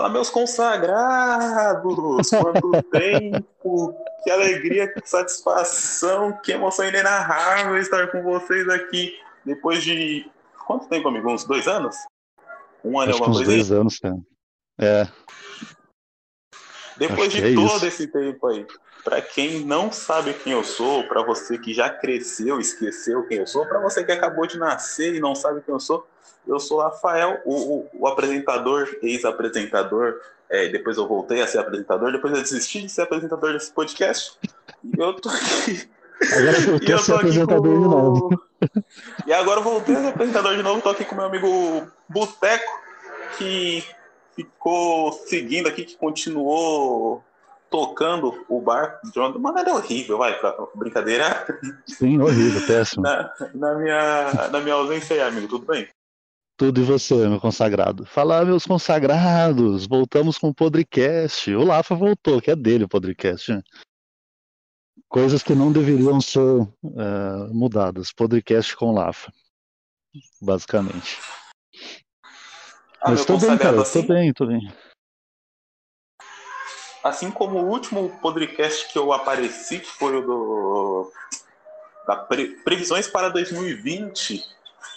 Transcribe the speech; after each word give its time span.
Fala, 0.00 0.08
meus 0.08 0.30
consagrados! 0.30 2.30
Quanto 2.30 2.82
tempo! 2.90 3.94
Que 4.24 4.30
alegria, 4.30 4.90
que 4.90 5.06
satisfação, 5.06 6.32
que 6.42 6.52
emoção 6.52 6.88
inenarrável 6.88 7.76
estar 7.76 8.10
com 8.10 8.22
vocês 8.22 8.66
aqui 8.70 9.12
depois 9.44 9.84
de. 9.84 10.26
Quanto 10.66 10.88
tempo, 10.88 11.08
amigo? 11.08 11.30
Uns 11.30 11.44
dois 11.44 11.68
anos? 11.68 11.94
Um 12.82 12.98
ano 12.98 13.10
Acho 13.10 13.22
alguma 13.22 13.30
uns 13.30 13.36
coisa? 13.44 13.52
dois 13.52 13.70
aí? 13.70 13.78
anos, 13.78 13.98
cara. 13.98 14.16
É. 14.80 15.06
Depois 17.00 17.32
de 17.32 17.38
é 17.38 17.54
todo 17.54 17.76
isso. 17.76 17.86
esse 17.86 18.06
tempo 18.06 18.46
aí, 18.46 18.66
para 19.02 19.22
quem 19.22 19.64
não 19.64 19.90
sabe 19.90 20.34
quem 20.34 20.52
eu 20.52 20.62
sou, 20.62 21.02
para 21.04 21.22
você 21.22 21.56
que 21.56 21.72
já 21.72 21.88
cresceu, 21.88 22.60
esqueceu 22.60 23.26
quem 23.26 23.38
eu 23.38 23.46
sou, 23.46 23.64
para 23.64 23.80
você 23.80 24.04
que 24.04 24.12
acabou 24.12 24.46
de 24.46 24.58
nascer 24.58 25.14
e 25.14 25.18
não 25.18 25.34
sabe 25.34 25.62
quem 25.62 25.72
eu 25.72 25.80
sou, 25.80 26.06
eu 26.46 26.60
sou 26.60 26.80
Rafael, 26.80 27.40
o, 27.46 27.54
o, 27.54 27.88
o 28.00 28.06
apresentador, 28.06 28.86
ex-apresentador. 29.02 30.20
É, 30.50 30.68
depois 30.68 30.98
eu 30.98 31.08
voltei 31.08 31.40
a 31.40 31.46
ser 31.46 31.58
apresentador, 31.58 32.12
depois 32.12 32.34
eu 32.34 32.42
desisti 32.42 32.82
de 32.82 32.90
ser 32.90 33.02
apresentador 33.02 33.54
desse 33.54 33.72
podcast. 33.72 34.36
E 34.84 35.00
eu 35.00 35.14
tô 35.14 35.30
aqui. 35.30 35.88
Agora 36.32 36.56
eu 36.86 36.96
a 36.96 36.98
ser 36.98 37.14
apresentador 37.14 37.62
com... 37.62 37.80
de 37.80 37.88
novo. 37.88 38.42
E 39.26 39.32
agora 39.32 39.60
eu 39.60 39.64
voltei 39.64 39.96
a 39.96 40.00
ser 40.00 40.08
apresentador 40.08 40.54
de 40.54 40.62
novo, 40.62 40.82
tô 40.82 40.90
aqui 40.90 41.04
com 41.06 41.14
meu 41.14 41.24
amigo 41.24 41.86
Boteco, 42.08 42.82
que 43.38 43.84
ficou 44.34 45.12
seguindo 45.12 45.68
aqui, 45.68 45.84
que 45.84 45.96
continuou 45.96 47.24
tocando 47.70 48.44
o 48.48 48.60
barco 48.60 49.10
de 49.10 49.18
uma 49.18 49.38
maneira 49.38 49.74
horrível, 49.74 50.18
vai, 50.18 50.38
pra 50.38 50.56
brincadeira. 50.74 51.46
Sim, 51.86 52.20
horrível, 52.20 52.66
péssimo. 52.66 53.02
Na, 53.02 53.32
na, 53.54 53.74
minha, 53.76 54.48
na 54.50 54.60
minha 54.60 54.74
ausência 54.74 55.14
aí, 55.14 55.22
amigo, 55.22 55.46
tudo 55.46 55.66
bem? 55.66 55.88
Tudo 56.56 56.80
e 56.80 56.84
você, 56.84 57.14
meu 57.26 57.40
consagrado. 57.40 58.04
Fala, 58.04 58.44
meus 58.44 58.66
consagrados, 58.66 59.86
voltamos 59.86 60.36
com 60.36 60.48
o 60.48 60.54
Podrecast. 60.54 61.54
O 61.54 61.64
Lafa 61.64 61.94
voltou, 61.94 62.42
que 62.42 62.50
é 62.50 62.56
dele 62.56 62.84
o 62.84 62.88
Podrecast. 62.88 63.52
Né? 63.52 63.62
Coisas 65.08 65.42
que 65.42 65.54
não 65.54 65.72
deveriam 65.72 66.20
ser 66.20 66.40
uh, 66.40 66.68
mudadas. 67.52 68.12
Podcast 68.12 68.76
com 68.76 68.92
Lafa, 68.92 69.32
basicamente. 70.42 71.18
Ah, 73.00 73.10
Mas 73.10 73.24
tô 73.24 73.38
bem, 73.38 73.56
cara, 73.56 73.80
assim, 73.80 74.02
tô 74.02 74.12
bem, 74.12 74.32
tô 74.32 74.46
bem. 74.46 74.72
Assim 77.02 77.30
como 77.30 77.58
o 77.58 77.68
último 77.68 78.10
podcast 78.20 78.92
que 78.92 78.98
eu 78.98 79.10
apareci, 79.12 79.78
que 79.78 79.86
foi 79.86 80.16
o 80.16 80.20
do 80.20 81.12
da 82.06 82.16
pre, 82.16 82.48
previsões 82.62 83.08
para 83.08 83.30
2020. 83.30 84.44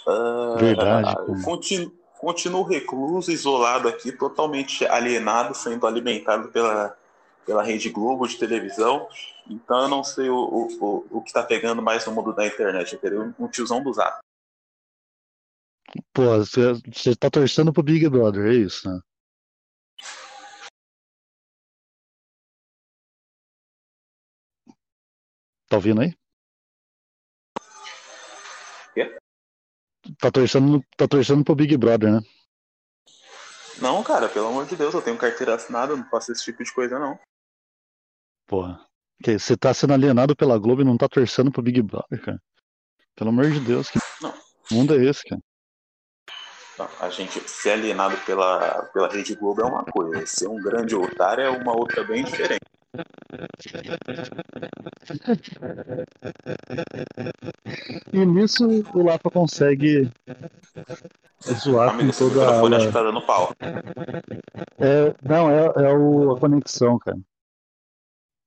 Uh, 0.06 0.58
Verdade. 0.58 1.16
Continuo, 1.44 1.94
continuo 2.20 2.64
recluso, 2.64 3.32
isolado 3.32 3.88
aqui, 3.88 4.12
totalmente 4.12 4.86
alienado, 4.86 5.56
sendo 5.56 5.88
alimentado 5.88 6.50
pela, 6.50 6.98
pela 7.46 7.64
Rede 7.64 7.90
Globo 7.90 8.28
de 8.28 8.38
televisão. 8.38 9.08
Então 9.50 9.84
eu 9.84 9.88
não 9.88 10.04
sei 10.04 10.30
o, 10.30 10.36
o, 10.36 11.06
o 11.10 11.22
que 11.22 11.30
está 11.30 11.42
pegando 11.42 11.82
mais 11.82 12.06
no 12.06 12.12
mundo 12.12 12.34
da 12.34 12.46
internet. 12.46 12.94
Eu 12.94 13.00
queria 13.00 13.34
um 13.40 13.48
tiozão 13.48 13.82
do 13.82 13.94
zap. 13.94 14.20
Pô, 16.12 16.24
você 16.40 17.16
tá 17.16 17.30
torcendo 17.30 17.72
pro 17.72 17.84
Big 17.84 18.10
Brother, 18.10 18.48
é 18.48 18.56
isso, 18.56 18.90
né? 18.90 19.00
Tá 25.68 25.78
ouvindo 25.78 26.02
aí? 26.02 26.16
Quê? 28.94 29.18
Tá 30.20 30.32
torcendo, 30.32 30.84
tá 30.98 31.08
torcendo 31.08 31.44
pro 31.44 31.56
Big 31.56 31.78
Brother, 31.78 32.14
né? 32.14 32.20
Não, 33.80 34.04
cara, 34.04 34.30
pelo 34.30 34.48
amor 34.48 34.66
de 34.66 34.76
Deus, 34.76 34.94
eu 34.94 35.02
tenho 35.02 35.18
carteira 35.18 35.56
assinada, 35.56 35.96
não 35.96 36.10
faço 36.10 36.32
esse 36.32 36.44
tipo 36.44 36.64
de 36.64 36.74
coisa, 36.74 36.98
não. 37.00 37.20
Porra. 38.48 38.86
Você 39.26 39.56
tá 39.56 39.74
sendo 39.74 39.94
alienado 39.94 40.36
pela 40.36 40.58
Globo 40.58 40.82
e 40.82 40.86
não 40.86 40.98
tá 40.98 41.08
torcendo 41.08 41.52
pro 41.52 41.62
Big 41.62 41.82
Brother, 41.82 42.22
cara. 42.22 42.42
Pelo 43.16 43.30
amor 43.30 43.50
de 43.52 43.60
Deus, 43.60 43.90
que 43.90 44.00
não. 44.22 44.34
mundo 44.72 44.96
é 44.96 45.06
esse, 45.06 45.24
cara? 45.24 45.42
A 47.00 47.10
gente 47.10 47.40
ser 47.48 47.72
alienado 47.72 48.18
pela, 48.26 48.84
pela 48.94 49.08
Rede 49.08 49.36
Globo 49.36 49.62
é 49.62 49.66
uma 49.66 49.84
coisa, 49.84 50.26
ser 50.26 50.48
um 50.48 50.62
grande 50.62 50.96
otário 50.96 51.44
é 51.44 51.50
uma 51.50 51.76
outra 51.76 52.04
bem 52.04 52.24
diferente. 52.24 52.62
E 58.12 58.26
nisso 58.26 58.66
o 58.94 59.04
Lapa 59.04 59.30
consegue 59.32 60.12
zoar 61.44 61.90
Amigo, 61.90 62.12
com 62.12 62.18
toda 62.18 62.48
a 62.48 62.60
aula. 62.60 62.92
tá 62.92 63.04
dando 63.04 63.22
pau. 63.22 63.54
É, 64.78 65.16
não, 65.24 65.50
é, 65.50 65.66
é 65.88 65.94
o, 65.94 66.32
a 66.32 66.40
conexão, 66.40 66.98
cara. 67.00 67.20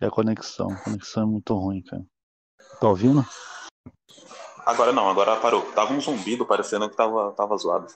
É 0.00 0.06
a 0.06 0.10
conexão. 0.10 0.70
A 0.70 0.76
conexão 0.76 1.22
é 1.22 1.26
muito 1.26 1.54
ruim, 1.54 1.82
cara. 1.82 2.04
Tá 2.80 2.88
ouvindo? 2.88 3.24
Agora 4.64 4.92
não, 4.92 5.08
agora 5.08 5.36
parou. 5.36 5.62
Tava 5.72 5.92
um 5.92 6.00
zumbido 6.00 6.46
parecendo 6.46 6.88
que 6.88 6.96
tava, 6.96 7.32
tava 7.32 7.56
zoado. 7.56 7.86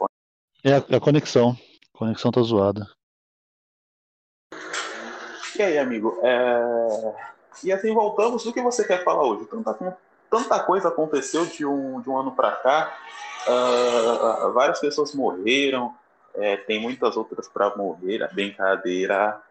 É, 0.65 0.71
é 0.71 0.97
a 0.97 1.01
conexão. 1.01 1.57
A 1.95 1.99
conexão 1.99 2.31
tá 2.31 2.41
zoada. 2.43 2.87
E 5.59 5.63
aí, 5.63 5.79
amigo? 5.79 6.19
É... 6.23 7.31
E 7.65 7.73
assim 7.73 7.93
voltamos. 7.93 8.47
O 8.47 8.53
que 8.53 8.63
você 8.63 8.87
quer 8.87 9.05
falar 9.05 9.25
hoje? 9.25 9.47
Tanta, 9.47 9.99
tanta 10.31 10.61
coisa 10.61 10.89
aconteceu 10.89 11.45
de 11.47 11.67
um, 11.67 12.01
de 12.01 12.09
um 12.09 12.17
ano 12.17 12.33
para 12.33 12.53
cá. 12.53 12.99
Uh, 13.47 14.53
várias 14.53 14.81
pessoas 14.81 15.15
morreram. 15.15 15.95
É, 16.35 16.57
tem 16.57 16.81
muitas 16.81 17.17
outras 17.17 17.49
para 17.49 17.77
morrer. 17.77 18.29
Brincadeira. 18.33 19.43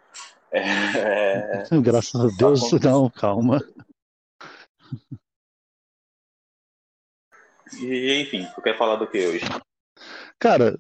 É... 0.52 1.64
Graças 1.82 2.20
a 2.20 2.28
Deus, 2.36 2.72
não, 2.72 3.10
calma. 3.10 3.60
E 7.80 8.22
enfim, 8.22 8.48
tu 8.56 8.62
quer 8.62 8.78
falar 8.78 8.96
do 8.96 9.06
que 9.06 9.28
hoje? 9.28 9.46
Cara, 10.40 10.78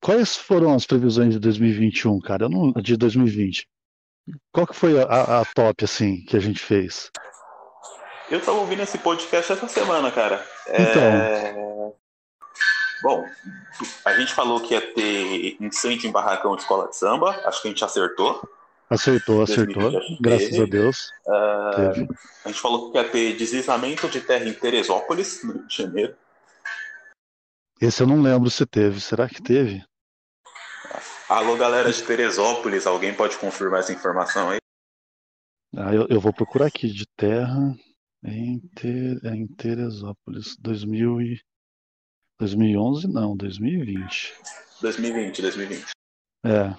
quais 0.00 0.36
foram 0.36 0.72
as 0.72 0.86
previsões 0.86 1.34
de 1.34 1.40
2021, 1.40 2.20
cara? 2.20 2.48
Não, 2.48 2.70
de 2.72 2.96
2020. 2.96 3.66
Qual 4.52 4.66
que 4.66 4.76
foi 4.76 5.00
a, 5.02 5.40
a, 5.40 5.44
top, 5.44 5.84
assim, 5.84 6.24
que 6.24 6.36
a 6.36 6.40
gente 6.40 6.60
fez? 6.60 7.10
Eu 8.30 8.40
tava 8.40 8.58
ouvindo 8.58 8.82
esse 8.82 8.96
podcast 8.98 9.52
essa 9.52 9.68
semana, 9.68 10.10
cara. 10.10 10.44
Então. 10.68 11.02
É... 11.02 11.92
Bom, 13.02 13.26
a 14.04 14.14
gente 14.14 14.32
falou 14.32 14.60
que 14.60 14.72
ia 14.72 14.80
ter 14.80 15.56
incêndio 15.60 16.08
em 16.08 16.12
barracão 16.12 16.56
de 16.56 16.62
escola 16.62 16.88
de 16.88 16.96
samba. 16.96 17.30
Acho 17.44 17.60
que 17.60 17.68
a 17.68 17.70
gente 17.70 17.84
acertou. 17.84 18.48
Acertou, 18.88 19.42
acertou. 19.42 19.92
Graças 20.20 20.58
a 20.58 20.64
Deus. 20.64 21.10
Uh, 21.26 22.08
a 22.44 22.48
gente 22.48 22.60
falou 22.60 22.90
que 22.90 22.98
ia 22.98 23.04
ter 23.04 23.36
deslizamento 23.36 24.08
de 24.08 24.20
terra 24.20 24.46
em 24.46 24.54
Teresópolis, 24.54 25.42
no 25.42 25.52
Rio 25.52 25.66
de 25.66 25.76
Janeiro. 25.76 26.14
Esse 27.84 28.02
eu 28.02 28.06
não 28.06 28.22
lembro 28.22 28.48
se 28.48 28.64
teve. 28.64 28.98
Será 28.98 29.28
que 29.28 29.42
teve? 29.42 29.84
Alô, 31.28 31.54
galera 31.54 31.92
de 31.92 32.02
Teresópolis, 32.02 32.86
alguém 32.86 33.14
pode 33.14 33.36
confirmar 33.36 33.80
essa 33.80 33.92
informação 33.92 34.48
aí? 34.48 34.58
Ah, 35.76 35.94
eu, 35.94 36.06
eu 36.08 36.18
vou 36.18 36.32
procurar 36.32 36.66
aqui 36.66 36.88
de 36.88 37.04
terra 37.14 37.76
em, 38.24 38.58
Ter, 38.74 39.22
em 39.26 39.46
Teresópolis, 39.46 40.56
2000 40.58 41.20
e... 41.20 41.40
2011 42.38 43.06
não, 43.06 43.36
2020. 43.36 44.34
2020, 44.80 45.42
2020. 45.42 45.84
É. 46.46 46.74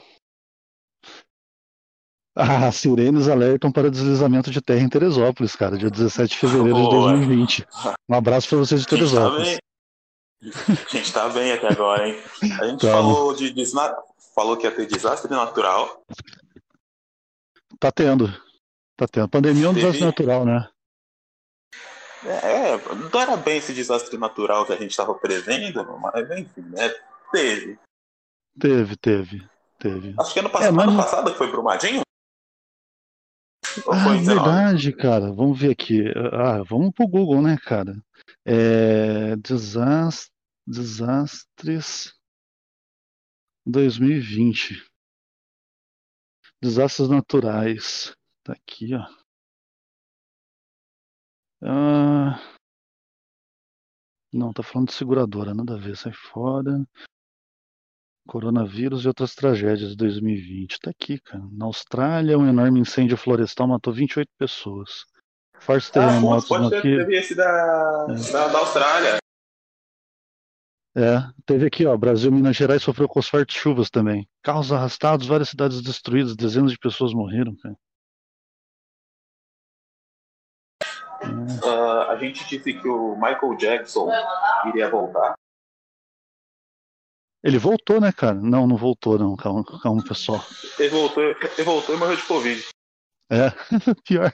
Ah, 2.35 2.71
sirenes 2.71 3.27
alertam 3.27 3.71
para 3.71 3.91
deslizamento 3.91 4.49
de 4.49 4.59
terra 4.59 4.81
em 4.81 4.89
Teresópolis, 4.89 5.55
cara, 5.55 5.77
dia 5.77 5.89
17 5.89 6.31
de 6.31 6.37
fevereiro 6.39 6.79
Boa. 6.79 7.13
de 7.13 7.19
2020. 7.19 7.67
Um 8.09 8.15
abraço 8.15 8.49
para 8.49 8.57
vocês 8.57 8.81
de 8.81 8.87
Teresópolis. 8.87 9.59
A 10.45 10.89
gente 10.89 11.13
tá 11.13 11.27
bem 11.29 11.51
até 11.51 11.67
agora, 11.67 12.07
hein? 12.07 12.21
A 12.59 12.67
gente 12.67 12.85
falou 12.85 13.33
de 13.33 13.51
desna... 13.51 13.95
falou 14.33 14.57
que 14.57 14.65
ia 14.65 14.75
ter 14.75 14.85
desastre 14.85 15.31
natural. 15.31 16.03
Tá 17.79 17.91
tendo. 17.91 18.27
Tá 18.95 19.07
tendo. 19.07 19.27
Pandemia 19.29 19.65
é 19.65 19.69
um 19.69 19.73
Teve... 19.73 19.85
desastre 19.85 20.05
natural, 20.05 20.45
né? 20.45 20.69
É, 22.25 22.77
não 23.11 23.21
era 23.21 23.37
bem 23.37 23.57
esse 23.57 23.71
desastre 23.73 24.17
natural 24.17 24.65
que 24.65 24.73
a 24.73 24.77
gente 24.77 24.89
estava 24.89 25.13
prevendo, 25.13 25.85
mas 25.99 26.31
enfim, 26.31 26.61
né? 26.61 26.91
Teve. 27.31 27.79
Teve, 28.59 28.95
teve, 28.95 29.49
teve. 29.77 30.15
Acho 30.17 30.33
que 30.33 30.39
ano, 30.39 30.49
passado, 30.49 30.67
é, 30.67 30.71
mas... 30.71 30.87
ano 30.87 30.97
passado 30.97 31.35
foi 31.35 31.51
Brumadinho? 31.51 32.01
Ah, 33.87 34.13
verdade, 34.13 34.93
cara. 34.93 35.31
Vamos 35.31 35.59
ver 35.59 35.71
aqui. 35.71 36.03
Ah, 36.31 36.63
vamos 36.63 36.91
pro 36.93 37.07
Google, 37.07 37.41
né, 37.41 37.57
cara? 37.63 37.95
É, 38.45 39.35
desastre, 39.35 40.31
desastres 40.65 42.13
2020. 43.65 44.85
Desastres 46.61 47.09
naturais. 47.09 48.15
Tá 48.43 48.53
aqui, 48.53 48.95
ó. 48.95 49.05
Ah, 51.61 52.39
não, 54.33 54.51
tá 54.51 54.61
falando 54.61 54.89
de 54.89 54.93
seguradora, 54.93 55.53
nada 55.53 55.75
a 55.75 55.77
ver, 55.77 55.95
sai 55.95 56.11
fora. 56.11 56.85
Coronavírus 58.27 59.05
e 59.05 59.07
outras 59.07 59.33
tragédias 59.33 59.91
de 59.91 59.95
2020. 59.95 60.79
Tá 60.79 60.89
aqui, 60.89 61.19
cara. 61.19 61.43
Na 61.51 61.65
Austrália, 61.65 62.37
um 62.37 62.47
enorme 62.47 62.79
incêndio 62.79 63.17
florestal 63.17 63.67
matou 63.67 63.93
28 63.93 64.27
pessoas. 64.37 65.05
Fortes 65.59 65.89
terremotos 65.89 66.45
ah, 66.45 66.47
pode 66.47 66.75
aqui. 66.75 66.97
Teve 66.97 67.17
esse 67.17 67.33
da, 67.35 68.07
é. 68.09 68.31
da, 68.31 68.47
da 68.47 68.59
Austrália. 68.59 69.17
É, 70.97 71.19
teve 71.45 71.67
aqui, 71.67 71.85
ó, 71.85 71.97
Brasil, 71.97 72.31
Minas 72.31 72.55
Gerais 72.55 72.81
sofreu 72.81 73.09
com 73.09 73.19
as 73.19 73.27
fortes 73.27 73.57
chuvas 73.57 73.89
também. 73.89 74.29
Carros 74.41 74.71
arrastados, 74.71 75.27
várias 75.27 75.49
cidades 75.49 75.81
destruídas, 75.81 76.37
dezenas 76.37 76.71
de 76.71 76.77
pessoas 76.77 77.13
morreram, 77.13 77.53
cara. 77.57 77.75
Uh, 81.63 82.11
a 82.11 82.15
gente 82.17 82.47
disse 82.47 82.73
que 82.73 82.87
o 82.87 83.15
Michael 83.15 83.57
Jackson 83.57 84.09
iria 84.67 84.89
voltar. 84.89 85.35
Ele 87.43 87.57
voltou, 87.57 87.99
né, 87.99 88.11
cara? 88.11 88.35
Não, 88.35 88.65
não 88.65 88.77
voltou, 88.77 89.19
não. 89.19 89.35
Calma, 89.35 89.63
calma 89.81 90.03
pessoal. 90.03 90.43
Ele 90.79 90.89
voltou, 90.89 91.23
ele 91.23 91.63
voltou 91.63 91.93
e 91.93 91.97
morreu 91.97 92.15
de 92.15 92.23
Covid. 92.23 92.67
É, 93.29 93.51
pior. 94.07 94.31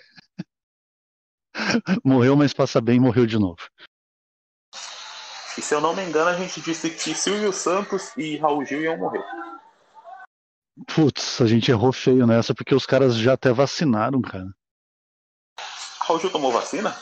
Morreu, 2.05 2.35
mas 2.35 2.53
passa 2.53 2.79
bem 2.79 2.97
e 2.97 2.99
morreu 2.99 3.25
de 3.25 3.37
novo. 3.37 3.57
E 5.57 5.61
se 5.61 5.73
eu 5.75 5.81
não 5.81 5.95
me 5.95 6.03
engano, 6.03 6.29
a 6.29 6.35
gente 6.35 6.61
disse 6.61 6.89
que 6.89 7.13
Silvio 7.13 7.51
Santos 7.51 8.15
e 8.17 8.37
Raul 8.37 8.65
Gil 8.65 8.81
iam 8.81 8.97
morrer. 8.97 9.23
Putz, 10.95 11.41
a 11.41 11.45
gente 11.45 11.69
errou 11.69 11.91
feio 11.91 12.25
nessa, 12.25 12.55
porque 12.55 12.73
os 12.73 12.85
caras 12.85 13.15
já 13.17 13.33
até 13.33 13.51
vacinaram, 13.51 14.21
cara. 14.21 14.47
Raul 15.99 16.19
Gil 16.19 16.31
tomou 16.31 16.51
vacina? 16.51 16.97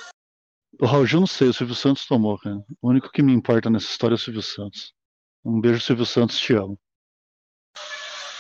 O 0.82 0.86
Raul 0.86 1.06
Gil 1.06 1.20
não 1.20 1.28
sei, 1.28 1.50
o 1.50 1.54
Silvio 1.54 1.76
Santos 1.76 2.06
tomou, 2.06 2.38
cara. 2.40 2.58
O 2.82 2.90
único 2.90 3.10
que 3.12 3.22
me 3.22 3.32
importa 3.34 3.70
nessa 3.70 3.88
história 3.88 4.16
é 4.16 4.18
o 4.18 4.20
Silvio 4.20 4.42
Santos. 4.42 4.94
Um 5.46 5.62
beijo, 5.62 5.80
Silvio 5.82 6.06
Santos, 6.06 6.38
te 6.40 6.54
amo. 6.54 6.78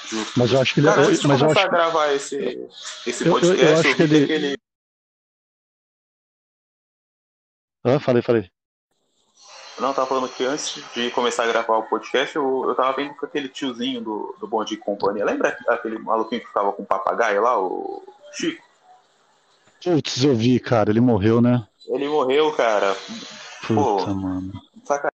Justo. 0.05 0.39
Mas 0.39 0.51
eu 0.51 0.59
acho 0.61 0.73
que 0.73 0.79
ele. 0.79 0.87
Cara, 0.87 1.01
antes 1.03 1.19
de 1.21 1.27
mas 1.27 1.41
eu 1.41 1.49
acho... 1.51 1.59
a 1.59 1.67
gravar 1.67 2.13
esse, 2.13 2.35
esse 3.05 3.23
Eu- 3.23 3.27
eu- 3.27 3.31
podcast, 3.33 3.61
eu 3.63 3.69
eu, 3.69 3.79
acho 3.79 3.95
que 3.95 4.01
ele- 4.03 4.23
aquele. 4.23 4.57
Ah, 7.83 7.99
falei, 7.99 8.21
falei. 8.21 8.51
Não, 9.79 9.89
eu 9.89 9.93
tava 9.93 10.07
falando 10.07 10.29
que 10.29 10.43
antes 10.43 10.83
de 10.93 11.09
começar 11.11 11.43
a 11.43 11.47
gravar 11.47 11.77
o 11.77 11.83
podcast, 11.83 12.35
eu, 12.35 12.65
eu 12.67 12.75
tava 12.75 12.95
vendo 12.97 13.15
com 13.15 13.25
aquele 13.25 13.47
tiozinho 13.47 14.01
do, 14.01 14.35
do 14.39 14.47
Bom 14.47 14.63
Dia 14.65 14.77
e 14.77 14.79
Companhia. 14.79 15.23
Lembra 15.23 15.57
aquele 15.69 15.97
maluquinho 15.97 16.41
que 16.41 16.47
ficava 16.47 16.73
com 16.73 16.83
o 16.83 16.85
papagaio 16.85 17.41
lá, 17.41 17.57
o 17.57 18.03
Chico? 18.33 18.61
Putz, 19.81 20.23
eu 20.23 20.35
vi, 20.35 20.59
cara, 20.59 20.89
ele 20.89 20.99
morreu, 20.99 21.41
né? 21.41 21.65
Ele 21.87 22.09
morreu, 22.09 22.51
cara. 22.51 22.93
Puta, 23.65 23.73
Pô. 23.73 24.13
mano. 24.13 24.51
Saca. 24.83 25.09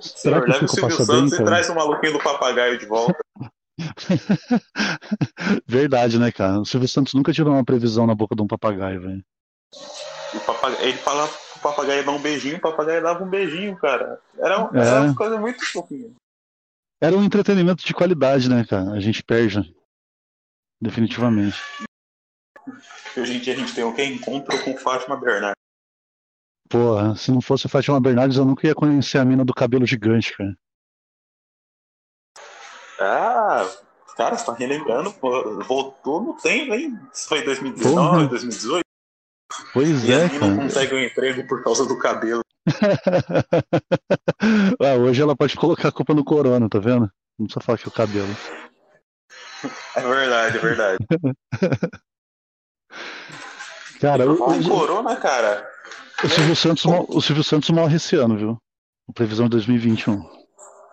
Será 0.00 0.42
Senhor, 0.42 0.58
que 0.58 0.64
o 0.64 0.68
Silvio 0.68 0.96
passa 0.96 1.12
bem, 1.12 1.20
Santos 1.20 1.32
e 1.32 1.36
cara? 1.36 1.46
traz 1.46 1.68
o 1.70 1.74
maluquinho 1.74 2.12
do 2.14 2.18
papagaio 2.18 2.76
de 2.76 2.86
volta. 2.86 3.16
Verdade, 5.66 6.18
né, 6.18 6.32
cara? 6.32 6.60
O 6.60 6.64
Silvio 6.64 6.88
Santos 6.88 7.14
nunca 7.14 7.32
tirou 7.32 7.52
uma 7.52 7.64
previsão 7.64 8.06
na 8.06 8.14
boca 8.14 8.34
de 8.34 8.42
um 8.42 8.46
papagaio, 8.46 9.00
velho. 9.00 9.24
Papagaio, 10.40 10.82
ele 10.82 10.98
falava 10.98 11.32
pro 11.32 11.60
papagaio 11.62 12.04
dar 12.04 12.12
um 12.12 12.20
beijinho, 12.20 12.56
o 12.56 12.60
papagaio 12.60 13.02
dava 13.02 13.24
um 13.24 13.28
beijinho, 13.28 13.76
cara. 13.76 14.20
Era, 14.38 14.60
um- 14.64 14.76
É. 14.76 14.86
era 14.86 15.02
uma 15.02 15.14
coisa 15.16 15.38
muito 15.38 15.64
fofinha. 15.70 16.10
Era 17.00 17.16
um 17.16 17.24
entretenimento 17.24 17.84
de 17.84 17.92
qualidade, 17.94 18.48
né, 18.48 18.64
cara? 18.64 18.92
A 18.92 19.00
gente 19.00 19.22
perde. 19.22 19.74
Definitivamente. 20.80 21.58
Hoje 23.16 23.36
em 23.36 23.40
dia 23.40 23.52
a 23.54 23.56
gente 23.56 23.74
tem 23.74 23.84
o 23.84 23.94
que? 23.94 24.02
Encontro 24.04 24.62
com 24.64 24.76
Fátima 24.76 25.16
Bernardes. 25.16 25.54
Porra, 26.68 27.14
se 27.14 27.30
não 27.30 27.40
fosse 27.40 27.68
Fátima 27.68 28.00
Bernardes, 28.00 28.36
eu 28.36 28.44
nunca 28.44 28.66
ia 28.66 28.74
conhecer 28.74 29.18
a 29.18 29.24
mina 29.24 29.44
do 29.44 29.54
cabelo 29.54 29.86
gigante, 29.86 30.36
cara. 30.36 30.56
Ah, 32.98 33.68
cara, 34.16 34.36
você 34.36 34.46
tá 34.46 34.54
relembrando, 34.54 35.12
pô, 35.14 35.62
voltou 35.64 36.22
no 36.22 36.34
tempo, 36.34 36.72
hein? 36.74 36.98
Isso 37.12 37.28
foi 37.28 37.42
2019, 37.44 37.94
Porra. 37.94 38.28
2018? 38.28 38.83
Pois 39.74 40.04
E 40.04 40.12
é, 40.12 40.28
mina 40.28 40.46
não 40.48 40.56
consegue 40.56 40.94
um 40.94 41.00
emprego 41.00 41.46
por 41.48 41.62
causa 41.64 41.84
do 41.84 41.98
cabelo. 41.98 42.42
ah, 44.80 44.94
hoje 45.00 45.20
ela 45.20 45.34
pode 45.36 45.56
colocar 45.56 45.88
a 45.88 45.92
culpa 45.92 46.14
no 46.14 46.24
corona, 46.24 46.68
tá 46.68 46.78
vendo? 46.78 47.10
Não 47.36 47.46
precisa 47.46 47.60
falar 47.60 47.76
que 47.78 47.84
é 47.84 47.88
o 47.88 47.92
cabelo. 47.92 48.28
É 49.96 50.00
verdade, 50.00 50.56
é 50.56 50.60
verdade. 50.60 50.98
Cara, 54.00 54.30
o, 54.30 54.34
o- 54.34 54.68
corona, 54.68 55.16
cara. 55.16 55.68
o 56.22 56.28
Silvio 56.28 56.54
Santos, 56.54 56.84
o 56.84 57.20
Silvio 57.20 57.42
Santos 57.42 57.70
morre 57.70 57.96
esse 57.96 58.14
ano, 58.16 58.36
viu? 58.36 58.56
Previsão 59.14 59.46
de 59.46 59.52
2021. 59.52 60.22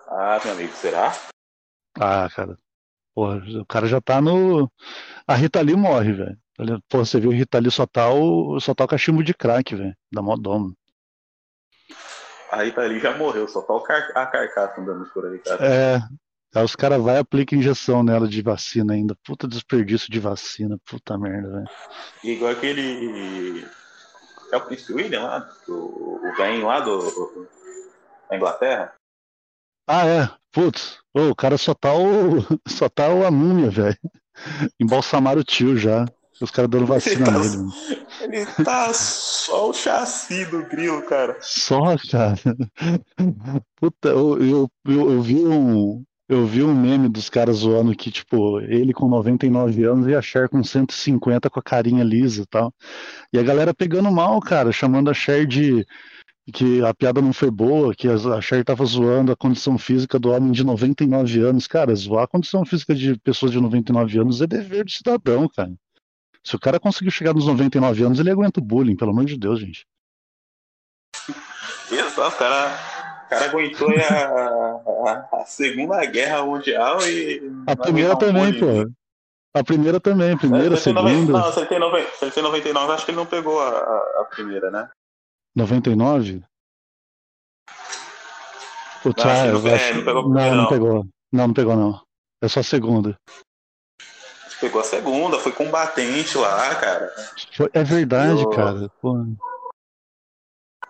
Ah, 0.08 0.40
meu 0.44 0.54
amigo, 0.54 0.74
será? 0.74 1.14
Ah, 2.00 2.28
cara. 2.34 2.58
Porra, 3.14 3.42
o 3.60 3.66
cara 3.66 3.88
já 3.88 4.00
tá 4.00 4.22
no. 4.22 4.72
A 5.28 5.36
Rita 5.36 5.60
Lee 5.62 5.76
morre, 5.76 6.14
velho. 6.14 6.38
Olha, 6.62 6.80
Pô, 6.88 7.00
você 7.00 7.20
viu, 7.20 7.32
a 7.32 7.34
Rita 7.34 7.58
Lee 7.58 7.72
só 7.72 7.88
tá 7.88 8.08
o, 8.14 8.60
só 8.60 8.76
tá 8.76 8.84
o 8.84 8.88
cachimbo 8.88 9.24
de 9.24 9.34
crack, 9.34 9.76
velho. 9.76 9.96
Da 10.14 10.22
modoma. 10.22 10.72
A 12.52 12.62
Rita 12.62 12.82
Lee 12.82 13.00
já 13.00 13.18
morreu, 13.18 13.48
só 13.48 13.64
tá 13.64 13.74
o 13.74 13.82
car 13.82 14.12
a 14.14 14.28
carcaça 14.28 14.80
andando 14.80 15.10
por 15.12 15.26
aí, 15.26 15.40
cara. 15.40 15.66
É. 15.66 16.00
Aí 16.54 16.64
os 16.64 16.76
caras 16.76 17.02
vai 17.02 17.16
e 17.16 17.20
aplicam 17.20 17.58
injeção 17.58 18.04
nela 18.04 18.28
de 18.28 18.44
vacina 18.44 18.94
ainda. 18.94 19.16
Puta 19.24 19.48
desperdício 19.48 20.12
de 20.12 20.20
vacina. 20.20 20.78
Puta 20.86 21.18
merda, 21.18 21.50
velho. 21.50 21.70
Igual 22.24 22.52
aquele. 22.52 23.66
É 24.52 24.58
o 24.58 24.62
Prince 24.62 24.94
William 24.94 25.24
lá, 25.24 25.50
o, 25.68 26.20
o 26.28 26.36
velhinho 26.38 26.68
lá 26.68 26.82
do, 26.82 27.48
da 28.30 28.36
Inglaterra. 28.36 28.94
Ah, 29.88 30.06
é. 30.06 30.30
Putz. 30.52 31.00
Ô, 31.12 31.30
o 31.30 31.36
cara 31.36 31.58
só 31.58 31.74
tá 31.74 31.92
o. 31.96 32.42
Só 32.68 32.88
tá 32.88 33.10
o 33.10 33.26
a 33.26 33.32
múmia, 33.32 33.72
velho. 33.72 33.98
Embalsamaram 34.80 35.42
o 35.42 35.44
tio 35.44 35.76
já. 35.76 36.06
Os 36.42 36.52
caras 36.52 36.70
dando 36.70 36.86
vacina 36.86 37.26
Tá- 37.26 37.32
nele. 37.40 37.58
mano. 37.58 37.74
Ele 38.22 38.46
tá 38.64 38.94
só 38.94 39.70
o 39.70 39.74
chassi 39.74 40.46
do 40.46 40.64
grilo, 40.66 41.02
cara. 41.04 41.38
Só, 41.42 41.96
cara. 42.10 42.36
Puta, 43.80 44.10
eu, 44.10 44.38
eu, 44.42 44.70
eu, 44.86 45.12
eu 45.12 45.22
vi 45.22 45.36
um. 45.46 46.04
Eu 46.30 46.46
vi 46.46 46.64
um 46.64 46.74
meme 46.74 47.10
dos 47.10 47.30
caras 47.30 47.58
zoando 47.58 47.94
que, 47.94 48.10
tipo, 48.10 48.62
ele 48.62 48.94
com 48.94 49.10
99 49.10 49.84
anos 49.84 50.08
e 50.08 50.16
a 50.16 50.22
Cher 50.22 50.48
com 50.48 50.64
150 50.64 51.50
com 51.50 51.60
a 51.60 51.64
carinha 51.64 52.06
lisa 52.06 52.44
e 52.44 52.46
tal. 52.46 52.74
E 53.34 53.38
a 53.38 53.44
galera 53.44 53.74
pegando 53.74 54.10
mal, 54.10 54.40
cara, 54.40 54.72
chamando 54.72 55.10
a 55.10 55.14
Cher 55.14 55.46
de. 55.46 55.86
que 56.54 56.82
a 56.86 56.94
piada 56.94 57.22
não 57.22 57.34
foi 57.34 57.52
boa, 57.52 57.94
que 57.94 58.08
a 58.08 58.14
a 58.14 58.40
Cher 58.40 58.64
tava 58.64 58.86
zoando 58.86 59.34
a 59.34 59.36
condição 59.36 59.78
física 59.78 60.18
do 60.18 60.30
homem 60.32 60.54
de 60.54 60.64
99 60.64 61.42
anos. 61.42 61.68
Cara, 61.68 61.94
zoar 61.96 62.24
a 62.24 62.28
condição 62.28 62.64
física 62.66 62.96
de 62.96 63.20
pessoas 63.20 63.52
de 63.52 63.60
99 63.60 64.18
anos 64.20 64.40
é 64.42 64.48
dever 64.48 64.86
de 64.86 64.96
cidadão, 64.96 65.50
cara. 65.54 65.74
Se 66.44 66.56
o 66.56 66.60
cara 66.60 66.80
conseguiu 66.80 67.12
chegar 67.12 67.34
nos 67.34 67.46
99 67.46 68.04
anos, 68.04 68.20
ele 68.20 68.32
aguenta 68.32 68.60
o 68.60 68.64
bullying, 68.64 68.96
pelo 68.96 69.12
amor 69.12 69.26
de 69.26 69.38
Deus, 69.38 69.60
gente. 69.60 69.86
Exato, 71.92 72.36
o 72.36 72.38
cara, 72.40 73.26
o 73.26 73.30
cara 73.30 73.46
aguentou 73.46 73.90
a, 73.90 75.10
a, 75.12 75.42
a 75.42 75.46
Segunda 75.46 76.04
Guerra 76.06 76.44
Mundial 76.46 76.98
e. 77.08 77.42
A 77.68 77.76
primeira 77.76 78.18
também, 78.18 78.52
bullying. 78.60 78.86
pô. 78.86 78.92
A 79.54 79.64
primeira 79.64 80.00
também, 80.00 80.32
a 80.32 80.38
primeira, 80.38 80.76
a 80.76 80.78
Se 80.78 80.90
ele 80.90 80.96
tem 80.96 81.04
90 81.04 81.20
segunda. 81.26 81.40
Não, 81.40 81.52
se 81.54 81.60
ele, 81.60 81.68
tem 81.68 81.80
90, 81.80 82.12
se 82.12 82.26
ele 82.26 82.32
tem 82.32 82.44
99, 82.44 82.94
acho 82.94 83.06
que 83.06 83.12
ele 83.12 83.18
não 83.18 83.26
pegou 83.26 83.60
a, 83.60 84.22
a, 84.22 84.26
primeira, 84.32 84.72
né? 84.72 84.90
99? 85.54 86.42
Putz, 89.04 89.26
ah, 89.26 89.46
não- 89.52 89.74
acho- 89.74 89.94
não 89.94 90.06
pegou 90.06 90.22
a 90.22 90.24
não, 90.24 90.24
primeira, 90.24 90.56
não 90.56 90.64
não. 90.64 90.70
pegou. 90.70 91.06
Não, 91.34 91.48
não 91.48 91.54
pegou, 91.54 91.76
não. 91.76 92.02
É 92.42 92.48
só 92.48 92.62
a 92.62 92.64
segunda. 92.64 93.16
Pegou 94.62 94.80
a 94.80 94.84
segunda, 94.84 95.40
foi 95.40 95.52
combatente 95.52 96.38
lá, 96.38 96.76
cara. 96.76 97.12
É 97.74 97.84
verdade, 97.84 98.42
Eu- 98.44 98.50
cara. 98.52 98.90
Pô. 99.02 99.26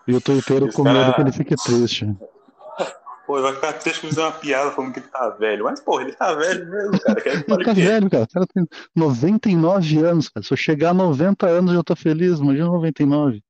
E 0.06 0.14
o 0.14 0.20
Os 0.68 0.74
com 0.74 0.82
medo 0.84 0.96
cara- 0.98 1.12
que 1.14 1.20
ele 1.22 1.32
fique 1.32 1.56
triste. 1.56 2.06
Pô, 3.26 3.40
vai 3.40 3.54
ficar 3.54 3.72
triste 3.74 4.00
que 4.00 4.08
fizer 4.08 4.20
uma 4.20 4.32
piada 4.32 4.72
falando 4.72 4.92
que 4.92 4.98
ele 4.98 5.06
tá 5.08 5.28
velho. 5.30 5.64
Mas, 5.64 5.80
pô, 5.80 6.00
ele 6.00 6.12
tá 6.12 6.34
velho 6.34 6.68
mesmo, 6.68 7.00
cara. 7.00 7.20
Quer 7.20 7.44
que 7.44 7.52
Ele 7.52 7.64
tá 7.64 7.70
o 7.70 7.74
quê? 7.74 7.80
velho, 7.80 8.10
cara. 8.10 8.24
O 8.24 8.28
cara 8.28 8.46
tem 8.52 8.66
99 8.96 9.98
anos, 10.04 10.28
cara. 10.28 10.44
Se 10.44 10.52
eu 10.52 10.56
chegar 10.56 10.90
a 10.90 10.94
90 10.94 11.46
anos, 11.46 11.70
eu 11.70 11.76
já 11.78 11.82
tô 11.84 11.94
feliz. 11.94 12.40
Imagina 12.40 12.66
99. 12.66 13.40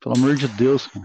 Pelo 0.00 0.16
amor 0.16 0.34
de 0.34 0.48
Deus, 0.48 0.86
cara. 0.86 1.04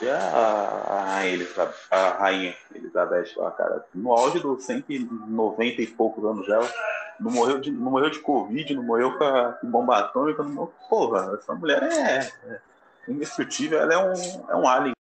E 0.00 0.08
a, 0.08 0.16
a, 0.16 1.04
rainha 1.04 1.34
Elizabeth, 1.34 1.74
a 1.90 2.08
rainha 2.10 2.54
Elizabeth 2.72 3.32
lá, 3.36 3.50
cara, 3.50 3.84
no 3.92 4.12
auge 4.12 4.38
dos 4.38 4.64
190 4.64 5.82
e 5.82 5.86
poucos 5.88 6.24
anos 6.24 6.46
dela, 6.46 6.70
não 7.18 7.32
morreu 7.32 7.60
de, 7.60 7.70
não 7.70 7.90
morreu 7.90 8.10
de 8.10 8.20
Covid, 8.20 8.74
não 8.74 8.84
morreu 8.84 9.18
com, 9.18 9.24
a, 9.24 9.52
com 9.54 9.68
bomba 9.68 9.98
atômica, 9.98 10.42
não 10.42 10.50
morreu. 10.50 10.74
Porra, 10.88 11.36
essa 11.36 11.52
mulher 11.54 11.82
é, 11.82 12.30
é 12.46 12.60
indestrutível, 13.08 13.80
ela 13.80 13.94
é 13.94 13.98
um, 13.98 14.50
é 14.50 14.56
um 14.56 14.68
alien. 14.68 14.92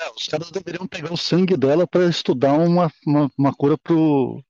É, 0.00 0.10
os 0.10 0.26
caras 0.26 0.50
deveriam 0.50 0.86
pegar 0.86 1.12
o 1.12 1.16
sangue 1.16 1.56
dela 1.56 1.86
pra 1.86 2.04
estudar 2.04 2.54
uma, 2.54 2.90
uma, 3.06 3.30
uma 3.36 3.54
cura 3.54 3.76
pro, 3.76 4.42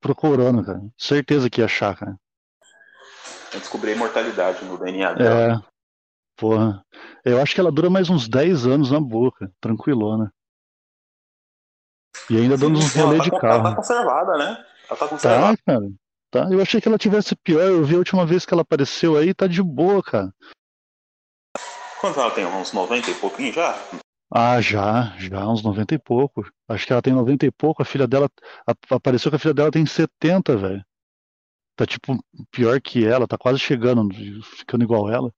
pro 0.00 0.14
corona, 0.14 0.64
cara. 0.64 0.80
Certeza 0.98 1.48
que 1.48 1.60
ia 1.60 1.66
achar, 1.66 1.96
cara. 1.96 2.16
Eu 3.52 3.60
descobri 3.60 3.92
a 3.92 3.94
imortalidade 3.94 4.64
no 4.64 4.76
DNA 4.76 5.14
dela. 5.14 5.64
É. 5.64 5.77
Porra. 6.38 6.84
Eu 7.24 7.42
acho 7.42 7.52
que 7.52 7.60
ela 7.60 7.72
dura 7.72 7.90
mais 7.90 8.08
uns 8.08 8.28
10 8.28 8.64
anos 8.64 8.92
na 8.92 9.00
boca, 9.00 9.50
tranquilona. 9.60 10.32
E 12.30 12.36
ainda 12.36 12.56
dando 12.56 12.78
uns 12.78 12.94
rolê 12.94 13.16
ela 13.16 13.24
de 13.24 13.30
tá, 13.30 13.40
carro. 13.40 13.54
Ela 13.60 13.70
tá 13.70 13.76
conservada, 13.76 14.38
né? 14.38 14.64
Ela 14.88 14.96
tá 14.96 14.96
Tá, 14.96 15.08
conservada. 15.08 15.58
cara. 15.66 15.90
Tá. 16.30 16.48
Eu 16.52 16.60
achei 16.62 16.80
que 16.80 16.86
ela 16.86 16.98
tivesse 16.98 17.34
pior. 17.34 17.62
Eu 17.62 17.84
vi 17.84 17.96
a 17.96 17.98
última 17.98 18.24
vez 18.24 18.46
que 18.46 18.54
ela 18.54 18.62
apareceu 18.62 19.16
aí, 19.16 19.34
tá 19.34 19.46
de 19.48 19.62
boa, 19.62 20.00
cara. 20.02 20.32
Quantos 22.00 22.18
ela 22.18 22.30
tem? 22.30 22.46
Uns 22.46 22.72
90 22.72 23.10
e 23.10 23.14
pouquinho 23.14 23.52
já? 23.52 23.76
Ah, 24.30 24.60
já, 24.60 25.16
já, 25.18 25.48
uns 25.48 25.62
90 25.62 25.94
e 25.94 25.98
pouco. 25.98 26.46
Acho 26.68 26.86
que 26.86 26.92
ela 26.92 27.02
tem 27.02 27.14
90 27.14 27.46
e 27.46 27.50
pouco, 27.50 27.82
a 27.82 27.84
filha 27.84 28.06
dela. 28.06 28.28
a- 28.66 28.94
Apareceu 28.94 29.30
que 29.32 29.36
a 29.36 29.40
filha 29.40 29.54
dela 29.54 29.70
tem 29.72 29.84
70, 29.86 30.56
velho. 30.56 30.84
Tá 31.74 31.86
tipo 31.86 32.16
pior 32.52 32.80
que 32.80 33.04
ela, 33.06 33.26
tá 33.26 33.38
quase 33.38 33.58
chegando, 33.58 34.08
ficando 34.58 34.84
igual 34.84 35.10
ela. 35.10 35.32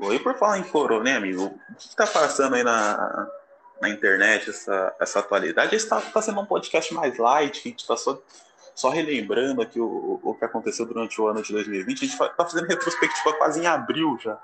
E 0.00 0.18
por 0.20 0.34
falar 0.36 0.58
em 0.58 0.64
corona, 0.64 1.10
hein, 1.10 1.16
amigo? 1.16 1.44
O 1.70 1.74
que 1.74 1.96
tá 1.96 2.06
passando 2.06 2.54
aí 2.54 2.62
na, 2.62 3.26
na 3.80 3.88
internet, 3.90 4.50
essa, 4.50 4.94
essa 5.00 5.18
atualidade? 5.18 5.74
Esse 5.74 5.88
tá, 5.88 6.00
tá 6.00 6.22
sendo 6.22 6.40
um 6.40 6.46
podcast 6.46 6.92
mais 6.94 7.18
light, 7.18 7.60
que 7.60 7.68
a 7.68 7.70
gente 7.72 7.86
tá 7.86 7.96
só, 7.96 8.20
só 8.74 8.90
relembrando 8.90 9.60
aqui 9.60 9.80
o, 9.80 10.20
o 10.22 10.34
que 10.34 10.44
aconteceu 10.44 10.86
durante 10.86 11.20
o 11.20 11.26
ano 11.26 11.42
de 11.42 11.52
2020. 11.52 11.96
A 12.04 12.06
gente 12.06 12.18
tá 12.18 12.32
fazendo 12.36 12.66
retrospectiva 12.68 13.32
quase 13.38 13.60
em 13.60 13.66
abril 13.66 14.16
já. 14.22 14.38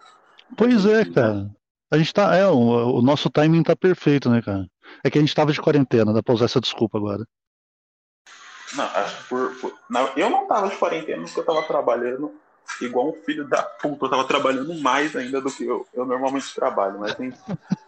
Pois 0.57 0.85
é, 0.87 1.05
cara. 1.05 1.49
A 1.93 1.99
gente 1.99 2.13
tá. 2.13 2.35
É, 2.35 2.47
o, 2.49 2.99
o 2.99 3.03
nosso 3.03 3.31
timing 3.31 3.63
tá 3.63 3.77
perfeito, 3.77 4.29
né, 4.29 4.43
cara? 4.43 4.67
É 5.05 5.11
que 5.11 5.19
a 5.19 5.21
gente 5.21 5.35
tava 5.35 5.53
de 5.53 5.61
quarentena, 5.61 6.13
dá 6.13 6.23
pra 6.23 6.35
usar 6.35 6.47
essa 6.47 6.61
desculpa 6.61 6.99
agora. 6.99 7.25
Não, 8.75 8.85
acho 8.85 9.23
que 9.23 9.29
por, 9.29 9.55
por- 9.61 9.79
não, 9.89 10.09
eu 10.17 10.29
não 10.29 10.49
tava 10.49 10.69
de 10.69 10.77
quarentena 10.77 11.23
porque 11.23 11.39
eu 11.39 11.45
tava 11.47 11.63
trabalhando 11.63 12.35
igual 12.81 13.11
um 13.11 13.23
filho 13.23 13.47
da 13.49 13.63
puta. 13.63 14.07
Eu 14.07 14.11
tava 14.11 14.25
trabalhando 14.25 14.75
mais 14.81 15.15
ainda 15.15 15.41
do 15.41 15.51
que 15.51 15.65
eu, 15.65 15.87
eu 15.95 16.05
normalmente 16.05 16.55
trabalho. 16.55 16.99
Mas 16.99 17.15
tem 17.15 17.33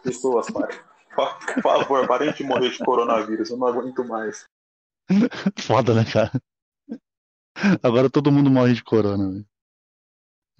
pessoas. 0.03 0.47
Por 0.47 0.67
por 1.17 1.63
favor, 1.63 2.07
parem 2.07 2.31
de 2.31 2.43
morrer 2.43 2.69
de 2.69 2.77
coronavírus. 2.77 3.49
Eu 3.49 3.57
não 3.57 3.67
aguento 3.67 4.05
mais. 4.05 4.45
Foda, 5.57 5.95
né, 5.95 6.05
cara? 6.05 6.31
Agora 7.81 8.07
todo 8.07 8.31
mundo 8.31 8.51
morre 8.51 8.75
de 8.75 8.83
corona, 8.83 9.31
velho. 9.31 9.45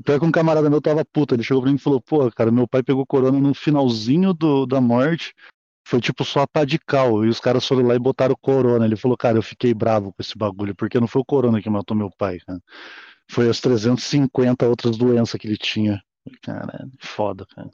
Pior 0.04 0.20
que 0.20 0.26
um 0.26 0.32
camarada 0.32 0.70
meu 0.70 0.82
tava 0.82 1.06
puto, 1.06 1.36
ele 1.36 1.44
chegou 1.44 1.62
pra 1.62 1.72
mim 1.72 1.78
e 1.78 1.82
falou, 1.82 2.02
pô, 2.02 2.30
cara, 2.32 2.52
meu 2.52 2.68
pai 2.68 2.84
pegou 2.84 3.06
corona 3.06 3.40
no 3.40 3.54
finalzinho 3.54 4.32
do, 4.32 4.66
da 4.66 4.80
morte, 4.80 5.34
foi 5.88 6.00
tipo 6.00 6.24
só 6.24 6.42
a 6.42 6.48
pá 6.48 6.66
de 6.66 6.78
cal, 6.78 7.26
e 7.26 7.30
os 7.30 7.40
caras 7.40 7.66
foram 7.68 7.88
lá 7.88 7.96
e 7.96 8.00
botaram 8.00 8.36
corona. 8.40 8.86
Ele 8.86 8.96
falou, 8.96 9.18
cara, 9.18 9.38
eu 9.38 9.44
fiquei 9.44 9.74
bravo 9.74 10.12
com 10.14 10.22
esse 10.22 10.38
bagulho, 10.38 10.76
porque 10.76 11.00
não 11.00 11.08
foi 11.08 11.22
o 11.22 11.26
corona 11.26 11.62
que 11.62 11.70
matou 11.70 11.98
meu 11.98 12.12
pai, 12.16 12.40
cara. 12.40 12.60
Foi 13.30 13.50
as 13.50 13.60
350 13.60 14.68
outras 14.68 14.98
doenças 14.98 15.40
que 15.40 15.48
ele 15.48 15.58
tinha. 15.58 16.02
Caralho, 16.42 16.92
foda, 17.00 17.46
cara. 17.56 17.70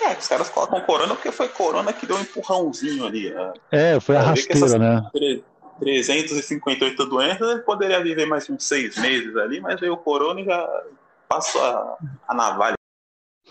É, 0.00 0.16
os 0.16 0.28
caras 0.28 0.48
colocam 0.50 0.80
corona 0.82 1.14
porque 1.14 1.32
foi 1.32 1.48
corona 1.48 1.92
que 1.92 2.06
deu 2.06 2.16
um 2.16 2.20
empurrãozinho 2.20 3.04
ali. 3.06 3.30
né? 3.30 3.52
É, 3.70 4.00
foi 4.00 4.16
a 4.16 4.20
rasteira, 4.22 4.78
né? 4.78 5.08
Tre- 5.12 5.44
358 5.80 7.06
doenças, 7.06 7.48
ele 7.48 7.60
poderia 7.62 8.02
viver 8.02 8.26
mais 8.26 8.48
uns 8.50 8.64
seis 8.64 8.96
meses 8.98 9.36
ali, 9.36 9.60
mas 9.60 9.78
veio 9.78 9.92
o 9.92 9.96
corona 9.98 10.40
e 10.40 10.44
já 10.44 10.82
passou 11.28 11.62
a, 11.62 11.96
a 12.26 12.34
navalha. 12.34 12.74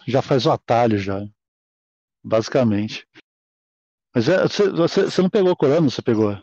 Já 0.06 0.22
faz 0.22 0.46
o 0.46 0.52
atalho, 0.52 0.98
já. 0.98 1.26
Basicamente. 2.24 3.08
Mas 4.14 4.28
é, 4.28 4.42
você, 4.44 4.70
você, 4.70 5.04
você 5.06 5.22
não 5.22 5.30
pegou 5.30 5.56
corona, 5.56 5.90
você 5.90 6.02
pegou? 6.02 6.38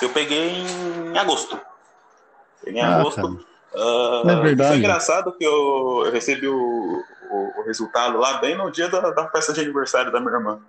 Eu 0.00 0.12
peguei 0.12 0.50
em 0.50 1.18
agosto. 1.18 1.60
Em 2.66 2.80
Ah, 2.80 3.00
agosto. 3.00 3.44
Ah, 3.74 4.22
É 4.26 4.36
verdade. 4.42 4.68
Foi 4.70 4.78
engraçado 4.78 5.32
que 5.36 5.44
eu, 5.44 6.02
eu 6.06 6.12
recebi 6.12 6.46
o, 6.48 6.54
o- 7.30 7.60
o 7.60 7.62
resultado 7.64 8.18
lá 8.18 8.38
bem 8.38 8.56
no 8.56 8.70
dia 8.70 8.88
da, 8.88 9.10
da 9.10 9.28
festa 9.28 9.52
de 9.52 9.60
aniversário 9.60 10.10
da 10.12 10.20
minha 10.20 10.32
irmã. 10.32 10.60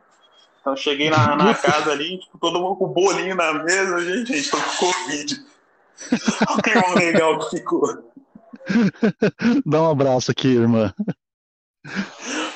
Então 0.62 0.74
eu 0.74 0.78
cheguei 0.78 1.10
na, 1.10 1.36
na 1.36 1.56
casa 1.56 1.92
ali, 1.92 2.20
tipo, 2.20 2.38
todo 2.38 2.60
mundo 2.60 2.76
com 2.76 2.86
o 2.86 2.90
bolinho 2.94 3.36
na 3.36 3.54
mesa, 3.54 3.98
gente, 4.00 4.34
gente, 4.34 4.52
tô 4.52 4.58
com 4.58 4.76
Covid. 4.94 5.46
Olha 6.50 6.58
o 6.58 6.62
clima 6.62 6.96
legal 6.96 7.40
que 7.40 7.58
ficou. 7.58 8.12
Dá 9.66 9.82
um 9.82 9.90
abraço 9.90 10.32
aqui, 10.32 10.50
irmã. 10.50 10.94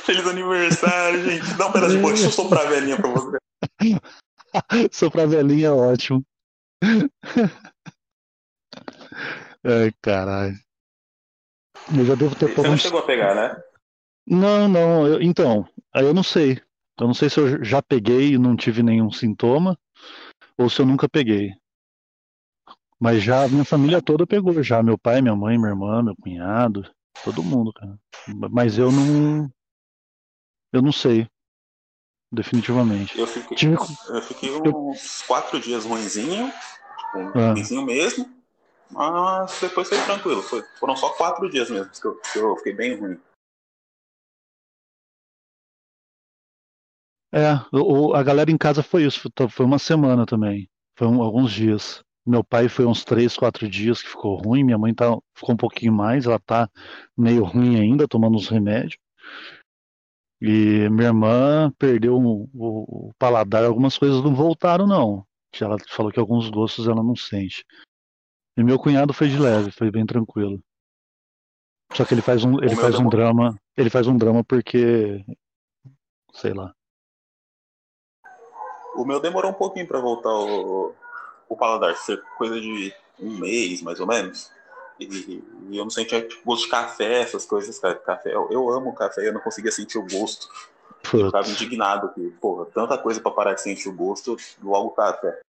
Feliz 0.06 0.28
aniversário, 0.28 1.24
gente. 1.24 1.54
Dá 1.56 1.68
um 1.68 1.72
pedaço 1.72 1.94
de 1.96 1.98
bolo, 2.02 2.14
deixa 2.14 2.28
eu 2.28 2.32
soprar 2.32 2.66
a 2.66 2.70
velhinha 2.70 2.98
pra 2.98 3.10
você. 3.10 3.38
Soprar 4.92 5.28
velhinha 5.28 5.68
é 5.68 5.72
ótimo. 5.72 6.24
Ai, 9.64 9.92
caralho. 10.02 10.56
Eu 11.98 12.06
já 12.06 12.16
devo 12.16 12.36
ter 12.36 12.54
Você 12.54 12.68
não 12.68 12.78
chegou 12.78 13.00
a 13.00 13.06
pegar, 13.06 13.36
né? 13.36 13.62
Não, 14.26 14.68
não. 14.68 15.08
eu- 15.08 15.22
então, 15.22 15.68
aí 15.94 16.06
eu 16.06 16.14
não 16.14 16.24
sei. 16.24 16.62
Eu 17.00 17.08
não 17.08 17.14
sei 17.14 17.30
se 17.30 17.40
eu 17.40 17.64
já 17.64 17.82
peguei 17.82 18.34
e 18.34 18.38
não 18.38 18.56
tive 18.56 18.84
nenhum 18.84 19.12
sintoma, 19.12 19.78
ou 20.58 20.70
se 20.70 20.82
eu 20.82 20.86
nunca 20.86 21.10
peguei. 21.10 21.52
Mas 23.00 23.22
já 23.22 23.44
a 23.44 23.50
minha 23.50 23.66
família 23.66 24.02
toda 24.02 24.26
pegou, 24.26 24.62
já. 24.64 24.82
Meu 24.82 24.98
pai, 24.98 25.22
minha 25.22 25.36
mãe, 25.36 25.58
minha 25.58 25.72
irmã, 25.72 26.02
meu 26.02 26.16
cunhado, 26.16 26.90
todo 27.24 27.44
mundo, 27.44 27.74
cara. 27.74 27.98
Mas 28.52 28.78
eu 28.78 28.92
não. 28.92 29.52
Eu 30.72 30.82
não 30.82 30.92
sei. 30.92 31.28
Definitivamente. 32.32 33.20
Eu 33.20 33.28
fiquei, 33.28 33.58
Tive- 33.58 33.76
eu 34.10 34.22
fiquei 34.22 34.52
uns 34.52 35.22
quatro 35.24 35.60
dias 35.60 35.86
ruinzinho, 35.86 36.52
tipo, 36.98 37.38
Ah. 37.38 37.54
mesmo, 37.86 38.43
mas 38.92 39.60
depois 39.62 39.88
foi 39.90 39.98
tranquilo. 40.04 40.42
Foi- 40.42 40.64
foram 40.80 40.96
só 40.96 41.10
quatro 41.14 41.50
dias 41.50 41.70
mesmo 41.70 41.92
que 41.92 42.06
eu, 42.08 42.16
que 42.16 42.40
eu 42.40 42.58
fiquei 42.58 42.74
bem 42.74 42.96
ruim. 42.96 43.20
É, 47.34 47.56
o, 47.72 48.14
a 48.14 48.22
galera 48.22 48.52
em 48.52 48.58
casa 48.58 48.84
foi 48.84 49.06
isso, 49.06 49.28
foi, 49.50 49.66
uma 49.66 49.80
semana 49.80 50.26
também. 50.26 50.70
Foi 50.96 51.08
um- 51.08 51.22
alguns 51.24 51.52
dias. 51.52 52.04
Meu 52.26 52.44
pai 52.44 52.70
foi 52.70 52.86
uns 52.86 53.04
três, 53.04 53.36
quatro 53.36 53.68
dias 53.68 54.02
que 54.02 54.10
ficou 54.10 54.38
ruim, 54.38 54.64
minha 54.64 54.78
mãe 54.78 54.94
tá, 54.94 55.18
ficou 55.36 55.54
um 55.56 55.58
pouquinho 55.58 55.92
mais, 55.92 56.26
ela 56.26 56.40
tá 56.40 56.70
meio 57.18 57.44
ruim 57.44 57.80
ainda, 57.80 58.08
tomando 58.08 58.38
os 58.38 58.48
remédios. 58.48 58.98
E 60.40 60.88
minha 60.90 61.08
irmã 61.08 61.72
perdeu 61.78 62.16
o, 62.18 62.50
o- 62.54 63.12
paladar, 63.18 63.64
algumas 63.66 63.98
coisas 63.98 64.22
não 64.24 64.36
voltaram, 64.36 64.86
não. 64.86 65.26
Ela 65.60 65.78
falou 65.90 66.12
que 66.12 66.20
alguns 66.20 66.50
gostos 66.50 66.88
ela 66.88 67.04
não 67.04 67.16
sente. 67.16 67.66
E 68.56 68.64
meu 68.64 68.78
cunhado 68.78 69.14
foi 69.14 69.28
de 69.28 69.38
leve, 69.38 69.72
foi 69.72 69.90
bem 69.90 70.06
tranquilo. 70.06 70.60
Só 71.94 72.06
que 72.06 72.14
ele 72.14 72.22
faz 72.22 72.44
um, 72.44 72.62
ele 72.62 72.76
faz 72.76 72.98
um 73.00 73.08
drama, 73.08 73.56
ele 73.78 73.90
faz 73.90 74.08
um 74.08 74.18
drama 74.18 74.44
porque, 74.44 75.24
sei 76.34 76.54
lá. 76.54 76.74
O 78.96 79.06
meu 79.06 79.20
demorou 79.20 79.52
um 79.52 79.56
pouquinho 79.56 79.88
pra 79.88 80.00
voltar 80.00 80.30
o, 80.30 80.94
o 81.50 81.56
paladar, 81.56 81.96
ser 81.98 82.22
coisa 82.38 82.60
de 82.60 82.94
um 83.20 83.40
mês, 83.40 83.82
mais 83.82 84.00
ou 84.00 84.08
menos. 84.08 84.52
E, 85.00 85.06
e 85.70 85.78
eu 85.78 85.84
não 85.84 85.90
sentia 85.90 86.28
tipo, 86.28 86.46
gosto 86.46 86.66
de 86.66 86.70
café, 86.70 87.22
essas 87.22 87.46
coisas, 87.46 87.80
cara. 87.80 87.96
Café, 87.96 88.34
eu, 88.34 88.48
eu 88.52 88.70
amo 88.70 88.94
café, 88.94 89.28
eu 89.28 89.34
não 89.34 89.42
conseguia 89.42 89.72
sentir 89.72 89.98
o 89.98 90.08
gosto. 90.08 90.48
Eu 91.14 91.26
ficava 91.26 91.44
Putz. 91.44 91.62
indignado 91.62 92.14
que, 92.14 92.30
porra, 92.40 92.66
tanta 92.68 92.98
coisa 92.98 93.20
pra 93.20 93.32
parar 93.32 93.54
de 93.54 93.62
sentir 93.62 93.90
o 93.90 93.96
gosto, 93.96 94.38
logo 94.62 94.92
café. 94.92 95.42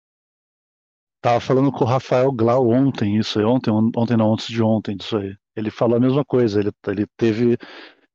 Tava 1.25 1.41
falando 1.41 1.73
com 1.73 1.85
o 1.85 1.87
Rafael 1.87 2.31
Glau 2.31 2.69
ontem, 2.69 3.17
isso 3.17 3.39
aí, 3.39 3.47
ontem, 3.47 3.71
on- 3.71 3.91
ontem 3.97 4.15
não, 4.15 4.35
antes 4.35 4.47
de 4.47 4.63
ontem, 4.63 4.95
disso 4.95 5.17
aí. 5.17 5.35
Ele 5.57 5.71
falou 5.71 5.97
a 5.97 6.01
mesma 6.01 6.23
coisa, 6.23 6.61
ele, 6.61 6.71
ele 6.87 7.07
teve 7.17 7.57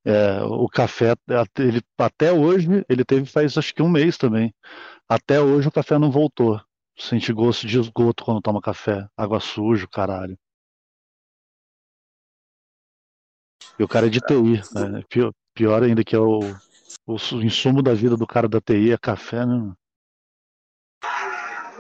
é, 0.06 0.44
o 0.44 0.68
café, 0.70 1.16
ele, 1.58 1.82
até 1.98 2.32
hoje, 2.32 2.68
ele 2.88 3.04
teve 3.04 3.26
faz 3.26 3.58
acho 3.58 3.74
que 3.74 3.82
um 3.82 3.90
mês 3.90 4.16
também. 4.16 4.54
Até 5.10 5.42
hoje 5.42 5.68
o 5.68 5.72
café 5.72 5.98
não 5.98 6.12
voltou. 6.12 6.62
Sente 7.00 7.34
gosto 7.34 7.66
de 7.66 7.80
esgoto 7.80 8.26
quando 8.26 8.42
toma 8.42 8.62
café, 8.62 9.08
água 9.18 9.40
suja, 9.40 9.88
caralho. 9.92 10.38
E 13.80 13.84
o 13.84 13.88
cara 13.88 14.06
é 14.06 14.10
de 14.10 14.22
TI, 14.22 14.64
né? 14.72 15.04
Pior, 15.10 15.34
pior 15.56 15.82
ainda 15.82 16.04
que 16.04 16.16
é 16.16 16.20
o, 16.20 16.56
o 17.08 17.16
insumo 17.42 17.82
da 17.82 17.96
vida 17.96 18.16
do 18.16 18.28
cara 18.28 18.48
da 18.48 18.62
TI 18.62 18.92
é 18.92 18.98
café, 19.00 19.48
né? 19.48 19.74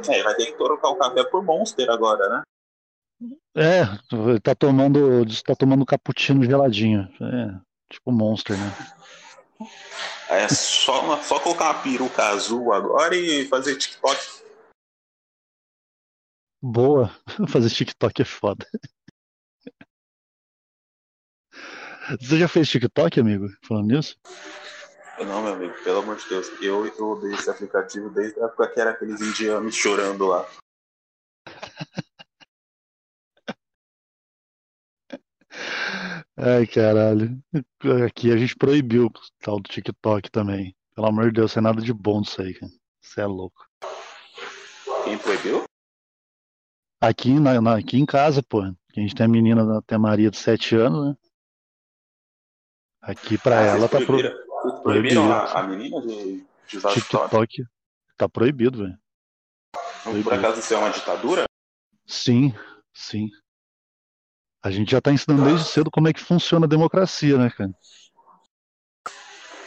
É, 0.08 0.24
vai 0.24 0.36
ter 0.36 0.46
que 0.48 0.58
trocar 0.58 0.90
o 0.90 0.96
café 0.96 1.24
por 1.24 1.44
Monster 1.44 1.90
agora, 1.90 2.30
né? 2.30 2.44
É, 3.56 3.84
tá 4.42 4.56
tomando, 4.56 5.26
tá 5.44 5.56
tomando 5.56 5.86
cappuccino 5.86 6.44
geladinho. 6.44 7.02
É, 7.22 7.60
tipo 7.92 8.12
Monster, 8.12 8.58
né? 8.58 8.72
É 10.30 10.48
só, 10.48 11.22
só 11.24 11.40
colocar 11.40 11.66
uma 11.66 11.82
peruca 11.84 12.24
azul 12.30 12.72
agora 12.72 13.16
e 13.16 13.46
fazer 13.48 13.76
TikTok. 13.76 14.40
Boa. 16.62 17.10
Fazer 17.48 17.70
TikTok 17.70 18.22
é 18.22 18.26
foda. 18.26 18.68
Você 22.20 22.38
já 22.38 22.48
fez 22.48 22.70
TikTok, 22.70 23.20
amigo? 23.20 23.48
Falando 23.64 23.88
nisso? 23.88 24.18
Não, 25.26 25.44
meu 25.44 25.54
amigo, 25.54 25.74
pelo 25.84 26.00
amor 26.00 26.16
de 26.18 26.28
Deus. 26.30 26.48
Eu, 26.62 26.86
eu 26.86 27.10
odeio 27.12 27.34
esse 27.36 27.50
aplicativo 27.50 28.10
desde 28.10 28.40
a 28.42 28.46
época 28.46 28.68
que 28.70 28.80
era 28.80 28.92
aqueles 28.92 29.20
indianos 29.22 29.76
chorando 29.76 30.26
lá. 30.28 30.46
Ai, 36.38 36.66
caralho. 36.68 37.38
Aqui 38.06 38.32
a 38.32 38.38
gente 38.38 38.56
proibiu 38.56 39.08
o 39.08 39.12
tal 39.42 39.60
do 39.60 39.70
TikTok 39.70 40.32
também. 40.32 40.76
Pelo 40.96 41.08
amor 41.08 41.26
de 41.26 41.34
Deus, 41.34 41.56
não 41.56 41.62
é 41.62 41.64
nada 41.64 41.82
de 41.82 41.94
bom 41.94 42.22
disso 42.22 42.42
aí, 42.42 42.54
cara. 42.54 42.72
Você 43.02 43.22
é 43.22 43.26
louco. 43.26 43.66
Quem 45.04 45.18
proibiu? 45.18 45.64
Aqui, 47.02 47.40
na, 47.40 47.62
na- 47.62 47.78
aqui 47.78 47.98
em 47.98 48.06
casa, 48.06 48.42
pô. 48.44 48.62
A 48.62 48.74
gente 49.00 49.16
tem 49.16 49.26
a 49.26 49.30
menina, 49.30 49.82
tem 49.84 49.96
a 49.96 50.00
Maria 50.00 50.30
de 50.30 50.38
7 50.38 50.76
anos, 50.76 51.10
né? 51.10 51.16
Aqui 53.02 53.38
pra 53.38 53.60
Ah, 53.60 53.64
ela 53.64 53.88
tá 53.88 54.00
pro 54.02 54.18
proibiram, 54.60 54.72
vocês 54.72 54.82
proibiram 54.82 55.28
proibido. 55.28 55.34
a, 55.34 55.60
a 55.60 55.64
menina 55.68 56.02
de, 56.02 56.46
de 56.68 56.78
usar 56.78 56.94
TikTok? 56.94 57.24
TikTok. 57.24 57.64
Tá 58.18 58.28
proibido, 58.28 58.80
velho. 58.80 58.98
Por 60.24 60.34
acaso 60.34 60.60
isso 60.60 60.74
é 60.74 60.78
uma 60.78 60.90
ditadura? 60.90 61.46
Sim, 62.06 62.54
sim. 62.94 63.30
A 64.62 64.70
gente 64.72 64.92
já 64.92 65.00
tá 65.00 65.12
ensinando 65.12 65.46
desde 65.46 65.70
cedo 65.70 65.90
como 65.90 66.08
é 66.08 66.14
que 66.14 66.20
funciona 66.20 66.66
a 66.66 66.70
democracia, 66.70 67.38
né, 67.38 67.50
cara? 67.50 67.72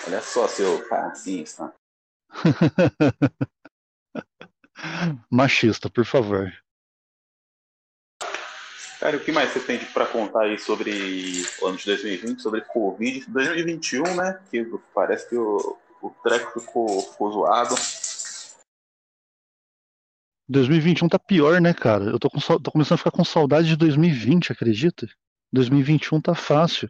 Olha 0.06 0.20
só, 0.20 0.46
seu 0.48 0.86
fascista. 0.88 1.72
Machista, 5.30 5.88
por 5.88 6.04
favor. 6.04 6.52
Cara, 9.02 9.16
o 9.16 9.20
que 9.20 9.32
mais 9.32 9.50
você 9.50 9.58
tem 9.58 9.80
pra 9.86 10.06
contar 10.06 10.42
aí 10.42 10.56
sobre 10.56 10.92
o 11.60 11.66
ano 11.66 11.76
de 11.76 11.86
2020, 11.86 12.40
sobre 12.40 12.60
Covid? 12.60 13.28
2021, 13.28 14.14
né? 14.14 14.40
Que 14.48 14.64
parece 14.94 15.28
que 15.28 15.34
o, 15.34 15.76
o 16.00 16.10
treco 16.22 16.60
ficou, 16.60 17.02
ficou 17.02 17.32
zoado. 17.32 17.74
2021 20.48 21.08
tá 21.08 21.18
pior, 21.18 21.60
né, 21.60 21.74
cara? 21.74 22.04
Eu 22.04 22.18
tô, 22.20 22.30
com, 22.30 22.38
tô 22.38 22.70
começando 22.70 22.94
a 22.94 22.98
ficar 22.98 23.10
com 23.10 23.24
saudade 23.24 23.66
de 23.66 23.76
2020, 23.76 24.52
acredita? 24.52 25.08
2021 25.52 26.20
tá 26.20 26.36
fácil. 26.36 26.88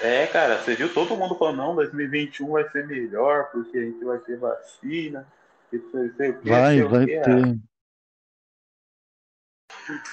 É, 0.00 0.28
cara, 0.28 0.62
você 0.62 0.76
viu 0.76 0.94
todo 0.94 1.16
mundo 1.16 1.34
falando, 1.34 1.56
não, 1.56 1.74
2021 1.74 2.52
vai 2.52 2.70
ser 2.70 2.86
melhor, 2.86 3.50
porque 3.50 3.76
a 3.76 3.82
gente 3.82 4.04
vai 4.04 4.18
ter 4.18 4.38
vacina, 4.38 5.26
Vai, 6.44 6.82
vai 6.82 7.06
ter. 7.06 7.58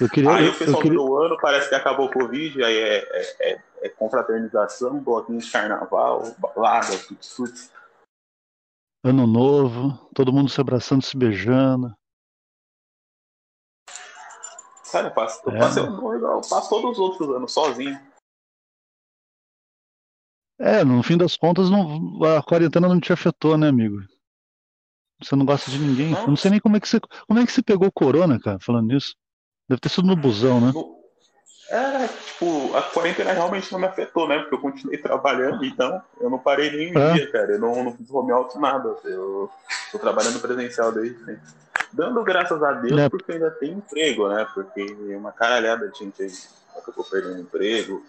Eu 0.00 0.08
queria. 0.08 0.32
Aí 0.32 0.48
o 0.48 0.56
pessoal 0.58 0.82
queria... 0.82 0.98
virou 0.98 1.10
o 1.10 1.18
ano, 1.18 1.36
parece 1.40 1.68
que 1.68 1.74
acabou 1.74 2.06
o 2.06 2.12
Covid, 2.12 2.62
aí 2.62 2.76
é, 2.76 2.98
é, 2.98 3.52
é- 3.52 3.62
é 3.82 3.88
confraternização, 3.90 5.02
bloquinho 5.02 5.38
de 5.38 5.50
carnaval, 5.50 6.34
balada, 6.38 6.96
tuts-tuts. 7.06 7.70
Ano 9.04 9.26
novo, 9.26 10.08
todo 10.14 10.32
mundo 10.32 10.48
se 10.48 10.60
abraçando, 10.60 11.02
se 11.02 11.16
beijando. 11.16 11.94
Cara, 14.90 15.08
eu 15.08 15.14
passo, 15.14 15.42
eu 15.44 15.52
É. 15.52 15.58
passo, 15.58 15.78
eu, 15.80 16.12
eu 16.14 16.40
passo 16.40 16.70
todos 16.70 16.92
os 16.92 16.98
outros 16.98 17.28
anos 17.28 17.52
sozinho. 17.52 18.00
É, 20.58 20.84
no 20.84 21.02
fim 21.02 21.18
das 21.18 21.36
contas, 21.36 21.68
não, 21.68 22.22
a 22.24 22.42
quarentena 22.42 22.88
não 22.88 23.00
te 23.00 23.12
afetou, 23.12 23.58
né, 23.58 23.68
amigo? 23.68 23.96
Você 25.20 25.34
não 25.34 25.44
gosta 25.44 25.70
de 25.70 25.78
ninguém. 25.78 26.12
Não. 26.12 26.20
Eu 26.20 26.28
não 26.28 26.36
sei 26.36 26.52
nem 26.52 26.60
como 26.60 26.76
é 26.76 26.80
que 26.80 26.88
você, 26.88 27.00
como 27.26 27.40
é 27.40 27.44
que 27.44 27.52
você 27.52 27.62
pegou 27.62 27.90
corona, 27.92 28.38
cara, 28.40 28.58
falando 28.60 28.86
nisso. 28.92 29.14
Deve 29.68 29.80
ter 29.80 29.88
sido 29.88 30.06
no 30.06 30.16
busão, 30.16 30.60
né? 30.60 30.72
É, 31.70 32.06
tipo, 32.06 32.76
a 32.76 32.82
quarentena 32.82 33.32
realmente 33.32 33.72
não 33.72 33.78
me 33.80 33.86
afetou, 33.86 34.28
né? 34.28 34.38
Porque 34.40 34.54
eu 34.54 34.60
continuei 34.60 34.98
trabalhando, 34.98 35.64
então 35.64 36.02
eu 36.20 36.28
não 36.28 36.38
parei 36.38 36.70
nem 36.70 36.94
um 36.96 37.00
É. 37.00 37.12
dia, 37.14 37.32
cara. 37.32 37.52
Eu 37.52 37.58
não, 37.58 37.82
não 37.84 37.96
fiz 37.96 38.10
home 38.10 38.32
office 38.32 38.60
nada. 38.60 38.94
Eu 39.04 39.50
tô 39.90 39.98
trabalhando 39.98 40.40
presencial 40.40 40.92
desde 40.92 41.18
sempre. 41.24 41.40
Dando 41.92 42.22
graças 42.22 42.62
a 42.62 42.72
Deus, 42.72 43.00
É. 43.00 43.08
porque 43.08 43.32
ainda 43.32 43.50
tenho 43.52 43.78
emprego, 43.78 44.28
né? 44.28 44.46
Porque 44.52 44.82
uma 45.16 45.32
caralhada 45.32 45.88
de 45.88 45.98
gente 45.98 46.22
aí 46.22 46.30
acabou 46.76 47.04
perdendo 47.04 47.40
emprego 47.40 48.04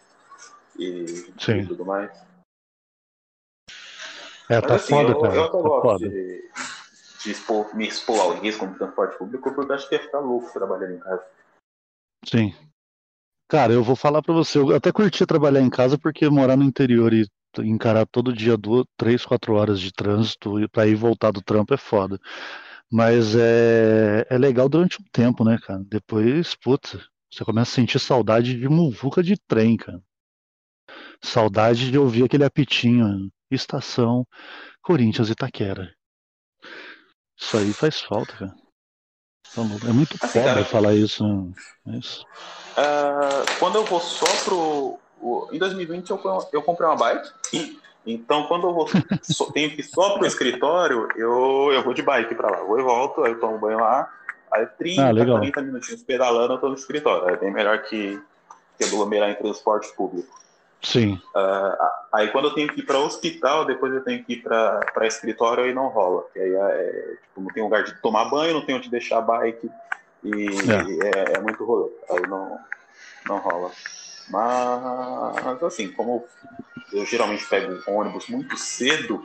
e, 0.78 1.34
Sim. 1.40 1.60
e 1.60 1.66
tudo 1.68 1.86
mais. 1.86 2.12
É, 4.50 4.56
Mas 4.56 4.62
tá 4.68 4.76
assim, 4.76 4.94
foda, 4.96 5.12
eu, 5.12 5.22
cara. 5.22 5.36
eu 5.36 5.44
até 5.44 5.52
Tá 5.58 5.64
gosto 5.64 6.10
de, 6.10 6.52
de 7.24 7.32
expor- 7.32 7.76
me 7.76 7.88
expor 7.88 8.20
ao 8.20 8.34
risco 8.34 8.66
no 8.66 8.76
transporte 8.76 9.18
público, 9.18 9.52
porque 9.54 9.72
eu 9.72 9.76
acho 9.76 9.88
que 9.88 9.96
ia 9.96 10.02
ficar 10.02 10.20
louco 10.20 10.52
trabalhando 10.52 10.94
em 10.96 11.00
casa. 11.00 11.24
Sim. 12.26 12.54
Cara, 13.48 13.74
eu 13.74 13.84
vou 13.84 13.96
falar 13.96 14.22
pra 14.22 14.34
você, 14.34 14.58
eu 14.58 14.76
até 14.76 14.92
curti 14.92 15.26
trabalhar 15.26 15.62
em 15.62 15.70
casa 15.70 15.98
porque 15.98 16.28
morar 16.30 16.58
no 16.58 16.64
interior 16.64 17.14
e 17.14 17.28
encarar 17.60 18.06
todo 18.06 18.34
dia 18.34 18.58
duas, 18.58 18.86
três, 18.98 19.26
quatro 19.26 19.54
horas 19.54 19.80
de 19.80 19.94
trânsito 19.94 20.60
e 20.60 20.68
pra 20.68 20.88
ir 20.88 20.96
voltar 20.96 21.32
do 21.32 21.42
trampo 21.42 21.74
é 21.74 21.78
foda. 21.78 22.20
Mas 22.92 23.36
é, 23.36 24.26
é 24.30 24.38
legal 24.38 24.68
durante 24.68 25.02
um 25.02 25.06
tempo, 25.12 25.44
né, 25.44 25.58
cara? 25.62 25.84
Depois, 25.88 26.56
putz, 26.56 26.98
você 27.32 27.46
começa 27.46 27.72
a 27.72 27.76
sentir 27.76 28.00
saudade 28.00 28.60
de 28.60 28.68
muvuca 28.68 29.22
de 29.22 29.38
trem, 29.48 29.78
cara. 29.78 30.02
Saudade 31.22 31.92
de 31.92 31.98
ouvir 31.98 32.24
aquele 32.24 32.44
apitinho. 32.44 33.30
Estação 33.52 34.26
Corinthians 34.82 35.30
Itaquera. 35.30 35.94
Isso 37.40 37.58
aí 37.58 37.74
faz 37.74 38.02
falta, 38.02 38.34
cara. 38.34 38.65
Louco. 39.56 39.88
É 39.88 39.92
muito 39.92 40.18
Assim, 40.22 40.40
foda 40.40 40.54
cara, 40.54 40.66
falar 40.66 40.94
isso, 40.94 41.26
né? 41.28 41.52
Mas- 41.86 42.26
Ah, 42.78 43.44
quando 43.60 43.76
eu 43.76 43.86
vou 43.86 44.00
só 44.00 44.26
pro. 44.44 45.00
o- 45.22 45.48
em 45.52 45.58
2020 45.58 46.10
eu, 46.10 46.20
eu 46.52 46.62
comprei 46.62 46.88
uma 46.88 46.96
bike. 46.98 47.32
então 48.06 48.48
quando 48.48 48.68
eu 48.68 48.74
vou 48.74 48.88
só, 49.24 49.46
tenho 49.52 49.72
que 49.72 49.82
ir 49.82 49.84
só 49.84 50.18
pro 50.18 50.26
escritório, 50.28 51.08
eu, 51.16 51.72
eu 51.72 51.84
vou 51.84 51.94
de 51.94 52.02
bike 52.02 52.36
pra 52.36 52.50
lá. 52.52 52.64
Vou 52.64 52.80
e 52.80 52.84
volto, 52.84 53.24
aí 53.24 53.32
eu 53.32 53.40
tomo 53.40 53.58
banho 53.58 53.80
lá. 53.80 54.12
Aí 54.52 54.66
30, 54.66 55.02
Ah, 55.08 55.12
legal. 55.12 55.38
40 55.38 55.62
minutinhos 55.62 56.04
pedalando, 56.04 56.54
eu 56.54 56.58
tô 56.60 56.70
no 56.70 56.76
escritório. 56.76 57.30
É 57.34 57.38
bem 57.38 57.52
melhor 57.52 57.82
que, 57.84 58.22
que 58.78 58.84
aglomerar 58.86 59.30
em 59.30 59.36
transporte 59.36 59.92
público. 59.96 60.45
Sim. 60.86 61.20
Ah, 61.36 61.92
aí 62.14 62.30
quando 62.30 62.46
eu 62.50 62.54
tenho 62.54 62.72
que 62.72 62.82
ir 62.82 62.86
para 62.86 63.00
hospital, 63.00 63.66
depois 63.66 63.92
eu 63.94 64.04
tenho 64.04 64.24
que 64.24 64.34
ir 64.34 64.44
para 64.44 65.08
escritório, 65.08 65.64
aí 65.64 65.74
não 65.74 65.88
rola. 65.88 66.22
Porque 66.22 66.40
aí 66.40 66.54
é, 66.54 67.16
tipo, 67.24 67.42
não 67.42 67.52
tem 67.52 67.64
lugar 67.64 67.84
de 67.84 68.00
tomar 68.02 68.26
banho, 68.26 68.54
não 68.54 68.66
tem 68.66 68.76
onde 68.76 68.90
deixar 68.90 69.18
a 69.18 69.22
bike 69.22 69.70
e 70.24 70.48
é, 70.72 71.34
é 71.34 71.42
muito 71.42 71.66
rolê. 71.66 71.90
Aí 72.12 72.22
não, 72.28 72.60
não 73.26 73.40
rola. 73.40 73.72
Mas 74.30 75.64
assim, 75.64 75.92
como 75.92 76.26
eu 76.94 77.06
geralmente 77.06 77.48
pego 77.50 77.82
ônibus 77.88 78.28
muito 78.28 78.56
cedo 78.58 79.22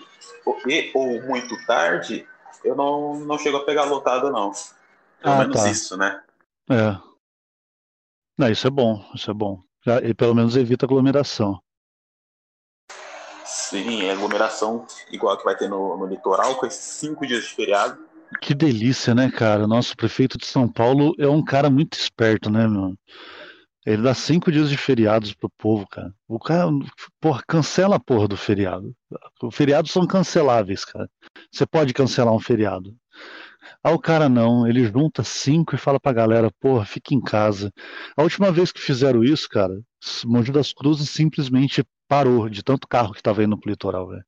ou- 0.46 0.58
e 0.66 0.90
ou 0.94 1.22
muito 1.22 1.54
tarde, 1.66 2.26
eu 2.64 2.74
não, 2.74 3.20
não 3.20 3.38
chego 3.38 3.58
a 3.58 3.64
pegar 3.64 3.84
lotado, 3.84 4.30
não. 4.30 4.50
Pelo 5.20 5.34
Ah, 5.34 5.38
menos 5.38 5.62
tá. 5.62 5.70
isso, 5.70 5.96
né? 5.96 6.22
É. 6.70 6.96
Não, 8.38 8.48
isso 8.50 8.66
é 8.66 8.70
bom, 8.70 9.04
isso 9.14 9.30
é 9.30 9.34
bom. 9.34 9.62
E 10.02 10.14
pelo 10.14 10.34
menos 10.34 10.56
evita 10.56 10.86
aglomeração. 10.86 11.60
Sim, 13.44 14.04
é 14.04 14.12
aglomeração 14.12 14.86
igual 15.10 15.36
que 15.36 15.44
vai 15.44 15.56
ter 15.56 15.68
no, 15.68 15.96
no 15.96 16.06
litoral, 16.06 16.56
com 16.56 16.66
esses 16.66 16.84
cinco 16.84 17.26
dias 17.26 17.44
de 17.44 17.54
feriado. 17.54 17.98
Que 18.40 18.54
delícia, 18.54 19.14
né, 19.14 19.30
cara? 19.30 19.66
Nosso 19.66 19.96
prefeito 19.96 20.38
de 20.38 20.46
São 20.46 20.68
Paulo 20.68 21.14
é 21.18 21.28
um 21.28 21.44
cara 21.44 21.68
muito 21.68 21.94
esperto, 21.94 22.48
né, 22.48 22.68
meu? 22.68 22.94
Ele 23.84 24.02
dá 24.02 24.14
cinco 24.14 24.52
dias 24.52 24.68
de 24.68 24.76
feriados 24.76 25.34
pro 25.34 25.50
povo, 25.50 25.86
cara. 25.88 26.14
O 26.28 26.38
cara, 26.38 26.70
porra, 27.20 27.42
cancela 27.46 27.96
a 27.96 28.00
porra 28.00 28.28
do 28.28 28.36
feriado. 28.36 28.94
Os 29.42 29.54
feriados 29.54 29.90
são 29.90 30.06
canceláveis, 30.06 30.84
cara. 30.84 31.10
Você 31.50 31.66
pode 31.66 31.94
cancelar 31.94 32.32
um 32.34 32.38
feriado. 32.38 32.94
Ah, 33.82 33.92
o 33.92 33.98
cara 33.98 34.28
não, 34.28 34.66
ele 34.66 34.84
junta 34.86 35.22
cinco 35.22 35.74
e 35.74 35.78
fala 35.78 36.00
pra 36.00 36.12
galera, 36.12 36.50
porra, 36.60 36.84
fica 36.84 37.14
em 37.14 37.20
casa. 37.20 37.72
A 38.16 38.22
última 38.22 38.50
vez 38.50 38.72
que 38.72 38.80
fizeram 38.80 39.22
isso, 39.22 39.48
cara, 39.48 39.80
Mogi 40.24 40.52
das 40.52 40.72
Cruzes 40.72 41.10
simplesmente 41.10 41.84
parou 42.08 42.48
de 42.48 42.62
tanto 42.62 42.88
carro 42.88 43.12
que 43.12 43.22
tava 43.22 43.44
indo 43.44 43.58
pro 43.58 43.70
litoral, 43.70 44.08
velho. 44.08 44.24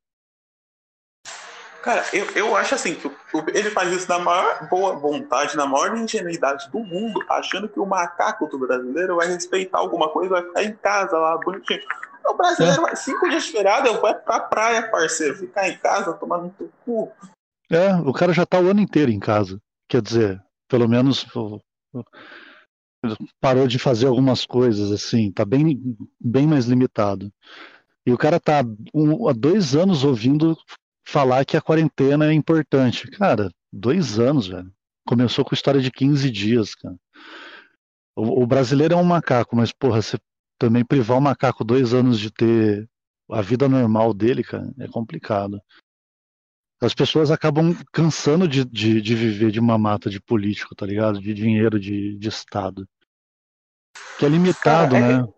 Cara, 1.82 2.04
eu, 2.12 2.30
eu 2.36 2.56
acho 2.56 2.76
assim, 2.76 2.94
que 2.94 3.10
ele 3.52 3.68
faz 3.70 3.90
isso 3.92 4.08
na 4.08 4.20
maior 4.20 4.68
boa 4.68 4.94
vontade, 4.94 5.56
na 5.56 5.66
maior 5.66 5.96
ingenuidade 5.96 6.70
do 6.70 6.78
mundo, 6.78 7.24
achando 7.28 7.68
que 7.68 7.80
o 7.80 7.84
macaco 7.84 8.46
do 8.46 8.56
brasileiro 8.56 9.16
vai 9.16 9.26
respeitar 9.26 9.78
alguma 9.78 10.08
coisa, 10.08 10.30
vai 10.30 10.42
ficar 10.44 10.62
em 10.62 10.76
casa 10.76 11.18
lá, 11.18 11.36
bonitinho. 11.38 11.80
O 12.24 12.34
brasileiro 12.34 12.82
vai 12.82 12.94
cinco 12.94 13.28
dias 13.28 13.42
de 13.44 13.50
feriado, 13.50 13.88
eu 13.88 14.00
vou 14.00 14.14
pra 14.14 14.38
praia, 14.38 14.88
parceiro, 14.88 15.36
ficar 15.36 15.68
em 15.68 15.76
casa, 15.76 16.12
tomar 16.12 16.38
no 16.38 16.50
teu 16.50 16.70
cu. 16.84 17.10
É, 17.72 17.94
o 17.96 18.12
cara 18.12 18.32
já 18.32 18.44
tá 18.44 18.60
o 18.60 18.68
ano 18.68 18.80
inteiro 18.80 19.10
em 19.10 19.18
casa. 19.18 19.60
Quer 19.88 20.02
dizer, 20.02 20.42
pelo 20.68 20.88
menos 20.88 21.26
parou 23.40 23.66
de 23.66 23.78
fazer 23.78 24.06
algumas 24.06 24.44
coisas, 24.46 24.90
assim, 24.92 25.32
tá 25.32 25.44
bem, 25.44 25.80
bem 26.20 26.46
mais 26.46 26.66
limitado. 26.66 27.32
E 28.06 28.12
o 28.12 28.18
cara 28.18 28.38
tá 28.40 28.62
um- 28.94 29.28
há 29.28 29.32
dois 29.32 29.74
anos 29.74 30.04
ouvindo 30.04 30.56
falar 31.06 31.44
que 31.44 31.56
a 31.56 31.60
quarentena 31.62 32.26
é 32.26 32.32
importante. 32.32 33.08
Cara, 33.12 33.50
dois 33.72 34.18
anos, 34.18 34.46
velho. 34.48 34.72
Começou 35.06 35.44
com 35.44 35.54
história 35.54 35.80
de 35.80 35.90
15 35.90 36.30
dias, 36.30 36.74
cara. 36.74 36.96
O, 38.16 38.42
o 38.42 38.46
brasileiro 38.46 38.94
é 38.94 38.96
um 38.96 39.04
macaco, 39.04 39.56
mas, 39.56 39.72
porra, 39.72 40.02
você 40.02 40.18
também 40.58 40.84
privar 40.84 41.18
o 41.18 41.20
macaco 41.20 41.64
dois 41.64 41.92
anos 41.94 42.18
de 42.20 42.30
ter 42.30 42.88
a 43.30 43.40
vida 43.40 43.68
normal 43.68 44.12
dele, 44.12 44.44
cara, 44.44 44.72
é 44.78 44.86
complicado 44.88 45.60
as 46.82 46.92
pessoas 46.92 47.30
acabam 47.30 47.76
cansando 47.92 48.48
de, 48.48 48.64
de, 48.64 49.00
de, 49.00 49.14
viver 49.14 49.52
de 49.52 49.60
uma 49.60 49.78
mata 49.78 50.10
de 50.10 50.20
político, 50.20 50.74
tá 50.74 50.84
ligado? 50.84 51.20
De 51.20 51.32
dinheiro, 51.32 51.78
de, 51.78 52.18
de 52.18 52.28
Estado. 52.28 52.88
Que 54.18 54.26
é 54.26 54.28
limitado, 54.28 54.96
Cara, 54.96 55.06
é 55.06 55.18
né? 55.18 55.32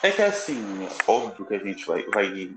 Que, 0.00 0.08
é 0.08 0.10
que 0.10 0.22
é 0.22 0.26
assim, 0.26 0.60
óbvio 1.06 1.46
que 1.46 1.54
a 1.54 1.58
gente 1.58 1.86
vai, 1.86 2.02
vai 2.06 2.56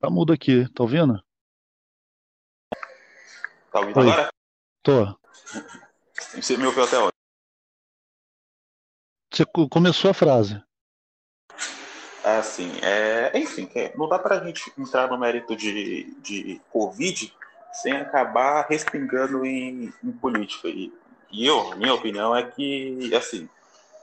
Tá 0.00 0.10
mudo 0.10 0.32
aqui, 0.32 0.68
tá 0.74 0.82
ouvindo? 0.82 1.22
Tá 3.70 3.80
ouvindo 3.80 4.00
Oi. 4.00 4.08
agora? 4.08 4.34
Tô. 4.84 5.18
Você 6.34 6.58
me 6.58 6.66
ouviu 6.66 6.84
até 6.84 6.98
onde? 6.98 7.10
Você 9.32 9.46
começou 9.70 10.10
a 10.10 10.14
frase. 10.14 10.62
Assim, 12.22 12.70
é, 12.82 13.32
enfim, 13.34 13.68
não 13.96 14.08
dá 14.08 14.18
para 14.18 14.38
a 14.38 14.44
gente 14.44 14.70
entrar 14.78 15.08
no 15.08 15.18
mérito 15.18 15.56
de, 15.56 16.14
de 16.20 16.60
Covid 16.70 17.34
sem 17.72 17.94
acabar 17.94 18.66
respingando 18.68 19.44
em, 19.46 19.90
em 20.04 20.12
política. 20.12 20.68
E, 20.68 20.92
e, 21.32 21.46
eu, 21.46 21.74
minha 21.76 21.94
opinião 21.94 22.36
é 22.36 22.42
que, 22.42 23.10
assim, 23.14 23.48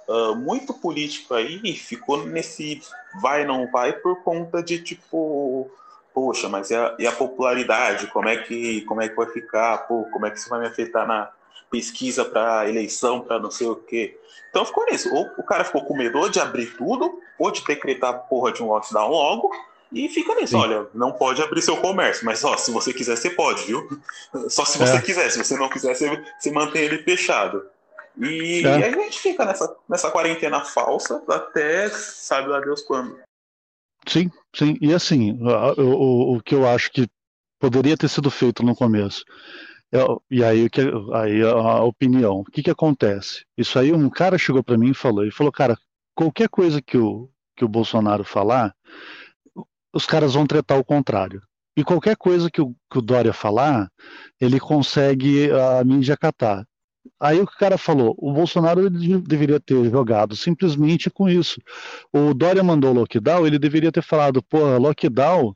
uh, 0.08 0.36
muito 0.36 0.74
político 0.74 1.36
aí 1.36 1.76
ficou 1.76 2.26
nesse 2.26 2.82
vai 3.22 3.46
não 3.46 3.70
vai 3.70 3.94
por 3.94 4.24
conta 4.24 4.64
de 4.64 4.80
tipo, 4.80 5.72
poxa, 6.14 6.50
mas 6.50 6.70
e 6.70 6.76
a, 6.76 6.96
e 7.00 7.08
a 7.08 7.12
popularidade? 7.12 8.08
Como 8.08 8.28
é 8.28 8.38
que 8.38 8.82
como 8.82 9.02
é 9.02 9.10
que 9.10 9.16
vai 9.16 9.28
ficar? 9.28 9.78
Pô, 9.88 10.06
como 10.12 10.26
é 10.26 10.32
que 10.32 10.38
isso 10.38 10.50
vai 10.50 10.60
me 10.60 10.68
afetar 10.68 11.08
na 11.08 11.32
pesquisa 11.70 12.26
para 12.26 12.70
eleição, 12.70 13.22
para 13.22 13.40
não 13.40 13.52
sei 13.52 13.68
o 13.68 13.76
quê? 13.76 14.18
Então 14.50 14.66
ficou 14.66 14.86
nisso. 14.86 15.14
Ou 15.14 15.30
o 15.38 15.44
cara 15.44 15.64
ficou 15.64 15.84
com 15.86 15.96
medo 15.96 16.30
de 16.30 16.40
abrir 16.40 16.76
tudo, 16.78 17.20
ou 17.40 17.52
de 17.52 17.64
decretar 17.64 18.10
a 18.10 18.14
porra 18.14 18.52
de 18.52 18.62
um 18.62 18.68
lockdown 18.68 19.10
logo, 19.10 19.52
e 19.92 20.08
fica 20.08 20.36
nisso. 20.36 20.54
Sim. 20.54 20.58
Olha, 20.58 20.88
não 20.94 21.12
pode 21.12 21.42
abrir 21.42 21.62
seu 21.62 21.78
comércio, 21.78 22.26
mas 22.26 22.44
ó, 22.44 22.56
se 22.56 22.72
você 22.72 22.94
quiser, 22.94 23.18
você 23.18 23.30
pode, 23.30 23.64
viu? 23.64 23.88
Só 24.50 24.64
se 24.66 24.78
você 24.78 24.98
é. 24.98 25.02
quiser. 25.02 25.30
Se 25.30 25.44
você 25.44 25.58
não 25.58 25.70
quiser, 25.70 25.96
você, 25.96 26.24
você 26.40 26.52
mantém 26.52 26.84
ele 26.84 27.04
fechado. 27.04 27.66
E, 28.18 28.66
é. 28.66 28.80
e, 28.80 28.84
aí 28.84 28.94
a 28.94 29.04
gente 29.04 29.20
fica 29.20 29.46
nessa, 29.46 29.74
nessa 29.88 30.12
quarentena 30.12 30.62
falsa 30.62 31.24
até 31.30 31.90
sabe 31.90 32.50
lá 32.50 32.60
Deus 32.60 32.82
quando. 32.82 33.18
Sim, 34.08 34.30
sim. 34.56 34.78
E 34.82 34.94
assim, 34.94 35.38
o, 35.78 36.36
o, 36.36 36.42
que 36.42 36.56
eu 36.56 36.68
acho 36.68 36.92
que 36.92 37.08
poderia 37.60 37.96
ter 37.98 38.08
sido 38.08 38.32
feito 38.32 38.64
no 38.64 38.76
começo 38.76 39.24
eu, 39.92 40.24
e 40.32 40.44
aí, 40.44 40.70
que, 40.70 40.82
aí 41.14 41.42
a 41.44 41.84
opinião. 41.84 42.40
O 42.40 42.46
que, 42.46 42.64
que 42.64 42.72
acontece? 42.72 43.46
Isso 43.58 43.78
aí, 43.78 43.92
um 43.92 44.10
cara 44.10 44.38
chegou 44.38 44.64
para 44.64 44.78
mim 44.78 44.92
e 44.92 44.94
falou, 44.94 45.26
e 45.26 45.32
falou, 45.32 45.52
cara, 45.52 45.78
qualquer 46.16 46.48
coisa 46.50 46.82
que 46.82 46.98
o, 46.98 47.30
que 47.56 47.66
o 47.66 47.68
Bolsonaro 47.68 48.24
falar, 48.24 48.74
os 49.94 50.06
caras 50.06 50.34
vão 50.34 50.48
tretar 50.48 50.80
o 50.80 50.86
contrário. 50.86 51.42
E 51.76 51.84
qualquer 51.84 52.16
coisa 52.16 52.50
que 52.50 52.62
o, 52.62 52.74
que 52.90 52.98
o 53.00 53.02
Dória 53.02 53.34
falar, 53.34 53.90
ele 54.40 54.60
consegue 54.60 55.52
a 55.52 55.84
mídia 55.84 56.18
catar. 56.18 56.66
Aí 57.22 57.40
o 57.40 57.46
cara 57.46 57.78
falou, 57.78 58.16
o 58.18 58.34
Bolsonaro 58.34 58.90
deveria 58.90 59.60
ter 59.60 59.90
jogado 59.92 60.36
simplesmente 60.36 61.10
com 61.10 61.30
isso. 61.30 61.62
O 62.12 62.34
Dória 62.34 62.64
mandou 62.64 62.94
lockdown, 62.94 63.46
ele 63.46 63.60
deveria 63.60 63.92
ter 63.92 64.02
falado, 64.02 64.42
pô, 64.42 64.78
lockdown 64.78 65.56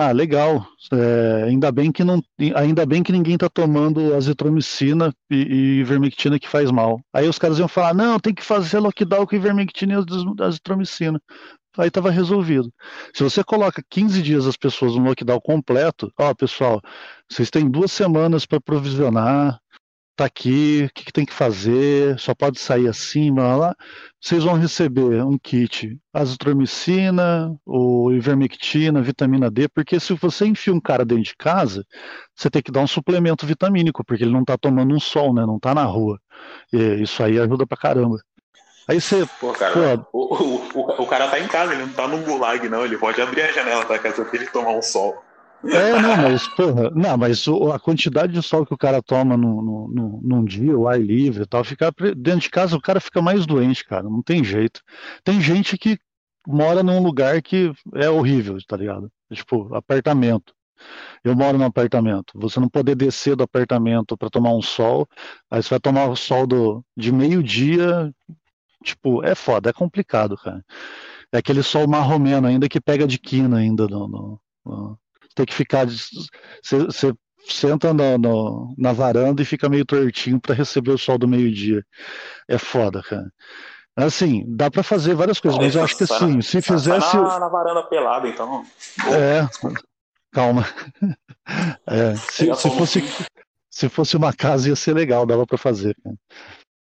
ah, 0.00 0.12
legal. 0.12 0.64
É, 0.92 1.42
ainda 1.48 1.72
bem 1.72 1.90
que 1.90 2.04
não, 2.04 2.22
ainda 2.54 2.86
bem 2.86 3.02
que 3.02 3.10
ninguém 3.10 3.34
está 3.34 3.48
tomando 3.48 4.14
azitromicina 4.14 5.12
e, 5.28 5.36
e 5.36 5.80
ivermectina 5.80 6.38
que 6.38 6.48
faz 6.48 6.70
mal. 6.70 7.00
Aí 7.12 7.28
os 7.28 7.36
caras 7.36 7.58
iam 7.58 7.66
falar, 7.66 7.92
não, 7.92 8.20
tem 8.20 8.32
que 8.32 8.44
fazer 8.44 8.78
lockdown 8.78 9.26
com 9.26 9.34
ivermectina 9.34 9.94
e 9.94 10.44
azitromicina. 10.44 11.20
Aí 11.76 11.88
estava 11.88 12.10
resolvido. 12.10 12.72
Se 13.12 13.24
você 13.24 13.42
coloca 13.42 13.82
15 13.90 14.22
dias 14.22 14.46
as 14.46 14.56
pessoas 14.56 14.94
no 14.94 15.02
lockdown 15.02 15.40
completo, 15.40 16.12
ó, 16.16 16.32
pessoal, 16.32 16.80
vocês 17.28 17.50
têm 17.50 17.68
duas 17.68 17.90
semanas 17.90 18.46
para 18.46 18.60
provisionar, 18.60 19.60
tá 20.18 20.24
aqui, 20.24 20.86
o 20.90 20.92
que, 20.92 21.04
que, 21.04 21.12
tem 21.12 21.24
que 21.24 21.32
fazer, 21.32 22.18
só 22.18 22.34
pode 22.34 22.58
sair 22.58 22.88
assim, 22.88 23.32
blá, 23.32 23.56
lá. 23.56 23.76
Vocês 24.20 24.42
vão 24.42 24.54
receber 24.54 25.22
um 25.24 25.38
kit 25.38 25.96
azitromicina, 26.12 27.54
ou 27.64 28.12
ivermectina, 28.12 29.00
vitamina 29.00 29.48
D, 29.48 29.68
porque 29.68 30.00
se 30.00 30.12
você 30.14 30.46
enfia 30.46 30.74
um 30.74 30.80
cara 30.80 31.04
dentro 31.04 31.22
de 31.22 31.36
casa, 31.36 31.84
você 32.34 32.50
tem 32.50 32.60
que 32.60 32.72
dar 32.72 32.80
um 32.80 32.86
suplemento 32.88 33.46
vitamínico, 33.46 34.04
porque 34.04 34.24
ele 34.24 34.32
não 34.32 34.44
tá 34.44 34.58
tomando 34.58 34.92
um 34.92 34.98
sol, 34.98 35.32
né? 35.32 35.46
Não 35.46 35.58
tá 35.60 35.72
na 35.72 35.84
rua. 35.84 36.18
E 36.72 37.00
isso 37.00 37.22
aí 37.22 37.38
ajuda 37.38 37.64
pra 37.64 37.78
caramba. 37.78 38.18
Aí 38.88 39.00
você. 39.00 39.24
Pô, 39.38 39.52
cara, 39.52 39.98
pô, 39.98 40.08
o, 40.12 40.80
o, 40.80 41.02
o, 41.02 41.06
cara 41.06 41.28
tá 41.28 41.38
em 41.38 41.46
casa, 41.46 41.74
ele 41.74 41.84
não 41.84 41.92
tá 41.92 42.08
num 42.08 42.24
gulag, 42.24 42.68
não. 42.68 42.84
Ele 42.84 42.98
pode 42.98 43.22
abrir 43.22 43.42
a 43.42 43.52
janela 43.52 43.84
da 43.84 43.98
casa 44.00 44.24
dele 44.24 44.46
e 44.46 44.50
tomar 44.50 44.72
um 44.72 44.82
sol. 44.82 45.22
É, 45.64 46.00
não, 46.00 46.16
mas, 46.16 46.46
porra, 46.48 46.90
não, 46.90 47.16
mas 47.16 47.44
a 47.74 47.78
quantidade 47.78 48.32
de 48.32 48.42
sol 48.42 48.64
que 48.64 48.72
o 48.72 48.78
cara 48.78 49.02
toma 49.02 49.36
no, 49.36 49.60
no, 49.62 49.88
no, 49.88 50.20
num 50.22 50.44
dia, 50.44 50.76
o 50.76 50.86
ar 50.86 51.00
livre 51.00 51.42
e 51.42 51.46
tal, 51.46 51.64
ficar 51.64 51.92
dentro 52.16 52.40
de 52.40 52.50
casa, 52.50 52.76
o 52.76 52.80
cara 52.80 53.00
fica 53.00 53.20
mais 53.20 53.44
doente, 53.44 53.84
cara, 53.84 54.04
não 54.04 54.22
tem 54.22 54.44
jeito. 54.44 54.80
Tem 55.24 55.40
gente 55.40 55.76
que 55.76 55.98
mora 56.46 56.82
num 56.82 57.02
lugar 57.02 57.42
que 57.42 57.72
é 57.94 58.08
horrível, 58.08 58.56
tá 58.66 58.76
ligado? 58.76 59.10
Tipo, 59.32 59.74
apartamento. 59.74 60.54
Eu 61.24 61.34
moro 61.34 61.58
num 61.58 61.64
apartamento. 61.64 62.38
Você 62.38 62.60
não 62.60 62.68
poder 62.68 62.94
descer 62.94 63.34
do 63.34 63.42
apartamento 63.42 64.16
para 64.16 64.30
tomar 64.30 64.52
um 64.52 64.62
sol, 64.62 65.08
aí 65.50 65.62
você 65.62 65.70
vai 65.70 65.80
tomar 65.80 66.06
o 66.06 66.16
sol 66.16 66.46
do, 66.46 66.84
de 66.96 67.12
meio-dia, 67.12 68.12
tipo, 68.84 69.24
é 69.24 69.34
foda, 69.34 69.70
é 69.70 69.72
complicado, 69.72 70.36
cara. 70.36 70.64
É 71.32 71.38
aquele 71.38 71.62
sol 71.62 71.86
marromeno 71.88 72.46
ainda 72.46 72.68
que 72.68 72.80
pega 72.80 73.06
de 73.06 73.18
quina 73.18 73.58
ainda 73.58 73.86
no, 73.86 74.08
no, 74.08 74.40
no 74.64 74.98
tem 75.34 75.46
que 75.46 75.54
ficar. 75.54 75.86
Você 75.86 77.12
senta 77.46 77.92
no, 77.94 78.18
no, 78.18 78.74
na 78.76 78.92
varanda 78.92 79.42
e 79.42 79.44
fica 79.44 79.68
meio 79.68 79.84
tortinho 79.84 80.40
para 80.40 80.54
receber 80.54 80.90
o 80.90 80.98
sol 80.98 81.18
do 81.18 81.28
meio-dia. 81.28 81.84
É 82.46 82.58
foda, 82.58 83.02
cara. 83.02 83.30
Assim, 83.96 84.44
dá 84.46 84.70
para 84.70 84.82
fazer 84.82 85.14
várias 85.14 85.40
coisas, 85.40 85.58
mas 85.58 85.74
eu 85.74 85.82
acho 85.82 85.96
que 85.96 86.04
assim, 86.04 86.40
se 86.40 86.62
fizesse. 86.62 87.16
Na, 87.16 87.40
na 87.40 87.48
varanda 87.48 87.82
pelada, 87.82 88.28
então. 88.28 88.64
É, 89.06 89.48
calma. 90.32 90.64
É, 91.86 92.14
se, 92.14 92.54
se, 92.54 92.70
fosse, 92.70 93.02
se 93.70 93.88
fosse 93.88 94.18
uma 94.18 94.34
casa 94.34 94.68
ia 94.68 94.76
ser 94.76 94.92
legal, 94.92 95.24
dava 95.24 95.46
para 95.46 95.56
fazer. 95.56 95.96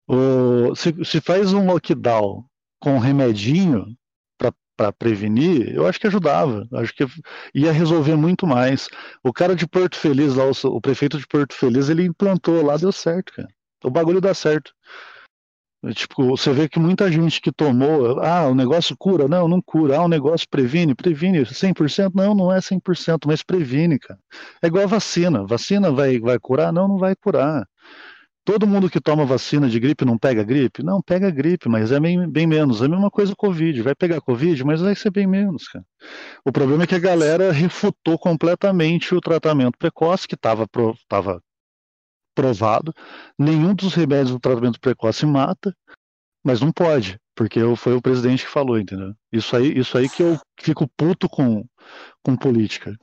O, 0.05 0.75
se, 0.75 0.93
se 1.05 1.21
faz 1.21 1.53
um 1.53 1.65
lockdown 1.65 2.43
com 2.81 2.95
um 2.95 2.99
remedinho, 2.99 3.85
para 4.81 4.91
prevenir, 4.91 5.75
eu 5.75 5.85
acho 5.85 5.99
que 5.99 6.07
ajudava. 6.07 6.67
Acho 6.73 6.91
que 6.95 7.05
ia 7.53 7.71
resolver 7.71 8.15
muito 8.15 8.47
mais. 8.47 8.89
O 9.23 9.31
cara 9.31 9.55
de 9.55 9.67
Porto 9.67 9.95
Feliz, 9.95 10.33
lá, 10.33 10.45
o, 10.45 10.75
o 10.75 10.81
prefeito 10.81 11.19
de 11.19 11.27
Porto 11.27 11.53
Feliz, 11.53 11.87
ele 11.87 12.03
implantou 12.03 12.65
lá, 12.65 12.77
deu 12.77 12.91
certo, 12.91 13.31
cara. 13.33 13.47
O 13.83 13.91
bagulho 13.91 14.19
dá 14.19 14.33
certo. 14.33 14.73
Tipo, 15.93 16.35
você 16.35 16.51
vê 16.51 16.67
que 16.67 16.79
muita 16.79 17.11
gente 17.11 17.39
que 17.41 17.51
tomou, 17.51 18.19
ah, 18.21 18.47
o 18.47 18.55
negócio 18.55 18.95
cura, 18.97 19.27
não, 19.27 19.47
não 19.47 19.61
cura, 19.61 19.97
ah, 19.97 20.03
o 20.03 20.07
negócio 20.07 20.47
previne, 20.49 20.95
previne 20.95 21.43
100%, 21.43 22.11
não, 22.15 22.33
não 22.33 22.51
é 22.51 22.59
100%, 22.59 23.27
mas 23.27 23.43
previne, 23.43 23.99
cara. 23.99 24.19
É 24.63 24.67
igual 24.67 24.83
a 24.83 24.87
vacina, 24.87 25.45
vacina 25.45 25.91
vai, 25.91 26.19
vai 26.19 26.39
curar? 26.39 26.73
Não, 26.73 26.87
não 26.87 26.97
vai 26.97 27.15
curar. 27.15 27.67
Todo 28.43 28.65
mundo 28.65 28.89
que 28.89 28.99
toma 28.99 29.23
vacina 29.23 29.69
de 29.69 29.79
gripe 29.79 30.03
não 30.03 30.17
pega 30.17 30.43
gripe? 30.43 30.81
Não, 30.81 31.01
pega 31.01 31.29
gripe, 31.29 31.69
mas 31.69 31.91
é 31.91 31.99
bem, 31.99 32.27
bem 32.27 32.47
menos. 32.47 32.81
É 32.81 32.85
a 32.85 32.89
mesma 32.89 33.11
coisa 33.11 33.35
Covid. 33.35 33.81
Vai 33.83 33.93
pegar 33.93 34.19
Covid, 34.19 34.63
mas 34.63 34.81
vai 34.81 34.95
ser 34.95 35.11
bem 35.11 35.27
menos, 35.27 35.67
cara. 35.67 35.85
O 36.43 36.51
problema 36.51 36.83
é 36.83 36.87
que 36.87 36.95
a 36.95 36.99
galera 36.99 37.51
refutou 37.51 38.17
completamente 38.17 39.13
o 39.13 39.21
tratamento 39.21 39.77
precoce, 39.77 40.27
que 40.27 40.35
estava 40.35 40.67
tava 41.07 41.41
provado. 42.33 42.93
Nenhum 43.37 43.75
dos 43.75 43.93
remédios 43.93 44.31
do 44.31 44.39
tratamento 44.39 44.79
precoce 44.79 45.25
mata, 45.25 45.75
mas 46.43 46.61
não 46.61 46.71
pode, 46.71 47.19
porque 47.35 47.59
foi 47.75 47.93
o 47.93 48.01
presidente 48.01 48.45
que 48.45 48.51
falou, 48.51 48.79
entendeu? 48.79 49.13
Isso 49.31 49.55
aí, 49.55 49.77
isso 49.77 49.97
aí 49.97 50.09
que 50.09 50.23
eu 50.23 50.39
fico 50.59 50.87
puto 50.97 51.29
com, 51.29 51.63
com 52.23 52.35
política. 52.35 52.95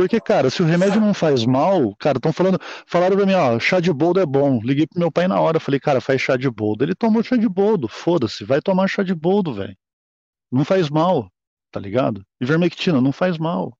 Porque, 0.00 0.18
cara, 0.18 0.48
se 0.48 0.62
o 0.62 0.64
remédio 0.64 0.98
não 0.98 1.12
faz 1.12 1.44
mal, 1.44 1.94
cara, 1.96 2.16
estão 2.16 2.32
falando, 2.32 2.58
falaram 2.86 3.18
pra 3.18 3.26
mim, 3.26 3.34
ó, 3.34 3.58
chá 3.60 3.80
de 3.80 3.92
boldo 3.92 4.18
é 4.18 4.24
bom. 4.24 4.58
Liguei 4.64 4.86
pro 4.86 4.98
meu 4.98 5.12
pai 5.12 5.28
na 5.28 5.38
hora, 5.38 5.60
falei, 5.60 5.78
cara, 5.78 6.00
faz 6.00 6.22
chá 6.22 6.38
de 6.38 6.48
boldo. 6.48 6.82
Ele 6.82 6.94
tomou 6.94 7.22
chá 7.22 7.36
de 7.36 7.46
boldo, 7.46 7.86
foda-se, 7.86 8.42
vai 8.42 8.62
tomar 8.62 8.88
chá 8.88 9.02
de 9.02 9.14
boldo, 9.14 9.52
velho. 9.52 9.76
Não 10.50 10.64
faz 10.64 10.88
mal, 10.88 11.30
tá 11.70 11.78
ligado? 11.78 12.24
Ivermectina, 12.40 12.98
não 12.98 13.12
faz 13.12 13.36
mal. 13.36 13.76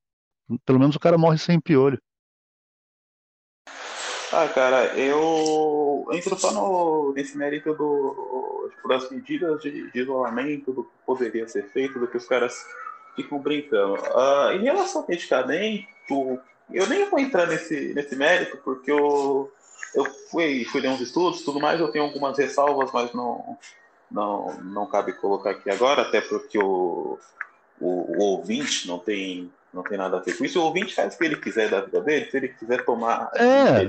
Pelo 0.67 0.79
menos 0.79 0.95
o 0.95 1.01
cara 1.01 1.17
morre 1.17 1.39
sem 1.39 1.59
piolho. 1.59 1.99
Ah, 4.31 4.47
cara, 4.55 4.95
eu 4.99 6.07
entro 6.13 6.39
só 6.39 6.53
no, 6.53 7.15
nesse 7.15 7.35
mérito 7.35 7.73
do, 7.73 8.71
tipo, 8.77 8.89
das 8.89 9.11
medidas 9.11 9.63
de, 9.63 9.91
de 9.91 10.01
isolamento, 10.01 10.71
do 10.71 10.85
que 10.85 10.91
poderia 11.07 11.49
ser 11.49 11.63
feito, 11.71 11.99
do 11.99 12.07
que 12.07 12.19
os 12.19 12.27
caras 12.27 12.63
ficam 13.17 13.39
brincando. 13.39 13.95
Uh, 13.95 14.53
em 14.53 14.63
relação 14.63 15.01
ao 15.01 15.09
medicamento, 15.09 15.89
eu 16.73 16.87
nem 16.87 17.09
vou 17.09 17.19
entrar 17.19 17.47
nesse, 17.47 17.93
nesse 17.95 18.17
mérito, 18.17 18.59
porque 18.59 18.91
eu, 18.91 19.53
eu 19.95 20.05
fui, 20.31 20.65
fui 20.65 20.81
ler 20.81 20.89
uns 20.89 21.01
estudos 21.01 21.43
tudo 21.43 21.61
mais, 21.61 21.81
eu 21.81 21.91
tenho 21.91 22.05
algumas 22.05 22.39
ressalvas, 22.39 22.91
mas 22.93 23.13
não, 23.13 23.59
não, 24.11 24.61
não 24.63 24.87
cabe 24.87 25.13
colocar 25.15 25.51
aqui 25.51 25.71
agora, 25.71 26.03
até 26.03 26.21
porque 26.21 26.59
o, 26.59 27.19
o, 27.81 27.89
o 27.89 28.23
ouvinte 28.23 28.87
não 28.87 28.99
tem, 28.99 29.51
não 29.73 29.83
tem 29.83 29.99
nada 29.99 30.19
a 30.19 30.21
ver 30.21 30.37
com 30.37 30.45
isso. 30.45 30.61
O 30.61 30.65
ouvinte 30.65 30.95
faz 30.95 31.15
o 31.15 31.19
que 31.19 31.25
ele 31.25 31.37
quiser 31.37 31.69
da 31.69 31.81
vida 31.81 32.01
dele, 32.01 32.31
se 32.31 32.37
ele 32.37 32.49
quiser 32.49 32.85
tomar 32.85 33.31
é 33.35 33.87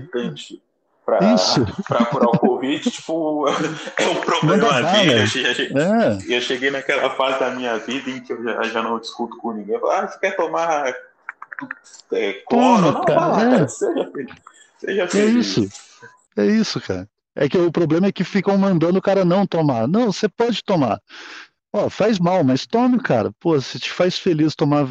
para 1.87 2.05
curar 2.05 2.29
o 2.29 2.39
Covid, 2.39 2.89
tipo, 2.89 3.47
é 3.47 4.07
um 4.07 4.21
problema 4.21 4.81
dele. 4.81 5.21
Eu, 5.23 5.27
cheguei, 5.27 5.81
é. 5.81 6.37
eu 6.37 6.41
cheguei 6.41 6.71
naquela 6.71 7.09
fase 7.11 7.39
da 7.39 7.49
minha 7.49 7.77
vida 7.77 8.09
em 8.09 8.21
que 8.21 8.31
eu 8.31 8.43
já, 8.43 8.63
já 8.63 8.81
não 8.81 8.99
discuto 8.99 9.37
com 9.37 9.51
ninguém. 9.51 9.79
Ah, 9.89 10.07
você 10.07 10.19
quer 10.19 10.35
tomar 10.35 10.93
é, 12.13 12.33
cloro, 12.47 12.91
não, 12.91 13.01
cara, 13.05 13.41
é. 13.41 13.49
cara, 13.51 13.67
seja 13.67 14.11
feliz. 14.11 14.35
Seja 14.79 15.09
É 15.17 15.25
isso. 15.25 15.69
É 16.37 16.45
isso, 16.45 16.81
cara. 16.81 17.07
É 17.35 17.47
que 17.47 17.57
o 17.57 17.71
problema 17.71 18.07
é 18.07 18.11
que 18.11 18.23
ficam 18.23 18.57
mandando 18.57 18.99
o 18.99 19.01
cara 19.01 19.23
não 19.23 19.47
tomar. 19.47 19.87
Não, 19.87 20.11
você 20.11 20.27
pode 20.27 20.63
tomar. 20.63 21.01
Ó, 21.73 21.89
faz 21.89 22.19
mal, 22.19 22.43
mas 22.43 22.65
tome, 22.65 22.99
cara. 22.99 23.31
Pô, 23.39 23.59
se 23.61 23.79
te 23.79 23.91
faz 23.91 24.17
feliz 24.17 24.55
tomar 24.55 24.85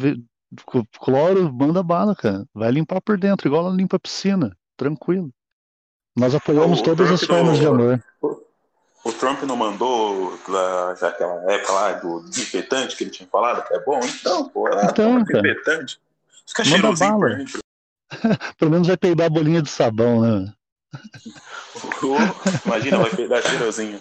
cloro, 0.99 1.53
manda 1.53 1.83
bala, 1.83 2.15
cara. 2.15 2.45
Vai 2.53 2.71
limpar 2.71 3.01
por 3.01 3.17
dentro, 3.17 3.47
igual 3.47 3.67
ela 3.67 3.75
limpa 3.75 3.97
a 3.97 3.99
piscina. 3.99 4.55
Tranquilo. 4.75 5.29
Nós 6.15 6.33
apoiamos 6.33 6.81
O 6.81 6.83
todas 6.83 7.11
as 7.11 7.21
Trump 7.21 7.39
formas 7.39 7.59
de 7.59 7.67
amor. 7.67 8.03
O 9.03 9.11
Trump 9.13 9.41
não 9.43 9.55
mandou 9.55 10.37
já 10.99 11.07
aquela 11.07 11.51
época 11.51 11.73
lá 11.73 11.91
do 11.93 12.21
desinfetante 12.21 12.95
que 12.95 13.03
ele 13.03 13.11
tinha 13.11 13.27
falado 13.29 13.65
que 13.67 13.73
é 13.73 13.79
bom? 13.79 13.99
Então, 14.03 14.49
pô, 14.49 14.67
é 14.67 14.85
Então, 14.85 14.93
toma 14.93 15.25
cara. 15.25 15.41
desinfetante. 15.41 15.99
Fica 16.47 16.63
Manda 16.65 16.77
cheirosinho 16.95 17.19
bala. 17.19 17.35
dentro. 17.35 17.59
Pelo 18.57 18.71
menos 18.71 18.87
vai 18.87 18.97
peidar 18.97 19.27
a 19.27 19.29
bolinha 19.29 19.61
de 19.61 19.69
sabão, 19.69 20.21
né? 20.21 20.53
Imagina, 22.65 22.97
vai 22.99 23.15
pegar 23.15 23.41
cheirosinho. 23.41 23.99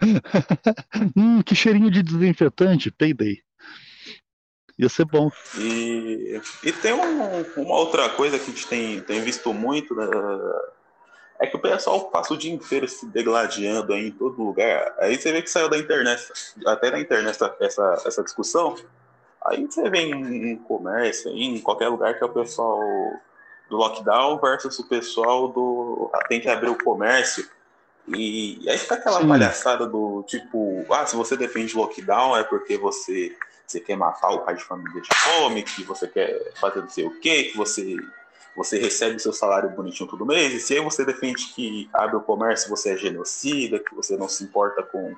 hum, 1.16 1.42
que 1.42 1.54
cheirinho 1.54 1.90
de 1.90 2.02
desinfetante. 2.02 2.90
Peidei. 2.90 3.42
Ia 4.78 4.88
ser 4.88 5.04
bom. 5.04 5.30
E, 5.58 6.40
e 6.64 6.72
tem 6.72 6.92
um- 6.94 7.42
uma 7.56 7.74
outra 7.74 8.08
coisa 8.10 8.38
que 8.38 8.44
a 8.50 8.54
gente 8.54 8.66
tem, 8.66 9.00
tem 9.02 9.20
visto 9.20 9.52
muito, 9.52 9.94
né? 9.94 10.06
É 11.38 11.46
que 11.46 11.56
o 11.56 11.60
pessoal 11.60 12.10
passa 12.10 12.32
o 12.34 12.38
dia 12.38 12.52
inteiro 12.52 12.86
se 12.88 13.06
degladiando 13.06 13.92
aí 13.92 14.08
em 14.08 14.10
todo 14.10 14.42
lugar. 14.42 14.94
Aí 14.98 15.16
você 15.18 15.32
vê 15.32 15.42
que 15.42 15.50
saiu 15.50 15.68
da 15.68 15.76
internet, 15.78 16.22
até 16.66 16.90
da 16.90 17.00
internet 17.00 17.30
essa, 17.34 17.56
essa, 17.60 18.02
essa 18.06 18.22
discussão. 18.22 18.74
Aí 19.46 19.64
você 19.64 19.88
vê 19.88 20.00
em, 20.00 20.56
comércio, 20.56 21.30
aí, 21.30 21.44
em 21.44 21.60
qualquer 21.60 21.88
lugar 21.88 22.16
que 22.16 22.22
é 22.22 22.26
o 22.26 22.32
pessoal 22.32 22.78
do 23.68 23.76
lockdown 23.76 24.38
versus 24.38 24.78
o 24.78 24.88
pessoal 24.88 25.48
do. 25.48 26.10
ah, 26.12 26.26
tem 26.28 26.40
que 26.40 26.48
abrir 26.48 26.68
o 26.68 26.82
comércio. 26.82 27.48
E, 28.08 28.68
aí 28.68 28.76
fica 28.76 28.96
aquela 28.96 29.20
Sim. 29.20 29.28
palhaçada 29.28 29.86
do 29.86 30.24
tipo, 30.26 30.84
ah, 30.90 31.06
se 31.06 31.14
você 31.14 31.36
defende 31.36 31.76
lockdown 31.76 32.36
é 32.36 32.42
porque 32.42 32.76
você, 32.76 33.36
você 33.66 33.78
quer 33.78 33.96
matar 33.96 34.30
o 34.30 34.40
pai 34.40 34.56
de 34.56 34.64
família 34.64 35.00
de 35.00 35.08
fome, 35.14 35.62
que 35.62 35.84
você 35.84 36.08
quer 36.08 36.52
fazer 36.54 36.80
não 36.80 36.88
sei 36.88 37.06
o 37.06 37.20
quê, 37.20 37.44
que 37.44 37.56
você, 37.56 37.96
você 38.56 38.78
recebe 38.78 39.18
seu 39.20 39.32
salário 39.32 39.70
bonitinho 39.70 40.10
todo 40.10 40.26
mês, 40.26 40.52
e 40.52 40.60
se 40.60 40.74
aí 40.74 40.80
você 40.80 41.04
defende 41.04 41.52
que 41.54 41.88
abre 41.92 42.16
o 42.16 42.20
comércio, 42.20 42.68
você 42.68 42.94
é 42.94 42.96
genocida, 42.96 43.78
que 43.78 43.94
você 43.94 44.16
não 44.16 44.28
se 44.28 44.42
importa 44.42 44.82
com, 44.82 45.14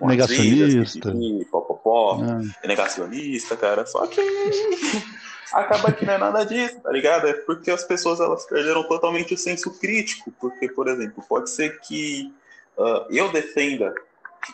Negacionista. 0.00 1.12
popopó, 1.50 2.20
Ah, 2.22 2.40
é 2.62 2.68
negacionista, 2.68 3.56
cara. 3.56 3.86
Só 3.86 4.06
que 4.06 4.20
acaba 5.52 5.92
que 5.92 6.04
não 6.04 6.14
é 6.14 6.18
nada 6.18 6.44
disso, 6.44 6.80
tá 6.80 6.90
ligado? 6.90 7.26
É 7.28 7.32
porque 7.32 7.70
as 7.70 7.84
pessoas 7.84 8.20
elas 8.20 8.44
perderam 8.46 8.82
totalmente 8.84 9.34
o 9.34 9.38
senso 9.38 9.70
crítico. 9.78 10.32
Porque, 10.40 10.68
por 10.68 10.88
exemplo, 10.88 11.22
pode 11.28 11.50
ser 11.50 11.80
que 11.80 12.32
ah, 12.78 13.06
eu 13.10 13.30
defenda 13.30 13.94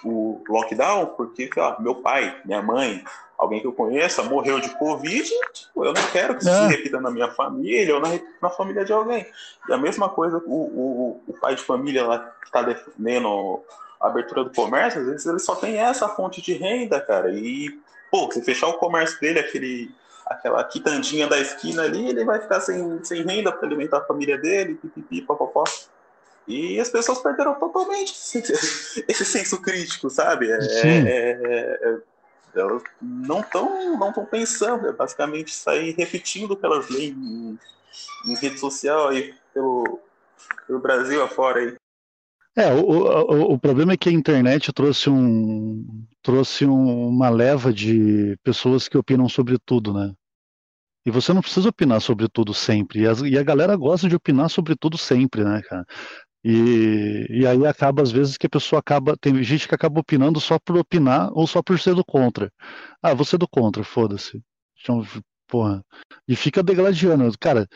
o 0.04 0.42
lockdown 0.48 1.06
porque, 1.16 1.50
sei 1.52 1.62
lá, 1.62 1.76
meu 1.80 1.96
pai, 1.96 2.40
minha 2.44 2.62
mãe, 2.62 3.04
alguém 3.36 3.60
que 3.60 3.66
eu 3.66 3.72
conheça 3.72 4.22
morreu 4.22 4.58
de 4.60 4.70
Covid, 4.78 5.28
tipo, 5.52 5.84
eu 5.84 5.92
não 5.92 6.02
quero 6.12 6.34
que 6.34 6.40
isso 6.44 6.50
É. 6.50 6.68
se 6.68 6.76
repita 6.76 7.00
na 7.00 7.10
minha 7.10 7.30
família 7.32 7.94
ou 7.94 8.00
na, 8.00 8.08
na 8.40 8.48
família 8.50 8.84
de 8.84 8.92
alguém. 8.92 9.26
E 9.68 9.72
a 9.72 9.76
mesma 9.78 10.08
coisa, 10.08 10.38
o, 10.46 10.54
o, 10.54 11.22
o 11.26 11.32
pai 11.34 11.54
de 11.56 11.62
família 11.62 12.06
lá 12.06 12.18
que 12.40 12.46
está 12.46 12.62
defendendo 12.62 13.62
abertura 14.02 14.44
do 14.44 14.50
comércio, 14.50 15.00
às 15.00 15.06
vezes 15.06 15.26
ele 15.26 15.38
só 15.38 15.54
tem 15.54 15.78
essa 15.78 16.08
fonte 16.08 16.42
de 16.42 16.54
renda, 16.54 17.00
cara. 17.00 17.30
E, 17.30 17.70
pô, 18.10 18.30
se 18.32 18.42
fechar 18.42 18.68
o 18.68 18.74
comércio 18.78 19.20
dele, 19.20 19.38
aquele, 19.38 19.94
aquela 20.26 20.62
quitandinha 20.64 21.26
da 21.26 21.38
esquina 21.38 21.82
ali, 21.82 22.08
ele 22.08 22.24
vai 22.24 22.40
ficar 22.40 22.60
sem, 22.60 23.02
sem 23.04 23.22
renda 23.22 23.52
para 23.52 23.66
alimentar 23.66 23.98
a 23.98 24.04
família 24.04 24.36
dele, 24.38 24.74
pipipi, 24.74 25.22
papapó. 25.22 25.64
E 26.46 26.80
as 26.80 26.88
pessoas 26.88 27.20
perderam 27.20 27.54
totalmente 27.54 28.12
esse, 29.08 29.24
senso 29.24 29.60
crítico, 29.60 30.10
sabe? 30.10 30.50
É, 30.50 30.60
Sim. 30.60 31.06
é- 31.06 31.38
é- 31.40 31.98
elas 32.54 32.82
não 33.00 33.40
estão 33.40 33.96
não 33.96 34.12
tão 34.12 34.26
pensando, 34.26 34.86
é 34.86 34.92
basicamente 34.92 35.54
sair 35.54 35.94
repetindo 35.96 36.50
o 36.50 36.56
que 36.56 36.66
elas 36.66 36.88
leem 36.90 37.12
em, 37.12 37.58
em 38.26 38.34
rede 38.34 38.58
social 38.58 39.08
aí 39.08 39.34
pelo, 39.54 40.00
pelo 40.66 40.78
Brasil 40.78 41.22
afora 41.22 41.60
aí. 41.60 41.76
É, 42.56 42.72
o, 42.72 42.80
o, 42.84 43.52
o 43.54 43.58
problema 43.58 43.92
é 43.92 43.96
que 43.96 44.08
a 44.08 44.12
internet 44.12 44.72
trouxe 44.72 45.08
um 45.08 45.84
trouxe 46.22 46.66
um- 46.66 47.08
uma 47.08 47.28
leva 47.30 47.72
de 47.72 48.36
pessoas 48.42 48.88
que 48.88 48.98
opinam 48.98 49.28
sobre 49.28 49.58
tudo, 49.58 49.92
né? 49.94 50.12
E 51.06 51.10
você 51.10 51.32
não 51.32 51.42
precisa 51.42 51.68
opinar 51.68 52.00
sobre 52.00 52.28
tudo 52.28 52.54
sempre. 52.54 53.00
E, 53.00 53.30
e 53.30 53.38
a 53.38 53.42
galera 53.42 53.76
gosta 53.76 54.08
de 54.08 54.16
opinar 54.16 54.50
sobre 54.50 54.76
tudo 54.76 54.98
sempre, 54.98 55.44
né, 55.44 55.62
cara? 55.62 55.84
E, 56.44 57.26
e 57.30 57.46
aí 57.46 57.66
acaba, 57.66 58.02
às 58.02 58.12
vezes, 58.12 58.36
que 58.38 58.46
a 58.46 58.50
pessoa 58.50 58.80
acaba. 58.80 59.16
Tem 59.18 59.42
gente 59.44 59.68
que 59.68 59.74
acaba 59.74 60.00
opinando 60.00 60.40
só 60.40 60.58
por 60.58 60.76
opinar 60.78 61.30
ou 61.34 61.46
só 61.46 61.62
por 61.62 61.78
ser 61.80 61.94
do 61.94 62.04
contra. 62.04 62.52
Ah, 63.02 63.14
você 63.14 63.36
é 63.36 63.38
do 63.38 63.48
contra, 63.48 63.84
foda-se. 63.84 64.42
Então, 64.82 65.04
porra. 65.48 65.84
E 66.28 66.36
fica 66.36 66.62
degladiando. 66.62 67.30
Cara, 67.40 67.68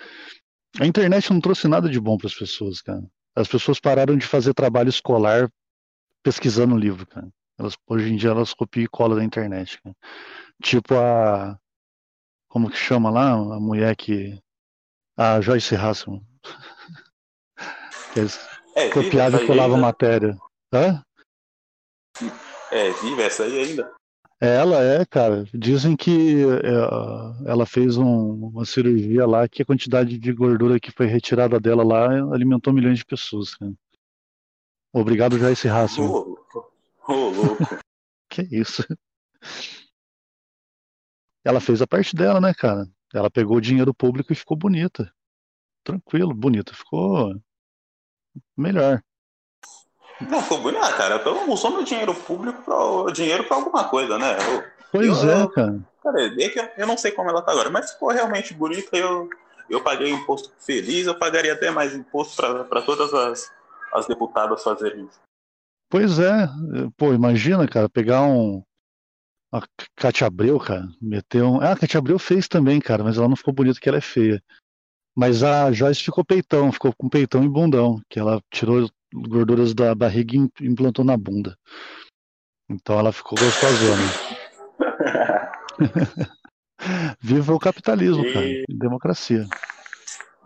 a 0.81 0.87
internet 0.87 1.31
não 1.33 1.41
trouxe 1.41 1.69
nada 1.69 1.89
de 1.91 2.01
bom 2.01 2.17
para 2.19 2.29
as 2.29 2.35
pessoas, 2.35 2.83
cara. 2.83 3.03
As 3.37 3.47
pessoas 3.47 3.79
pararam 3.79 4.17
de 4.17 4.27
fazer 4.27 4.55
trabalho 4.55 4.89
escolar 4.89 5.51
pesquisando 6.23 6.77
livro, 6.77 7.07
cara. 7.07 7.29
Elas, 7.59 7.77
hoje 7.87 8.13
em 8.13 8.17
dia 8.17 8.31
elas 8.31 8.55
copiam 8.55 8.85
e 8.85 8.89
colam 8.89 9.19
da 9.19 9.25
internet, 9.25 9.81
cara. 9.83 9.95
Tipo 10.63 10.95
a. 10.95 11.59
Como 12.49 12.71
que 12.71 12.77
chama 12.77 13.11
lá? 13.11 13.33
A 13.33 13.61
mulher 13.61 13.95
que. 13.95 14.39
A 15.17 15.41
Joyce 15.41 15.77
Hasselman. 15.77 16.27
É, 18.75 18.89
copiava 18.89 19.43
e 19.43 19.47
colava 19.47 19.75
ainda? 19.75 19.87
matéria. 19.87 20.39
Hã? 20.73 21.03
É, 22.71 22.91
viva 22.93 23.23
essa 23.23 23.45
aí 23.45 23.59
ainda? 23.59 23.95
Ela 24.41 24.83
é, 24.83 25.05
cara. 25.07 25.45
Dizem 25.55 25.97
que 25.97 26.43
é, 26.45 27.51
ela 27.51 27.65
fez 27.65 27.97
um- 27.97 28.49
uma 28.49 28.65
cirurgia 28.67 29.27
lá 29.27 29.49
que 29.49 29.63
a 29.63 29.65
quantidade 29.65 30.19
de 30.19 30.33
gordura 30.33 30.79
que 30.79 30.91
foi 30.93 31.07
retirada 31.07 31.59
dela 31.59 31.83
lá 31.83 32.09
alimentou 32.35 32.73
milhões 32.73 32.99
de 32.99 33.05
pessoas, 33.05 33.55
cara. 33.55 33.73
Obrigado, 34.93 35.39
Joyce 35.39 35.69
Ô, 35.69 35.73
Hasselman. 35.75 36.11
louco. 36.11 36.73
Ô, 37.09 37.13
louco. 37.31 37.59
Que 38.29 38.43
isso? 38.51 38.83
Ela 41.45 41.61
fez 41.61 41.81
a 41.81 41.87
parte 41.87 42.15
dela, 42.15 42.41
né, 42.41 42.53
cara? 42.53 42.87
Ela 43.15 43.31
pegou 43.31 43.57
o 43.57 43.61
dinheiro 43.61 43.95
público 43.95 44.33
e 44.33 44.37
ficou 44.37 44.57
bonita. 44.57 45.11
Tranquilo, 45.85 46.35
bonita. 46.35 46.75
Ficou 46.75 47.41
melhor. 48.57 49.01
Não, 50.21 50.43
ficou 50.43 50.61
bonito, 50.61 50.83
ah, 50.83 50.93
cara. 50.93 51.23
Eu 51.25 51.51
usou 51.51 51.71
meu 51.71 51.85
dinheiro 51.85 52.15
público 52.15 52.63
pra, 52.63 53.13
dinheiro 53.13 53.45
pra 53.45 53.57
alguma 53.57 53.85
coisa, 53.89 54.19
né? 54.19 54.37
Eu, 54.39 54.65
Pois 54.91 55.23
Eu- 55.23 55.31
é, 55.31 55.49
cara. 55.49 55.81
cara, 56.03 56.27
é 56.43 56.49
que 56.49 56.71
eu, 56.79 56.87
não 56.87 56.97
sei 56.97 57.11
como 57.13 57.29
ela 57.29 57.43
tá 57.43 57.53
agora, 57.53 57.69
mas 57.71 57.93
ficou 57.93 58.11
realmente 58.11 58.55
bonita. 58.55 58.97
Eu, 58.97 59.29
eu 59.69 59.83
paguei 59.83 60.11
imposto 60.11 60.53
feliz, 60.59 61.07
eu 61.07 61.19
pagaria 61.19 61.53
até 61.53 61.71
mais 61.71 61.95
imposto 61.95 62.37
pra, 62.37 62.65
pra 62.65 62.83
todas 62.83 63.13
as, 63.13 63.53
as 63.93 64.07
deputadas 64.07 64.63
fazerem 64.63 65.05
isso. 65.05 65.21
Pois 65.91 66.19
é. 66.19 66.49
Pô, 66.97 67.13
imagina, 67.13 67.67
cara, 67.69 67.89
pegar 67.89 68.23
um. 68.23 68.63
A 69.53 69.63
Cátia 69.95 70.27
Abreu, 70.27 70.59
cara, 70.59 70.87
meter 71.01 71.43
um. 71.43 71.61
Ah, 71.61 71.73
a 71.73 71.77
Cátia 71.77 71.99
Abreu 71.99 72.19
fez 72.19 72.49
também, 72.49 72.81
cara, 72.81 73.05
mas 73.05 73.17
ela 73.17 73.29
não 73.29 73.37
ficou 73.37 73.55
bonita 73.55 73.75
porque 73.75 73.89
ela 73.89 73.99
é 73.99 74.03
feia. 74.03 74.43
Mas 75.17 75.43
a 75.43 75.73
Joyce 75.73 76.03
ficou 76.03 76.25
peitão, 76.25 76.71
ficou 76.73 76.93
com 76.97 77.09
peitão 77.09 77.43
e 77.43 77.49
bundão, 77.49 78.01
que 78.11 78.19
ela 78.19 78.41
tirou 78.53 78.91
gorduras 79.29 79.75
da 79.75 79.95
barriga 79.95 80.35
e 80.35 80.39
im- 80.39 80.51
implantou 80.61 81.05
na 81.05 81.17
bunda. 81.17 81.57
Então 82.69 82.99
ela 82.99 83.13
ficou 83.13 83.39
gostosona. 83.39 84.03
Viva 87.21 87.55
o 87.55 87.59
capitalismo, 87.59 88.25
E- 88.25 88.33
cara. 88.33 88.47
Democracia. 88.69 89.47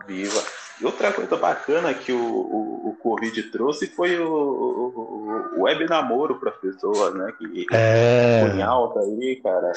Viva. 0.07 0.41
E 0.79 0.85
outra 0.85 1.13
coisa 1.13 1.37
bacana 1.37 1.93
que 1.93 2.11
o, 2.11 2.17
o, 2.19 2.89
o 2.89 2.95
Covid 2.95 3.43
trouxe 3.51 3.85
foi 3.87 4.17
o, 4.19 4.27
o, 4.33 5.57
o 5.57 5.61
web 5.63 5.85
namoro 5.87 6.39
para 6.39 6.49
as 6.51 6.57
pessoas, 6.57 7.13
né? 7.13 7.31
Que 7.37 7.65
É. 7.71 8.47
foi 8.47 8.57
em 8.59 8.63
alta 8.63 8.99
aí, 8.99 9.39
cara. 9.43 9.71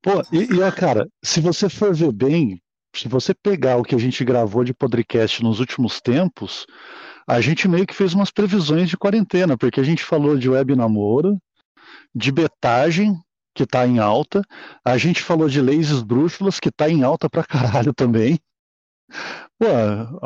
Pô, 0.00 0.22
e, 0.32 0.54
e 0.54 0.62
ó, 0.62 0.72
cara, 0.72 1.06
se 1.22 1.40
você 1.40 1.68
for 1.68 1.94
ver 1.94 2.12
bem, 2.12 2.60
se 2.96 3.08
você 3.08 3.34
pegar 3.34 3.76
o 3.76 3.82
que 3.82 3.94
a 3.94 3.98
gente 3.98 4.24
gravou 4.24 4.64
de 4.64 4.72
podcast 4.72 5.42
nos 5.42 5.60
últimos 5.60 6.00
tempos, 6.00 6.66
a 7.26 7.40
gente 7.40 7.68
meio 7.68 7.86
que 7.86 7.94
fez 7.94 8.14
umas 8.14 8.30
previsões 8.30 8.88
de 8.88 8.96
quarentena, 8.96 9.56
porque 9.56 9.80
a 9.80 9.84
gente 9.84 10.04
falou 10.04 10.36
de 10.36 10.48
web 10.48 10.74
namoro, 10.74 11.38
de 12.14 12.30
betagem, 12.30 13.16
que 13.54 13.66
tá 13.66 13.86
em 13.86 13.98
alta, 13.98 14.42
a 14.84 14.96
gente 14.96 15.22
falou 15.22 15.48
de 15.48 15.60
leis 15.60 15.90
esdrúxulas, 15.90 16.58
que 16.58 16.70
tá 16.70 16.88
em 16.88 17.02
alta 17.02 17.28
pra 17.28 17.44
caralho 17.44 17.92
também. 17.92 18.38
Pô, 19.58 19.66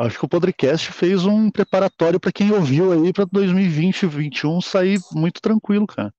acho 0.01 0.17
que 0.17 0.25
o 0.25 0.29
podcast 0.29 0.91
fez 0.93 1.25
um 1.25 1.51
preparatório 1.51 2.19
pra 2.19 2.31
quem 2.31 2.51
ouviu 2.51 2.91
aí 2.93 3.11
pra 3.11 3.25
2020 3.25 3.97
e 3.97 4.07
2021 4.07 4.61
sair 4.61 4.99
muito 5.11 5.41
tranquilo, 5.41 5.85
cara. 5.85 6.13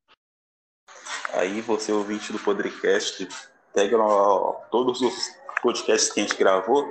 Aí 1.32 1.60
você, 1.62 1.92
ouvinte 1.92 2.30
do 2.30 2.38
podcast, 2.38 3.26
pega 3.74 3.96
todos 4.70 5.00
os 5.00 5.30
podcasts 5.62 6.12
que 6.12 6.20
a 6.20 6.22
gente 6.22 6.36
gravou 6.36 6.86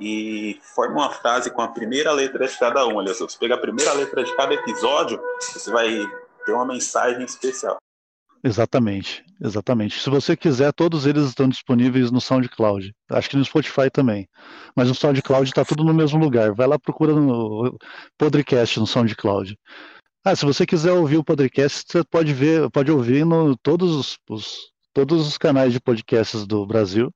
e 0.00 0.58
forma 0.74 0.96
uma 0.96 1.10
frase 1.10 1.50
com 1.50 1.62
a 1.62 1.68
primeira 1.68 2.12
letra 2.12 2.46
de 2.46 2.58
cada 2.58 2.86
um. 2.86 2.96
Olha 2.96 3.14
só, 3.14 3.28
você 3.28 3.38
pega 3.38 3.54
a 3.54 3.58
primeira 3.58 3.92
letra 3.92 4.22
de 4.24 4.34
cada 4.36 4.54
episódio, 4.54 5.20
você 5.40 5.70
vai 5.70 6.06
ter 6.44 6.52
uma 6.52 6.66
mensagem 6.66 7.24
especial. 7.24 7.76
Exatamente, 8.42 9.24
exatamente. 9.42 10.00
Se 10.00 10.08
você 10.08 10.36
quiser, 10.36 10.72
todos 10.72 11.06
eles 11.06 11.24
estão 11.24 11.48
disponíveis 11.48 12.10
no 12.10 12.20
SoundCloud. 12.20 12.94
Acho 13.10 13.30
que 13.30 13.36
no 13.36 13.44
Spotify 13.44 13.90
também. 13.92 14.28
Mas 14.76 14.88
no 14.88 14.94
SoundCloud 14.94 15.48
está 15.48 15.64
tudo 15.64 15.82
no 15.82 15.92
mesmo 15.92 16.18
lugar. 16.18 16.54
Vai 16.54 16.66
lá, 16.66 16.78
procura 16.78 17.12
no 17.12 17.76
podcast 18.16 18.78
no 18.78 18.86
SoundCloud. 18.86 19.58
Ah, 20.24 20.36
se 20.36 20.44
você 20.44 20.64
quiser 20.64 20.92
ouvir 20.92 21.16
o 21.16 21.24
podcast, 21.24 21.84
você 21.86 22.04
pode 22.04 22.32
ver, 22.32 22.70
pode 22.70 22.92
ouvir 22.92 23.24
no 23.24 23.56
todos 23.56 23.94
os, 23.94 24.18
os 24.28 24.72
todos 24.92 25.26
os 25.26 25.38
canais 25.38 25.72
de 25.72 25.80
podcasts 25.80 26.46
do 26.46 26.66
Brasil. 26.66 27.10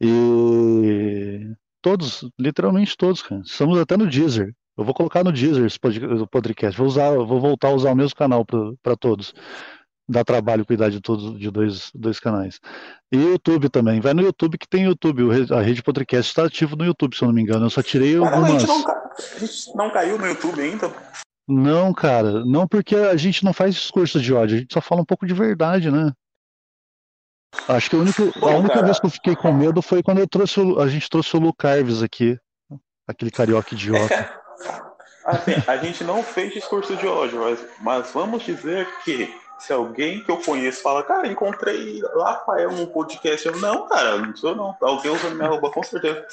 E 0.00 1.40
todos, 1.86 2.28
literalmente 2.36 2.96
todos, 2.96 3.22
cara. 3.22 3.40
Estamos 3.44 3.78
até 3.78 3.96
no 3.96 4.08
Deezer. 4.08 4.52
Eu 4.76 4.84
vou 4.84 4.92
colocar 4.92 5.22
no 5.22 5.30
Deezer 5.30 5.64
esse 5.64 5.78
podcast. 5.78 6.76
Vou 6.76 6.88
usar, 6.88 7.12
vou 7.12 7.40
voltar 7.40 7.68
a 7.68 7.74
usar 7.74 7.92
o 7.92 7.94
mesmo 7.94 8.16
canal 8.16 8.44
para 8.44 8.96
todos 8.96 9.32
dá 10.08 10.24
trabalho 10.24 10.64
cuidar 10.64 10.88
de 10.88 11.00
todos 11.00 11.36
de 11.36 11.50
dois, 11.50 11.90
dois 11.92 12.20
canais. 12.20 12.60
E 13.10 13.16
YouTube 13.16 13.68
também. 13.68 14.00
Vai 14.00 14.14
no 14.14 14.22
YouTube 14.22 14.56
que 14.56 14.68
tem 14.68 14.84
YouTube. 14.84 15.24
A 15.52 15.60
rede 15.60 15.82
podcast 15.82 16.30
está 16.30 16.44
ativo 16.44 16.76
no 16.76 16.84
YouTube, 16.84 17.16
se 17.16 17.22
eu 17.22 17.26
não 17.26 17.34
me 17.34 17.42
engano. 17.42 17.66
Eu 17.66 17.70
só 17.70 17.82
tirei 17.82 18.16
algumas. 18.16 18.44
A 18.44 18.58
gente, 18.58 18.66
não, 18.68 18.86
a 18.86 19.38
gente 19.40 19.76
não 19.76 19.90
caiu 19.90 20.18
no 20.18 20.26
YouTube 20.26 20.60
ainda. 20.60 20.92
Não, 21.48 21.92
cara. 21.92 22.44
Não 22.44 22.68
porque 22.68 22.94
a 22.94 23.16
gente 23.16 23.44
não 23.44 23.52
faz 23.52 23.74
discurso 23.74 24.20
de 24.20 24.32
ódio. 24.32 24.56
A 24.56 24.60
gente 24.60 24.72
só 24.72 24.80
fala 24.80 25.02
um 25.02 25.04
pouco 25.04 25.26
de 25.26 25.34
verdade, 25.34 25.90
né? 25.90 26.12
Acho 27.68 27.90
que 27.90 27.96
a 27.96 27.98
única, 27.98 28.22
a 28.42 28.56
única 28.56 28.82
vez 28.82 29.00
que 29.00 29.06
eu 29.06 29.10
fiquei 29.10 29.36
com 29.36 29.52
medo 29.52 29.82
foi 29.82 30.02
quando 30.02 30.18
eu 30.18 30.28
trouxe 30.28 30.60
o, 30.60 30.80
a 30.80 30.88
gente 30.88 31.08
trouxe 31.10 31.36
o 31.36 31.40
Lu 31.40 31.52
Carves 31.52 32.02
aqui. 32.02 32.38
Aquele 33.06 33.30
carioca 33.30 33.74
idiota. 33.74 34.30
assim, 35.24 35.52
a 35.66 35.76
gente 35.76 36.04
não 36.04 36.22
fez 36.22 36.52
discurso 36.52 36.96
de 36.96 37.06
ódio, 37.06 37.40
mas, 37.40 37.64
mas 37.80 38.10
vamos 38.12 38.44
dizer 38.44 38.86
que 39.04 39.32
se 39.58 39.72
alguém 39.72 40.22
que 40.22 40.30
eu 40.30 40.38
conheço 40.38 40.82
fala, 40.82 41.02
cara, 41.02 41.26
encontrei 41.26 42.00
Rafael 42.14 42.72
num 42.72 42.86
podcast, 42.86 43.46
eu, 43.46 43.56
não, 43.58 43.88
cara, 43.88 44.18
não 44.18 44.36
sou 44.36 44.54
não. 44.54 44.76
Alguém 44.80 45.10
usando 45.10 45.34
minha 45.34 45.48
roupa, 45.48 45.70
com 45.70 45.82
certeza. 45.82 46.24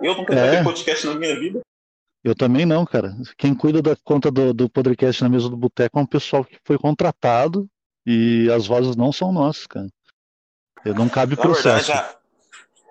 Eu 0.00 0.14
nunca 0.14 0.34
é. 0.34 0.62
podcast 0.62 1.06
na 1.06 1.14
minha 1.14 1.38
vida. 1.38 1.60
Eu 2.22 2.34
também 2.34 2.66
não, 2.66 2.84
cara. 2.84 3.16
Quem 3.38 3.54
cuida 3.54 3.80
da 3.80 3.96
conta 4.02 4.30
do, 4.30 4.52
do 4.52 4.68
podcast 4.68 5.22
na 5.22 5.28
mesa 5.28 5.48
do 5.48 5.56
boteco 5.56 5.98
é 5.98 6.02
um 6.02 6.06
pessoal 6.06 6.44
que 6.44 6.58
foi 6.64 6.76
contratado 6.76 7.68
e 8.04 8.50
as 8.50 8.66
vozes 8.66 8.96
não 8.96 9.12
são 9.12 9.32
nossas, 9.32 9.66
cara. 9.66 9.86
Eu 10.86 10.94
não 10.94 11.08
cabe 11.08 11.36
na 11.36 11.42
processo. 11.42 11.86
Verdade, 11.86 12.16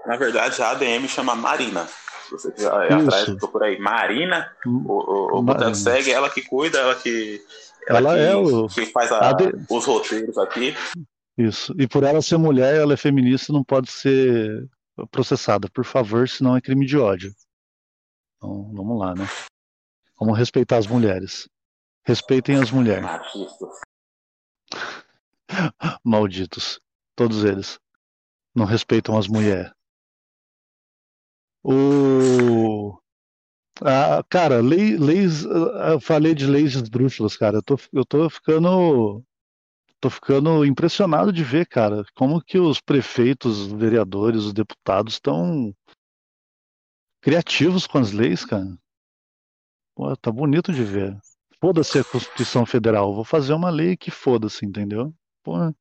a, 0.04 0.08
na 0.08 0.18
verdade, 0.18 0.62
a 0.62 0.72
ADM 0.72 1.08
chama 1.08 1.36
Marina. 1.36 1.88
Se 2.26 2.32
você 2.32 2.52
quiser 2.52 2.92
ir 2.92 2.94
atrás, 2.94 3.30
procura 3.36 3.68
aí. 3.68 3.80
Marina, 3.80 4.52
o, 4.66 4.70
o, 4.70 5.38
o 5.38 5.42
Boteco 5.42 5.76
segue, 5.76 6.12
ela 6.12 6.30
que 6.30 6.42
cuida, 6.42 6.80
ela 6.80 6.96
que 6.96 7.42
ela, 7.88 8.00
ela 8.00 8.18
é 8.18 8.36
o. 8.36 8.68
Que 8.68 8.86
faz 8.88 9.12
a, 9.12 9.30
a 9.30 9.34
de... 9.34 9.52
os 9.70 9.86
roteiros 9.86 10.38
aqui. 10.38 10.76
Isso. 11.38 11.74
E 11.78 11.88
por 11.88 12.04
ela 12.04 12.22
ser 12.22 12.38
mulher, 12.38 12.76
ela 12.76 12.94
é 12.94 12.98
feminista, 12.98 13.54
não 13.54 13.64
pode 13.64 13.92
ser 13.92 14.68
processada, 15.12 15.70
por 15.70 15.86
favor, 15.86 16.28
senão 16.28 16.56
é 16.56 16.62
crime 16.62 16.86
de 16.86 16.98
ódio. 16.98 17.34
Então, 18.38 18.72
vamos 18.74 19.00
lá, 19.00 19.14
né? 19.14 19.28
Vamos 20.20 20.38
respeitar 20.38 20.78
as 20.78 20.88
mulheres. 20.88 21.48
Respeitem 22.06 22.56
as 22.56 22.72
mulheres. 22.72 23.04
Machistas. 23.04 23.80
Malditos. 26.04 26.80
Todos 27.16 27.44
eles. 27.44 27.80
Não 28.56 28.66
respeitam 28.66 29.18
as 29.18 29.28
mulheres. 29.28 29.72
O. 31.64 32.98
Ah, 33.82 34.24
cara, 34.30 34.62
lei, 34.62 34.96
leis, 34.98 35.44
eu 35.44 36.00
falei 36.00 36.34
de 36.34 36.48
leis 36.48 36.76
esdrúxulas, 36.76 37.36
cara. 37.36 37.58
Eu 37.58 37.64
tô, 37.64 37.78
eu 37.92 38.06
tô 38.06 38.30
ficando, 38.30 39.22
tô 40.00 40.10
ficando 40.10 40.64
impressionado 40.64 41.34
de 41.34 41.44
ver, 41.44 41.68
cara, 41.68 42.06
como 42.16 42.42
que 42.42 42.58
os 42.58 42.80
prefeitos, 42.80 43.60
os 43.60 43.74
vereadores, 43.74 44.44
os 44.44 44.54
deputados 44.54 45.16
estão 45.16 45.76
criativos 47.22 47.86
com 47.86 47.98
as 47.98 48.12
leis, 48.12 48.46
cara. 48.46 48.78
Pô, 49.96 50.16
tá 50.16 50.32
bonito 50.32 50.72
de 50.72 50.84
ver. 50.84 51.18
Foda-se 51.60 51.98
a 51.98 52.04
Constituição 52.04 52.66
Federal. 52.66 53.14
Vou 53.14 53.26
fazer 53.26 53.54
uma 53.54 53.70
lei 53.70 53.98
que 53.98 54.12
foda-se, 54.12 54.66
entendeu? 54.66 55.14
Porra. 55.44 55.76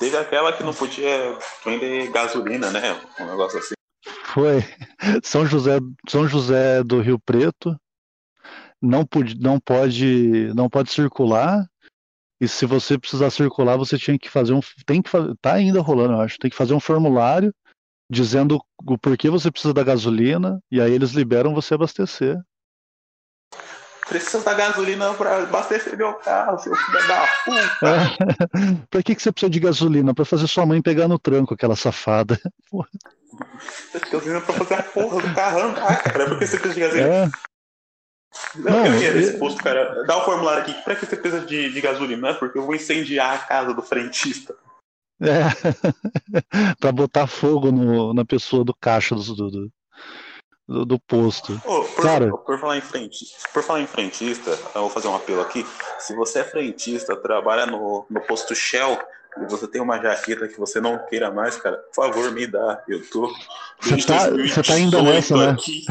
Teve 0.00 0.16
aquela 0.16 0.50
que 0.50 0.64
não 0.64 0.72
podia 0.72 1.38
vender 1.62 2.10
gasolina, 2.10 2.70
né? 2.70 2.98
Um 3.20 3.26
negócio 3.26 3.58
assim. 3.58 3.74
Foi 4.32 4.64
São 5.22 5.44
José, 5.44 5.78
São 6.08 6.26
José 6.26 6.82
do 6.82 7.02
Rio 7.02 7.18
Preto. 7.18 7.78
Não 8.80 9.04
pode, 9.04 9.38
não 9.38 9.60
pode, 9.60 10.54
não 10.54 10.70
pode 10.70 10.90
circular. 10.90 11.66
E 12.40 12.48
se 12.48 12.64
você 12.64 12.98
precisar 12.98 13.28
circular, 13.28 13.76
você 13.76 13.98
tinha 13.98 14.18
que 14.18 14.30
fazer 14.30 14.54
um, 14.54 14.60
tem 14.86 15.02
que 15.02 15.10
tá 15.42 15.52
ainda 15.52 15.82
rolando, 15.82 16.14
eu 16.14 16.20
acho. 16.22 16.38
Tem 16.38 16.50
que 16.50 16.56
fazer 16.56 16.72
um 16.72 16.80
formulário 16.80 17.54
dizendo 18.10 18.58
o 18.86 18.96
porquê 18.96 19.28
você 19.28 19.50
precisa 19.50 19.74
da 19.74 19.84
gasolina 19.84 20.58
e 20.70 20.80
aí 20.80 20.92
eles 20.92 21.10
liberam 21.10 21.52
você 21.52 21.74
abastecer. 21.74 22.40
Precisa 24.08 24.40
da 24.42 24.54
gasolina 24.54 25.14
para 25.14 25.42
abastecer 25.42 25.96
meu 25.96 26.14
carro, 26.14 26.58
seu 26.58 26.74
filho 26.74 27.08
da 27.08 27.28
puta. 27.44 27.86
É. 27.86 28.86
pra 28.90 29.02
que, 29.02 29.14
que 29.14 29.22
você 29.22 29.30
precisa 29.30 29.50
de 29.50 29.60
gasolina? 29.60 30.14
Para 30.14 30.24
fazer 30.24 30.46
sua 30.46 30.66
mãe 30.66 30.82
pegar 30.82 31.06
no 31.06 31.18
tranco, 31.18 31.54
aquela 31.54 31.76
safada. 31.76 32.40
Porra. 32.70 32.88
Gasolina 34.10 34.40
pra 34.40 34.54
fazer 34.54 34.74
a 34.74 34.82
porra 34.82 35.22
do 35.22 35.34
carrão. 35.34 35.74
Ah, 35.76 35.96
cara, 35.96 36.28
por 36.28 36.38
que 36.38 36.46
você 36.46 36.58
precisa 36.58 36.74
de 36.74 36.80
gasolina? 36.80 37.08
É. 37.14 37.50
Não, 38.56 38.70
não, 38.70 38.86
eu 38.86 39.00
ia 39.00 39.14
nesse 39.14 39.38
posto, 39.38 39.62
cara. 39.62 40.04
Dá 40.04 40.16
o 40.16 40.22
um 40.22 40.24
formulário 40.24 40.62
aqui. 40.62 40.72
Pra 40.82 40.94
que 40.94 41.06
você 41.06 41.16
precisa 41.16 41.44
de, 41.44 41.72
de 41.72 41.80
gasolina? 41.80 42.22
Não 42.22 42.28
é 42.30 42.34
porque 42.34 42.58
eu 42.58 42.64
vou 42.64 42.74
incendiar 42.74 43.34
a 43.34 43.38
casa 43.38 43.74
do 43.74 43.82
frentista. 43.82 44.54
É. 45.20 45.42
pra 46.80 46.92
botar 46.92 47.26
fogo 47.26 47.70
no, 47.70 48.14
na 48.14 48.24
pessoa 48.24 48.64
do 48.64 48.74
caixa 48.74 49.14
do, 49.14 49.22
do, 49.22 49.72
do, 50.70 50.86
do 50.86 51.00
posto. 51.00 51.60
Oh, 51.64 51.82
por, 51.82 52.02
cara, 52.02 52.30
por 52.30 52.58
falar 52.58 52.78
em 52.78 52.80
frentista, 52.80 53.48
por 53.52 53.62
falar 53.62 53.80
em 53.80 53.86
frentista, 53.88 54.50
eu 54.74 54.82
vou 54.82 54.90
fazer 54.90 55.08
um 55.08 55.16
apelo 55.16 55.40
aqui. 55.40 55.66
Se 55.98 56.14
você 56.14 56.38
é 56.38 56.44
frentista, 56.44 57.16
trabalha 57.16 57.66
no, 57.66 58.06
no 58.08 58.20
posto 58.20 58.54
Shell 58.54 58.96
e 59.36 59.46
você 59.46 59.66
tem 59.66 59.82
uma 59.82 60.00
jaqueta 60.00 60.46
que 60.46 60.58
você 60.58 60.80
não 60.80 60.96
queira 61.06 61.30
mais, 61.30 61.56
cara, 61.56 61.76
por 61.76 61.94
favor, 61.94 62.30
me 62.30 62.46
dá. 62.46 62.82
Eu 62.88 63.04
tô. 63.10 63.32
Você 63.80 64.06
tá, 64.06 64.30
você 64.30 64.62
tá 64.62 64.78
indo 64.78 65.02
nessa, 65.02 65.36
né? 65.36 65.50
Aqui. 65.50 65.84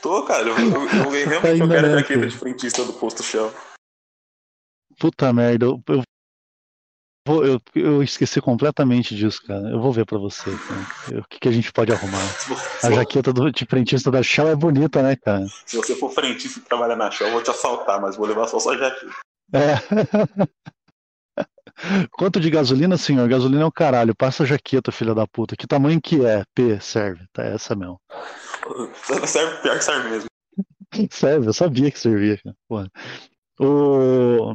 Tô, 0.00 0.24
cara. 0.24 0.48
Eu, 0.48 0.58
eu, 0.58 0.64
eu 0.64 0.88
tá 0.88 1.30
realmente 1.30 1.58
tá 1.58 1.64
eu 1.64 1.68
quero 1.68 1.86
a 1.86 1.98
jaqueta 1.98 2.26
de 2.26 2.36
frentista 2.38 2.84
do 2.84 2.94
posto 2.94 3.22
Shell. 3.22 3.52
Puta 4.98 5.32
merda, 5.32 5.66
eu, 5.66 5.82
eu, 5.88 6.02
vou, 7.26 7.44
eu, 7.44 7.60
eu 7.74 8.02
esqueci 8.02 8.40
completamente 8.40 9.14
disso, 9.14 9.42
cara. 9.46 9.68
Eu 9.68 9.80
vou 9.80 9.92
ver 9.92 10.04
pra 10.06 10.18
você. 10.18 10.50
Cara. 10.50 11.20
O 11.20 11.24
que, 11.28 11.40
que 11.40 11.48
a 11.48 11.52
gente 11.52 11.72
pode 11.72 11.92
arrumar? 11.92 12.22
A 12.82 12.90
jaqueta 12.90 13.32
do, 13.32 13.50
de 13.50 13.66
frentista 13.66 14.10
da 14.10 14.22
Shell 14.22 14.48
é 14.48 14.56
bonita, 14.56 15.02
né, 15.02 15.16
cara? 15.16 15.46
Se 15.66 15.76
você 15.76 15.94
for 15.94 16.10
frentista 16.10 16.58
e 16.58 16.62
trabalhar 16.62 16.96
na 16.96 17.10
Shell, 17.10 17.28
eu 17.28 17.32
vou 17.34 17.42
te 17.42 17.50
assaltar, 17.50 18.00
mas 18.00 18.16
vou 18.16 18.26
levar 18.26 18.48
só 18.48 18.58
sua 18.58 18.76
jaqueta. 18.76 19.12
É. 19.52 19.74
Quanto 22.12 22.40
de 22.40 22.50
gasolina, 22.50 22.96
senhor? 22.96 23.28
Gasolina 23.28 23.62
é 23.62 23.66
o 23.66 23.72
caralho. 23.72 24.14
Passa 24.14 24.42
a 24.42 24.46
jaqueta, 24.46 24.92
filha 24.92 25.14
da 25.14 25.26
puta. 25.26 25.56
Que 25.56 25.66
tamanho 25.66 26.00
que 26.00 26.24
é? 26.24 26.44
P, 26.54 26.80
serve. 26.80 27.24
Tá 27.32 27.44
essa 27.44 27.74
mesmo. 27.74 28.00
Serve, 29.26 29.60
pior 29.62 29.76
que 29.76 29.84
serve 29.84 30.08
mesmo. 30.08 30.28
serve, 31.10 31.48
eu 31.48 31.52
sabia 31.52 31.90
que 31.90 31.98
servia. 31.98 32.40
Porra. 32.68 32.88
O... 33.58 34.54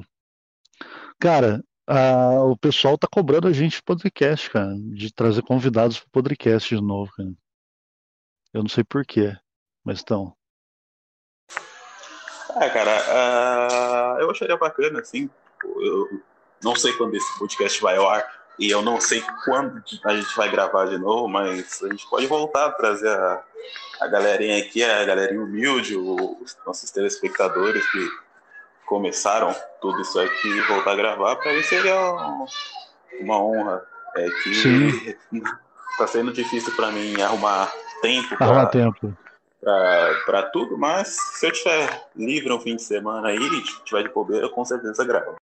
Cara, 1.19 1.61
a... 1.87 2.43
o 2.43 2.57
pessoal 2.57 2.97
tá 2.97 3.07
cobrando 3.09 3.47
a 3.47 3.53
gente 3.53 3.81
podcast, 3.81 4.49
cara. 4.49 4.75
De 4.77 5.13
trazer 5.13 5.41
convidados 5.41 5.99
pro 5.99 6.09
podcast 6.09 6.75
de 6.75 6.81
novo, 6.81 7.11
cara. 7.13 7.29
Eu 8.53 8.61
não 8.61 8.69
sei 8.69 8.83
porquê, 8.83 9.35
mas 9.83 9.99
estão. 9.99 10.35
Ah, 12.55 12.69
cara, 12.69 14.17
uh... 14.17 14.21
eu 14.21 14.31
acharia 14.31 14.57
bacana, 14.57 14.99
assim. 14.99 15.29
Eu 15.63 16.21
não 16.63 16.75
sei 16.75 16.93
quando 16.93 17.15
esse 17.15 17.39
podcast 17.39 17.81
vai 17.81 17.97
ao 17.97 18.09
ar 18.09 18.37
e 18.59 18.69
eu 18.69 18.81
não 18.81 18.99
sei 18.99 19.23
quando 19.45 19.83
a 20.03 20.15
gente 20.15 20.35
vai 20.35 20.49
gravar 20.49 20.85
de 20.85 20.97
novo, 20.97 21.27
mas 21.27 21.83
a 21.83 21.89
gente 21.89 22.09
pode 22.09 22.25
voltar 22.25 22.65
a 22.65 22.71
trazer 22.71 23.09
a, 23.09 23.43
a 24.01 24.07
galerinha 24.07 24.57
aqui, 24.57 24.83
a 24.83 25.05
galerinha 25.05 25.41
humilde, 25.41 25.95
os 25.95 26.57
nossos 26.65 26.89
telespectadores 26.89 27.85
que 27.91 28.26
começaram 28.87 29.53
tudo 29.81 30.01
isso 30.01 30.19
aqui 30.19 30.61
voltar 30.67 30.93
a 30.93 30.95
gravar, 30.95 31.35
para 31.35 31.53
mim 31.53 31.61
seria 31.61 31.95
uma 33.19 33.41
honra. 33.43 33.85
É 34.15 34.27
que 34.41 35.17
está 35.91 36.07
sendo 36.07 36.33
difícil 36.33 36.75
para 36.75 36.89
mim 36.89 37.21
arrumar 37.21 37.71
tempo 38.01 38.35
para 40.25 40.49
tudo, 40.49 40.77
mas 40.77 41.09
se 41.09 41.45
eu 41.45 41.51
tiver 41.51 42.09
livre 42.15 42.51
um 42.51 42.59
fim 42.59 42.75
de 42.75 42.81
semana 42.81 43.27
aí, 43.27 43.63
tiver 43.85 44.03
de 44.03 44.09
bobeira, 44.09 44.45
eu 44.45 44.49
com 44.49 44.65
certeza 44.65 45.03
gravo. 45.03 45.35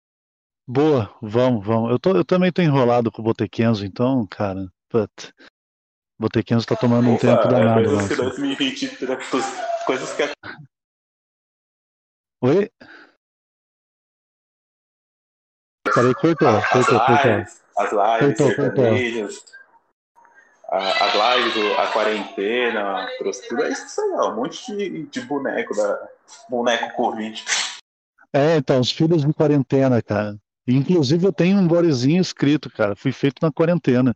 Boa, 0.68 1.14
vamos, 1.22 1.66
vamos. 1.66 1.92
Eu, 1.92 2.00
tô, 2.00 2.16
eu 2.16 2.26
também 2.26 2.52
tô 2.52 2.62
enrolado 2.62 3.12
com 3.12 3.22
o 3.22 3.26
Botequenzo, 3.26 3.86
então, 3.86 4.26
cara, 4.26 4.68
put, 4.90 5.32
Botequinhos 6.20 6.66
tá 6.66 6.76
tomando 6.76 7.10
um 7.10 7.18
tempo 7.18 7.42
é 7.42 7.48
danado 7.48 7.84
coisas 7.84 8.02
lá. 8.02 8.08
que 8.08 8.16
2023, 8.16 9.30
coisas 9.86 10.14
que 10.14 10.24
Oi? 12.42 12.72
Peraí, 15.94 16.14
cortou, 16.16 16.48
as 16.48 16.70
cortou, 16.70 17.00
cortou. 17.00 17.16
lives, 17.32 17.62
as 17.78 17.92
lives 17.92 18.38
Cortou, 18.38 18.56
cortou. 18.56 18.86
a- 20.70 21.06
as 21.06 21.14
lives, 21.46 21.80
a 21.80 21.88
quarentena, 21.88 23.08
trouxe 23.20 23.48
tudo 23.48 23.64
isso 23.66 24.02
aí, 24.02 24.12
ó, 24.16 24.32
um 24.32 24.36
monte 24.36 24.76
de, 24.76 25.04
de 25.06 25.22
boneco 25.22 25.76
da 25.76 26.08
boneco 26.50 26.94
Covid. 26.96 27.44
É, 28.34 28.58
então, 28.58 28.80
os 28.82 28.92
filhos 28.92 29.24
de 29.26 29.34
quarentena, 29.34 30.02
cara. 30.02 30.36
Inclusive, 30.68 31.26
eu 31.26 31.32
tenho 31.32 31.58
um 31.58 31.68
bodezinho 31.68 32.20
escrito, 32.22 32.70
cara. 32.72 32.96
Fui 32.96 33.12
feito 33.12 33.36
na 33.42 33.52
quarentena. 33.52 34.14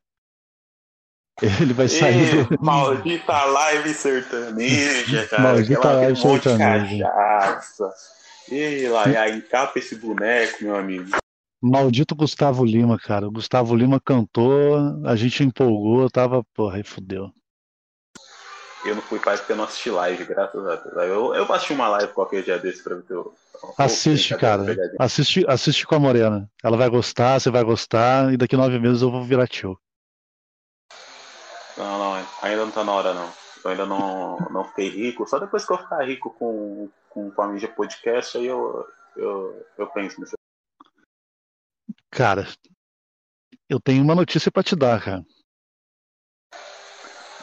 Ele 1.42 1.74
vai 1.74 1.88
sair. 1.88 2.48
Maldita 2.60 3.46
live 3.46 3.94
sertaneja, 3.94 5.28
cara. 5.28 5.44
Maldita 5.44 5.78
aquela 5.80 5.94
live 6.02 6.16
sertaneja. 6.18 7.06
cachaça. 7.06 7.94
E 8.52 8.88
lá, 8.90 9.08
e 9.08 9.16
aí 9.16 9.38
encapa 9.38 9.78
esse 9.80 9.96
boneco, 9.96 10.64
meu 10.64 10.76
amigo. 10.76 11.12
Maldito 11.62 12.16
Gustavo 12.16 12.64
Lima, 12.64 12.98
cara. 12.98 13.28
O 13.28 13.32
Gustavo 13.32 13.76
Lima 13.76 14.00
cantou, 14.00 14.78
a 15.06 15.16
gente 15.16 15.44
empolgou, 15.44 16.10
tava. 16.10 16.44
Porra, 16.54 16.78
aí 16.78 16.84
fudeu. 16.84 17.32
Eu 18.86 18.96
não 18.96 19.02
fui 19.02 19.20
pai 19.20 19.38
porque 19.38 19.52
eu 19.52 19.58
não 19.58 19.66
assisti 19.66 19.90
live, 19.90 20.24
graças 20.24 20.66
a 20.66 20.76
Deus. 20.76 20.96
Eu, 20.96 21.36
eu 21.36 21.46
vou 21.46 21.56
assistir 21.56 21.74
uma 21.74 21.90
live 21.90 22.14
qualquer 22.14 22.44
dia 22.44 22.58
desse 22.58 22.82
pra 22.82 22.96
ver 22.96 23.04
teu. 23.04 23.34
Assiste, 23.78 24.38
cara. 24.38 24.64
Assiste, 24.98 25.44
assiste 25.48 25.86
com 25.86 25.96
a 25.96 26.00
Morena. 26.00 26.50
Ela 26.64 26.78
vai 26.78 26.90
gostar, 26.90 27.40
você 27.40 27.50
vai 27.50 27.64
gostar, 27.64 28.34
e 28.34 28.38
daqui 28.38 28.56
nove 28.56 28.80
meses 28.80 29.02
eu 29.02 29.12
vou 29.12 29.24
virar 29.24 29.48
tio. 29.48 29.78
Não, 31.78 32.00
não, 32.00 32.26
ainda 32.42 32.66
não 32.66 32.72
tá 32.72 32.84
na 32.86 32.94
hora, 32.94 33.14
não. 33.14 33.30
Eu 33.64 33.72
ainda 33.72 33.86
não, 33.86 34.38
não 34.50 34.64
fiquei 34.64 34.90
rico. 34.90 35.28
Só 35.28 35.40
depois 35.40 35.66
que 35.66 35.74
eu 35.74 35.78
ficar 35.78 36.06
rico 36.06 36.30
com, 36.40 36.90
com, 37.10 37.30
com 37.32 37.42
a 37.42 37.48
mídia 37.50 37.68
podcast, 37.68 38.38
aí 38.38 38.46
eu, 38.46 38.88
eu, 39.18 39.66
eu 39.78 39.88
penso 39.88 40.22
nisso. 40.22 40.39
Cara, 42.12 42.48
eu 43.70 43.80
tenho 43.80 44.04
uma 44.04 44.16
notícia 44.16 44.52
pra 44.52 44.64
te 44.64 44.76
dar, 44.76 45.02
cara. 45.04 45.24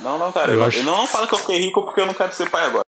Não, 0.00 0.18
não, 0.18 0.32
cara. 0.32 0.52
Eu 0.52 0.60
Eu, 0.60 0.64
acho- 0.64 0.82
não 0.82 1.06
falo 1.06 1.26
que 1.28 1.34
eu 1.34 1.38
fiquei 1.38 1.58
rico 1.58 1.82
porque 1.84 2.00
eu 2.00 2.06
não 2.06 2.14
quero 2.14 2.32
ser 2.34 2.50
pai 2.50 2.64
agora. 2.66 2.84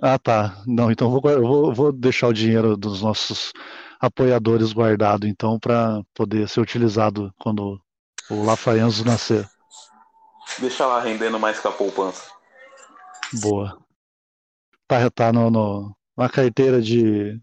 Ah, 0.00 0.18
tá. 0.18 0.62
Não, 0.66 0.90
então 0.90 1.08
eu 1.12 1.20
vou, 1.20 1.40
vou, 1.42 1.74
vou 1.74 1.92
deixar 1.92 2.28
o 2.28 2.32
dinheiro 2.32 2.76
dos 2.76 3.00
nossos 3.02 3.52
apoiadores 4.00 4.72
guardado, 4.72 5.26
então, 5.26 5.58
pra 5.58 6.02
poder 6.12 6.48
ser 6.48 6.60
utilizado 6.60 7.32
quando 7.40 7.80
o 8.28 8.44
Lafaenzo 8.44 9.04
nascer. 9.04 9.48
Deixa 10.58 10.86
lá 10.86 11.00
rendendo 11.00 11.38
mais 11.38 11.58
que 11.58 11.66
a 11.66 11.72
poupança. 11.72 12.30
Boa. 13.40 13.78
Tá, 14.86 15.10
tá 15.10 15.32
no, 15.32 15.50
no- 15.50 15.96
na 16.16 16.28
carteira 16.28 16.80
de 16.82 17.40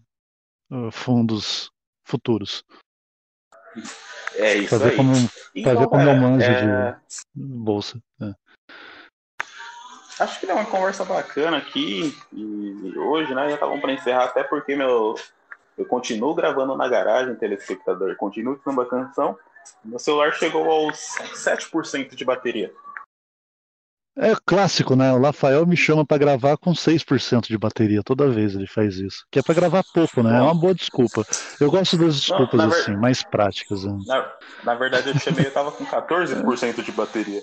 uh, 0.70 0.90
fundos 0.92 1.70
futuros. 2.04 2.62
É 4.34 4.54
isso 4.54 4.68
Pra 4.70 4.78
ver 4.78 4.90
aí. 4.90 4.96
como, 4.96 5.12
pra 5.62 5.74
ver 5.74 5.86
como 5.88 6.08
eu 6.08 6.16
manjo 6.16 6.50
é, 6.50 6.92
de 6.92 6.96
bolsa. 7.34 7.98
É. 8.20 8.32
Acho 10.20 10.38
que 10.40 10.46
deu 10.46 10.54
uma 10.54 10.64
conversa 10.64 11.04
bacana 11.04 11.56
aqui 11.56 12.16
e 12.32 12.98
hoje, 12.98 13.34
né? 13.34 13.50
Já 13.50 13.56
tá 13.58 13.66
bom 13.66 13.80
pra 13.80 13.92
encerrar, 13.92 14.24
até 14.24 14.42
porque 14.44 14.76
meu, 14.76 15.14
eu 15.76 15.84
continuo 15.86 16.34
gravando 16.34 16.76
na 16.76 16.88
garagem, 16.88 17.34
telespectador, 17.34 18.16
continuo 18.16 18.60
samba 18.62 18.86
canção. 18.86 19.36
Meu 19.84 19.98
celular 19.98 20.32
chegou 20.32 20.70
aos 20.70 20.98
7% 21.34 22.14
de 22.14 22.24
bateria. 22.24 22.72
É 24.16 24.34
clássico, 24.44 24.94
né? 24.94 25.10
O 25.12 25.22
Rafael 25.22 25.64
me 25.66 25.76
chama 25.76 26.04
pra 26.04 26.18
gravar 26.18 26.58
com 26.58 26.72
6% 26.72 27.46
de 27.46 27.56
bateria. 27.56 28.02
Toda 28.02 28.28
vez 28.28 28.54
ele 28.54 28.66
faz 28.66 28.96
isso. 28.96 29.24
Que 29.30 29.38
é 29.38 29.42
pra 29.42 29.54
gravar 29.54 29.82
pouco, 29.94 30.22
né? 30.22 30.36
É 30.36 30.42
uma 30.42 30.54
boa 30.54 30.74
desculpa. 30.74 31.24
Eu 31.58 31.70
gosto 31.70 31.96
das 31.96 32.16
desculpas 32.20 32.58
na 32.58 32.66
ver- 32.66 32.76
assim, 32.80 32.96
mais 32.96 33.22
práticas. 33.22 33.84
Né? 33.84 33.98
Na, 34.06 34.32
na 34.64 34.74
verdade, 34.74 35.08
eu 35.08 35.18
chamei, 35.18 35.46
eu 35.46 35.52
tava 35.52 35.72
com 35.72 35.84
14% 35.86 36.82
de 36.82 36.92
bateria. 36.92 37.40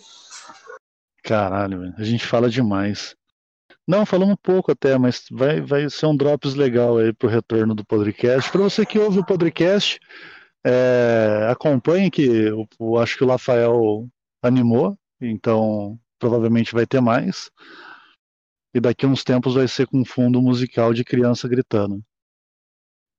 Caralho. 1.23 1.93
A 1.97 2.03
gente 2.03 2.25
fala 2.25 2.49
demais. 2.49 3.15
Não, 3.87 4.05
falamos 4.05 4.35
pouco 4.43 4.71
até, 4.71 4.95
mas 4.99 5.23
vai, 5.31 5.61
vai 5.61 5.89
ser 5.89 6.05
um 6.05 6.15
drops 6.15 6.53
legal 6.53 6.99
aí 6.99 7.11
pro 7.11 7.27
retorno 7.27 7.73
do 7.73 7.83
podcast. 7.83 8.51
Para 8.51 8.61
você 8.61 8.85
que 8.85 8.99
ouve 8.99 9.17
o 9.17 9.25
podcast, 9.25 9.99
é, 10.63 11.47
acompanhe 11.49 12.11
que 12.11 12.21
eu, 12.21 12.67
eu 12.79 12.97
acho 12.97 13.17
que 13.17 13.23
o 13.23 13.27
Rafael 13.27 14.07
animou, 14.43 14.95
então 15.19 15.97
provavelmente 16.19 16.73
vai 16.73 16.85
ter 16.85 17.01
mais. 17.01 17.49
E 18.73 18.79
daqui 18.79 19.05
a 19.05 19.09
uns 19.09 19.23
tempos 19.23 19.55
vai 19.55 19.67
ser 19.67 19.87
com 19.87 20.05
fundo 20.05 20.41
musical 20.41 20.93
de 20.93 21.03
criança 21.03 21.47
gritando. 21.47 22.03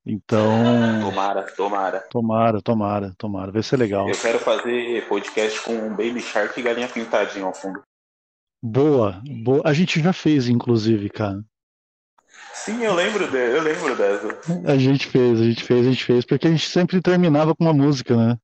Então, 0.07 0.49
Tomara, 1.03 1.43
tomara. 1.55 2.01
tomara, 2.11 2.63
tomara, 2.63 3.15
tomara. 3.19 3.53
Vai 3.53 3.63
ser 3.63 3.77
legal. 3.77 4.09
Eu 4.09 4.19
quero 4.19 4.39
fazer 4.39 5.07
podcast 5.09 5.61
com 5.63 5.91
Baby 5.91 6.21
Shark 6.21 6.59
e 6.59 6.63
galinha 6.63 6.89
pintadinha 6.89 7.45
ao 7.45 7.53
fundo. 7.53 7.83
Boa, 8.63 9.23
boa. 9.43 9.63
A 9.65 9.73
gente 9.73 10.01
já 10.01 10.13
fez, 10.13 10.49
inclusive, 10.49 11.11
cara. 11.11 11.43
Sim, 12.55 12.83
eu 12.83 12.95
lembro, 12.95 13.31
de, 13.31 13.37
eu 13.37 13.63
lembro 13.63 13.97
dessa. 13.97 14.39
A 14.67 14.77
gente 14.77 15.07
fez, 15.07 15.41
a 15.41 15.45
gente 15.45 15.65
fez, 15.65 15.87
a 15.87 15.91
gente 15.91 16.05
fez, 16.05 16.25
porque 16.25 16.47
a 16.47 16.51
gente 16.51 16.69
sempre 16.69 17.01
terminava 17.01 17.55
com 17.55 17.65
uma 17.65 17.73
música, 17.73 18.17
né? 18.17 18.39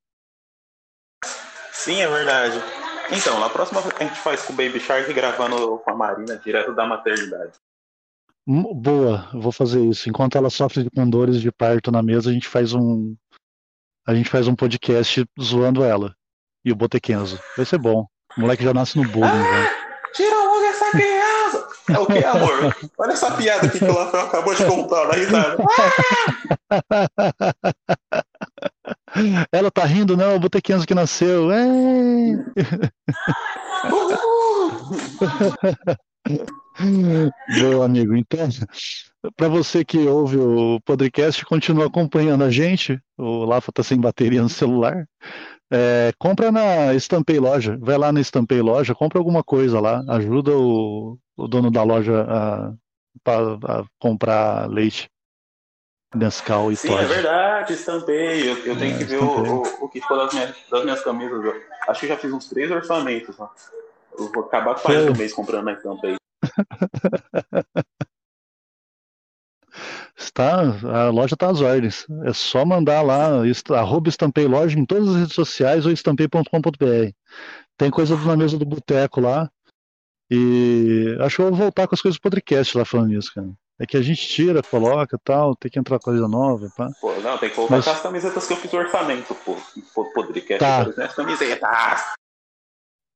Sim, 1.73 2.01
é 2.01 2.09
verdade. 2.09 2.86
Então, 3.11 3.39
na 3.39 3.49
próxima 3.49 3.81
a 3.81 4.05
gente 4.05 4.19
faz 4.21 4.43
com 4.43 4.53
o 4.53 4.57
Baby 4.57 4.81
Shark 4.81 5.13
gravando 5.13 5.79
com 5.79 5.91
a 5.91 5.95
Marina 5.95 6.37
direto 6.37 6.75
da 6.75 6.87
maternidade. 6.87 7.53
Hum, 8.47 8.75
Boa, 8.75 9.29
vou 9.33 9.53
fazer 9.53 9.81
isso. 9.85 10.09
Enquanto 10.09 10.37
ela 10.37 10.51
sofre 10.51 10.89
com 10.91 11.09
dores 11.09 11.41
de 11.41 11.51
parto 11.51 11.91
na 11.91 12.03
mesa, 12.03 12.31
a 12.31 12.33
gente 12.33 12.49
faz 12.49 12.73
um. 12.73 13.17
A 14.07 14.15
gente 14.15 14.31
faz 14.31 14.47
um 14.47 14.55
podcast 14.55 15.25
zoando 15.41 15.83
ela. 15.83 16.15
E 16.65 16.71
o 16.71 16.77
Botequenzo. 16.77 17.41
Vai 17.57 17.67
ser 17.67 17.79
bom. 17.79 18.07
O 18.37 18.41
moleque 18.41 18.63
já 18.63 18.73
nasce 18.73 18.99
no 18.99 19.09
bullying, 19.09 19.27
já. 19.27 19.87
Tira 20.13 20.37
logo 20.37 20.46
essa 20.46 20.46
criança! 20.46 20.46
É 21.89 21.99
o 21.99 22.07
que, 22.07 22.25
amor? 22.25 22.77
Olha 22.99 23.13
essa 23.13 23.31
piada 23.33 23.69
que 23.69 23.85
o 23.85 23.93
Rafael 23.93 24.27
acabou 24.27 24.55
de 24.55 24.65
contar, 24.65 25.07
na 25.09 25.15
risada. 25.15 25.57
Ela 29.53 29.71
tá 29.71 29.85
rindo, 29.85 30.17
não, 30.17 30.37
o 30.37 30.41
Botequenzo 30.41 30.87
que 30.87 30.95
nasceu. 30.95 31.51
É. 31.53 31.67
Meu 37.61 37.83
amigo, 37.83 38.17
então, 38.17 38.49
para 39.37 39.49
você 39.49 39.85
que 39.85 39.99
ouve 40.07 40.37
o 40.37 40.81
podcast, 40.85 41.45
continua 41.45 41.87
acompanhando 41.87 42.45
a 42.45 42.51
gente. 42.51 43.01
O 43.17 43.45
Lafa 43.45 43.73
tá 43.73 43.83
sem 43.83 43.99
bateria 43.99 44.43
no 44.43 44.49
celular. 44.49 45.07
É, 45.73 46.13
compra 46.19 46.53
na 46.53 46.95
Estampei 46.95 47.41
Loja, 47.41 47.77
vai 47.81 47.99
lá 47.99 48.13
na 48.13 48.21
Estampei 48.21 48.61
Loja, 48.61 48.95
compra 48.95 49.19
alguma 49.19 49.43
coisa 49.43 49.81
lá, 49.81 50.05
ajuda 50.09 50.53
o, 50.53 51.19
o 51.37 51.47
dono 51.49 51.71
da 51.71 51.83
loja 51.83 52.23
a, 52.29 52.69
a- 52.69 53.81
a 53.81 53.85
comprar 53.99 54.69
leite, 54.71 55.09
Nescau 56.15 56.71
e 56.73 56.77
Sim, 56.77 56.89
é 56.89 56.97
Todd. 56.97 57.07
verdade, 57.09 57.73
estampei. 57.75 58.49
Eu, 58.51 58.57
eu 58.65 58.79
tenho 58.79 58.95
É, 58.95 58.99
que 58.99 59.05
ver 59.05 59.19
o, 59.19 59.27
o, 59.27 59.63
o 59.85 59.89
que 59.89 60.01
ficou 60.01 60.17
das 60.17 60.33
minhas, 60.33 60.57
das 60.71 60.85
minhas 60.85 61.03
camisas. 61.03 61.45
Eu 61.45 61.63
acho 61.89 62.01
que 62.01 62.07
já 62.09 62.17
fiz 62.17 62.33
uns 62.33 62.49
três 62.49 62.71
orçamentos. 62.71 63.39
Ó. 63.39 63.51
Eu 64.19 64.33
vou 64.33 64.45
acabar 64.45 64.75
com 64.81 64.89
do 64.89 65.15
mês 65.17 65.33
comprando 65.35 65.65
na 65.67 65.73
estampei. 65.73 66.17
Está, 70.17 70.61
a 70.61 71.11
loja 71.11 71.35
está 71.35 71.51
às 71.51 71.61
ordens. 71.61 72.07
É 72.25 72.33
só 72.33 72.65
mandar 72.65 73.03
lá, 73.03 73.47
est- 73.47 73.71
arroba 73.71 74.09
estampei 74.09 74.47
loja 74.47 74.79
em 74.79 74.87
todas 74.87 75.09
as 75.11 75.17
redes 75.17 75.35
sociais 75.35 75.85
ou 75.85 75.93
estampei.com.br. 75.93 77.11
Tem 77.77 77.91
coisa 77.91 78.17
na 78.17 78.37
mesa 78.37 78.57
do 78.59 78.65
boteco 78.65 79.21
lá. 79.21 79.51
E 80.31 81.17
acho 81.21 81.37
que 81.37 81.43
eu 81.43 81.49
vou 81.51 81.57
voltar 81.59 81.87
com 81.87 81.95
as 81.95 82.03
coisas 82.03 82.19
do 82.19 82.23
podcast 82.23 82.77
lá 82.77 82.85
falando 82.85 83.09
nisso, 83.09 83.33
cara. 83.35 83.49
É 83.79 83.87
que 83.87 83.97
a 83.97 84.03
gente 84.03 84.27
tira, 84.27 84.63
coloca 84.63 85.19
tal, 85.23 85.55
tem 85.55 85.71
que 85.71 85.79
entrar 85.79 85.99
coisa 85.99 86.27
nova, 86.27 86.67
pá. 86.77 86.89
Pô, 87.01 87.13
não, 87.21 87.37
tem 87.39 87.51
que 87.51 87.55
colocar 87.55 87.77
Mas- 87.77 87.87
as 87.89 88.01
camisetas 88.01 88.47
que 88.47 88.53
eu 88.55 88.57
fiz 88.57 88.73
o 88.73 88.77
orçamento, 88.77 89.35
pô. 89.35 89.57
Podcast, 90.15 90.59
Tá. 90.59 91.05
as 91.05 91.15
camisetas. 91.15 92.15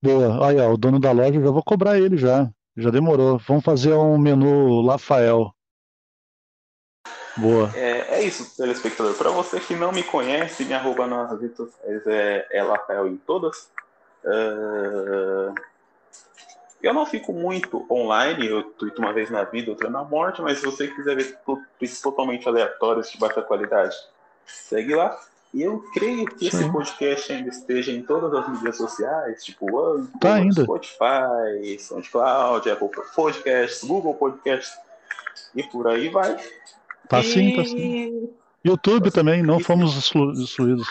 Boa, 0.02 0.38
olha, 0.40 0.68
o 0.68 0.76
dono 0.76 1.00
da 1.00 1.12
loja, 1.12 1.34
eu 1.38 1.44
já 1.44 1.50
vou 1.50 1.62
cobrar 1.64 1.98
ele 1.98 2.16
já. 2.16 2.48
Já 2.76 2.90
demorou. 2.90 3.38
Vamos 3.38 3.64
fazer 3.64 3.92
um 3.94 4.16
menu 4.18 4.86
Rafael. 4.86 5.52
Boa. 7.36 7.70
É, 7.74 8.16
é 8.18 8.22
isso, 8.22 8.56
telespectador. 8.56 9.14
Pra 9.14 9.30
você 9.30 9.60
que 9.60 9.74
não 9.74 9.92
me 9.92 10.02
conhece, 10.02 10.64
me 10.64 10.74
arroba 10.74 11.06
nas 11.06 11.40
redes 11.40 11.56
sociais 11.56 12.06
é, 12.06 12.46
é 12.50 12.62
Rafael 12.62 13.06
em 13.08 13.16
todas. 13.16 13.70
Ah, 14.24 15.54
eu 16.82 16.94
não 16.94 17.04
fico 17.06 17.32
muito 17.32 17.86
online, 17.90 18.46
eu 18.46 18.62
tweeto 18.62 19.00
uma 19.00 19.12
vez 19.12 19.30
na 19.30 19.44
vida, 19.44 19.70
outra 19.70 19.90
na 19.90 20.02
morte, 20.04 20.40
mas 20.40 20.58
se 20.58 20.64
você 20.64 20.88
quiser 20.88 21.16
ver 21.16 21.38
tweets 21.44 22.00
totalmente 22.00 22.48
aleatórios 22.48 23.10
de 23.10 23.18
baixa 23.18 23.42
qualidade, 23.42 23.94
segue 24.46 24.94
lá. 24.94 25.18
Eu 25.52 25.82
creio 25.92 26.26
que 26.26 26.46
esse 26.46 26.58
Sim. 26.58 26.70
podcast 26.70 27.32
ainda 27.32 27.48
esteja 27.48 27.90
em 27.90 28.02
todas 28.02 28.32
as 28.32 28.48
mídias 28.48 28.76
sociais, 28.76 29.44
tipo 29.44 29.66
Anchor, 29.78 30.18
Tá 30.20 30.34
ainda. 30.34 30.62
Spotify, 30.62 31.78
SoundCloud, 31.80 32.70
Apple 32.70 32.88
Podcasts, 33.16 33.82
Google 33.82 34.14
Podcasts 34.14 34.78
e 35.54 35.62
por 35.64 35.88
aí 35.88 36.08
vai. 36.08 36.36
Tá 37.08 37.18
e... 37.18 37.24
sim, 37.24 37.56
tá 37.56 37.64
sim. 37.64 38.30
YouTube 38.64 39.10
também, 39.10 39.42
não 39.42 39.58
fomos 39.58 39.96
exclu- 39.96 40.32
excluídos. 40.32 40.86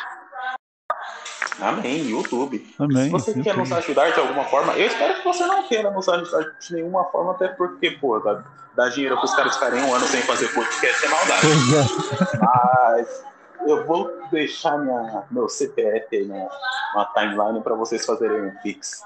Amém, 1.62 2.08
YouTube. 2.08 2.68
Amém. 2.80 3.06
Se 3.06 3.10
você 3.10 3.42
quer 3.42 3.56
nos 3.56 3.72
ajudar 3.72 4.12
de 4.12 4.20
alguma 4.20 4.44
forma, 4.46 4.74
eu 4.74 4.88
espero 4.88 5.16
que 5.16 5.24
você 5.24 5.46
não 5.46 5.68
queira 5.68 5.92
nos 5.92 6.08
ajudar 6.08 6.56
de 6.60 6.74
nenhuma 6.74 7.06
forma, 7.06 7.34
até 7.34 7.50
porque, 7.50 7.92
pô, 7.92 8.20
dá, 8.20 8.44
dá 8.76 8.90
dinheiro 8.90 9.18
pros 9.18 9.36
caras 9.36 9.56
ficarem 9.56 9.84
um 9.84 9.94
ano 9.94 10.08
sem 10.08 10.22
fazer 10.22 10.48
podcast 10.54 11.06
é 11.06 11.10
maldade. 11.10 11.48
É. 11.76 12.38
Mas 12.38 13.24
eu 13.68 13.86
vou 13.86 14.10
deixar 14.32 14.78
minha, 14.78 15.24
meu 15.32 15.50
CPF 15.50 16.16
aí 16.16 16.26
na, 16.26 16.48
na 16.96 17.06
timeline 17.14 17.62
para 17.62 17.76
vocês 17.76 18.06
fazerem 18.06 18.42
um 18.42 18.56
Pix. 18.62 19.04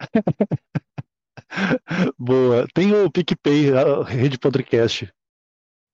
Boa. 2.18 2.66
Tem 2.74 2.92
o 2.92 3.10
PicPay, 3.10 3.72
a 3.72 4.04
rede 4.04 4.38
podcast 4.38 5.10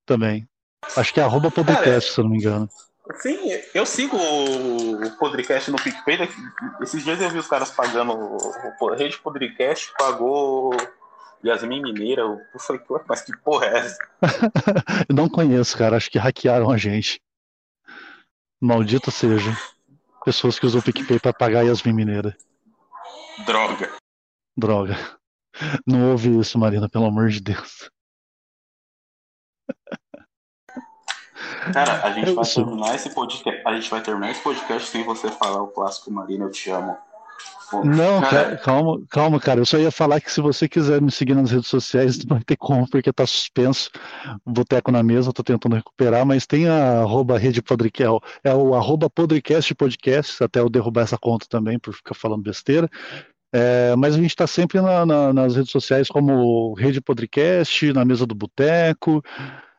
também. 0.07 0.49
Acho 0.97 1.13
que 1.13 1.21
é 1.21 1.23
arroba 1.23 1.51
podcast, 1.51 2.13
se 2.13 2.19
eu 2.19 2.25
não 2.25 2.31
me 2.31 2.39
engano. 2.39 2.67
Sim, 3.17 3.39
eu 3.75 3.85
sigo 3.85 4.17
o 4.17 5.11
podcast 5.19 5.71
no 5.71 5.83
PicPay. 5.83 6.29
Esses 6.81 7.03
dias 7.03 7.21
eu 7.21 7.31
vi 7.31 7.39
os 7.39 7.49
caras 7.49 7.71
pagando. 7.71 8.37
Rede 8.97 9.19
Podcast 9.19 9.93
pagou 9.99 10.71
Yasmin 11.45 11.83
Mineira. 11.83 12.23
Eu 12.23 12.61
falei, 12.61 12.83
"Ué, 12.89 13.03
mas 13.09 13.23
que 13.23 13.37
porra 13.39 13.67
é 13.67 13.79
essa? 13.79 13.99
Eu 15.09 15.15
não 15.15 15.29
conheço, 15.29 15.77
cara. 15.77 15.97
Acho 15.97 16.11
que 16.11 16.19
hackearam 16.19 16.71
a 16.71 16.77
gente. 16.77 17.21
Maldito 18.61 19.11
seja. 19.11 19.51
Pessoas 20.25 20.59
que 20.59 20.67
usam 20.67 20.81
o 20.81 20.85
PicPay 20.85 21.19
pra 21.19 21.33
pagar 21.33 21.63
Yasmin 21.63 21.95
Mineira. 21.95 22.37
Droga. 23.47 23.91
Droga. 24.57 24.97
Não 25.87 26.11
ouve 26.13 26.39
isso, 26.39 26.59
Marina, 26.59 26.89
pelo 26.89 27.07
amor 27.07 27.29
de 27.29 27.41
Deus. 27.41 27.91
Cara, 31.73 32.05
a 32.07 32.11
gente 32.13 32.29
Eu 32.29 32.35
vai 32.35 32.45
sou. 32.45 32.65
terminar 32.65 32.95
esse 32.95 33.11
podcast. 33.15 33.63
A 33.67 33.75
gente 33.75 33.91
vai 33.91 34.01
terminar 34.03 34.31
esse 34.31 34.43
podcast 34.43 34.89
sem 34.89 35.05
você 35.05 35.29
falar 35.31 35.63
o 35.63 35.69
clássico 35.69 36.11
Marina, 36.11 36.45
eu 36.47 36.51
te 36.51 36.71
amo. 36.71 36.97
Não, 37.85 38.21
cara, 38.21 38.57
calma, 38.57 39.01
calma, 39.09 39.39
cara. 39.39 39.61
Eu 39.61 39.65
só 39.67 39.79
ia 39.79 39.93
falar 39.93 40.21
que 40.21 40.33
se 40.33 40.41
você 40.41 40.69
quiser 40.69 41.01
me 41.01 41.11
seguir 41.13 41.35
nas 41.37 41.53
redes 41.53 41.69
sociais, 41.69 42.19
não 42.27 42.37
vai 42.37 42.43
ter 42.45 42.57
como, 42.57 42.89
porque 42.91 43.13
tá 43.13 43.25
suspenso. 43.25 43.91
O 44.45 44.51
Boteco 44.51 44.91
na 44.91 45.05
mesa, 45.05 45.33
tô 45.33 45.43
tentando 45.45 45.77
recuperar, 45.77 46.27
mas 46.27 46.47
tem 46.49 46.69
a 46.69 47.01
arroba 47.03 47.39
rede 47.39 47.63
podrecast, 47.63 48.21
é 48.43 48.53
o 48.53 48.75
arroba 48.75 49.09
podcast 49.09 49.73
podcast, 49.77 50.43
até 50.43 50.59
eu 50.59 50.69
derrubar 50.69 51.03
essa 51.03 51.17
conta 51.17 51.47
também, 51.49 51.79
por 51.79 51.95
ficar 51.95 52.15
falando 52.15 52.43
besteira. 52.43 52.89
É, 53.53 53.95
mas 53.97 54.15
a 54.15 54.19
gente 54.19 54.31
está 54.31 54.47
sempre 54.49 54.81
na- 54.81 55.07
na- 55.07 55.33
nas 55.33 55.55
redes 55.55 55.71
sociais 55.71 56.09
como 56.09 56.75
Rede 56.75 57.01
Podcast, 57.01 57.93
na 57.93 58.05
mesa 58.05 58.27
do 58.27 58.35
Boteco. 58.35 59.23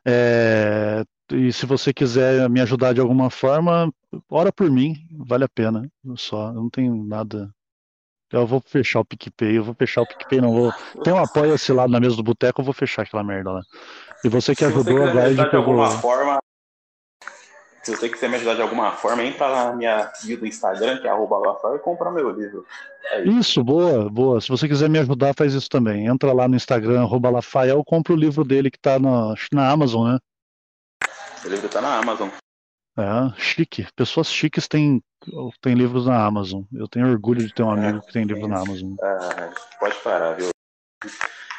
É, 0.06 1.04
e 1.32 1.52
se 1.52 1.66
você 1.66 1.94
quiser 1.94 2.50
me 2.50 2.62
ajudar 2.62 2.94
de 2.94 3.02
alguma 3.02 3.30
forma, 3.30 3.92
ora 4.30 4.52
por 4.52 4.70
mim, 4.70 4.96
vale 5.12 5.44
a 5.44 5.50
pena. 5.50 5.90
Só, 6.16 6.48
eu 6.48 6.54
não 6.54 6.70
tenho 6.70 6.96
nada. 7.04 7.50
Eu 8.32 8.48
vou 8.48 8.62
fechar 8.62 9.02
o 9.02 9.06
PicPay, 9.06 9.58
eu 9.58 9.64
vou 9.64 9.74
fechar 9.74 10.02
o 10.02 10.08
PicPay, 10.08 10.40
não 10.40 10.54
vou. 10.54 10.74
Tem 11.04 11.12
um 11.12 11.18
apoia-se 11.18 11.74
lá 11.74 11.88
na 11.88 12.00
mesa 12.00 12.16
do 12.16 12.24
Boteco, 12.24 12.62
eu 12.62 12.66
vou 12.66 12.74
fechar 12.74 13.02
aquela 13.02 13.24
merda 13.24 13.52
lá. 13.52 13.62
E 14.24 14.30
você 14.30 14.56
que 14.56 14.64
se 14.64 14.72
você 14.72 14.80
ajudou, 14.80 14.98
aguarde 14.98 15.20
ajudar 15.20 15.50
de 15.50 15.56
eu 15.56 15.60
alguma 15.60 15.90
vou. 15.90 16.00
forma. 16.00 16.40
Se 17.84 17.96
você 17.96 18.08
quiser 18.08 18.30
me 18.30 18.36
ajudar 18.36 18.54
de 18.54 18.62
alguma 18.62 18.92
forma, 18.92 19.24
entra 19.24 19.48
lá 19.48 19.66
na 19.66 19.76
minha 19.76 20.12
bio 20.24 20.40
do 20.40 20.46
Instagram, 20.46 21.00
que 21.00 21.08
é 21.08 21.10
arroba 21.10 21.40
Lafar, 21.40 21.76
e 21.76 21.80
compra 21.80 22.12
meu 22.12 22.30
livro. 22.30 22.64
É 23.12 23.24
isso. 23.24 23.40
Isso, 23.40 23.64
boa, 23.64 24.10
boa. 24.10 24.40
Se 24.40 24.50
você 24.50 24.68
quiser 24.68 24.88
me 24.88 25.00
ajudar, 25.00 25.34
faz 25.36 25.54
isso 25.54 25.68
também. 25.68 26.06
Entra 26.06 26.32
lá 26.32 26.48
no 26.48 26.56
Instagram, 26.56 27.02
arroba 27.02 27.30
Lafael, 27.32 27.84
compra 27.84 28.14
o 28.14 28.16
livro 28.16 28.44
dele 28.44 28.70
que 28.70 28.80
tá 28.80 29.00
na, 29.00 29.34
na 29.52 29.70
Amazon, 29.70 30.14
né? 30.14 30.20
O 31.44 31.50
livro 31.50 31.68
tá 31.70 31.82
na 31.82 31.98
Amazon. 31.98 32.30
É, 32.98 33.39
chique. 33.39 33.88
Pessoas 33.96 34.28
chiques 34.28 34.68
têm, 34.68 35.02
têm 35.62 35.74
livros 35.74 36.06
na 36.06 36.24
Amazon. 36.24 36.64
Eu 36.74 36.88
tenho 36.88 37.10
orgulho 37.10 37.46
de 37.46 37.54
ter 37.54 37.64
um 37.64 37.72
É, 37.72 37.88
amigo 37.88 38.06
que 38.06 38.14
tem 38.14 38.26
livro 38.26 38.48
na 38.48 38.56
isso. 38.56 38.70
Amazon. 38.70 38.94
Ah, 39.02 39.54
pode 39.80 39.96
parar, 40.00 40.34
viu? 40.34 40.50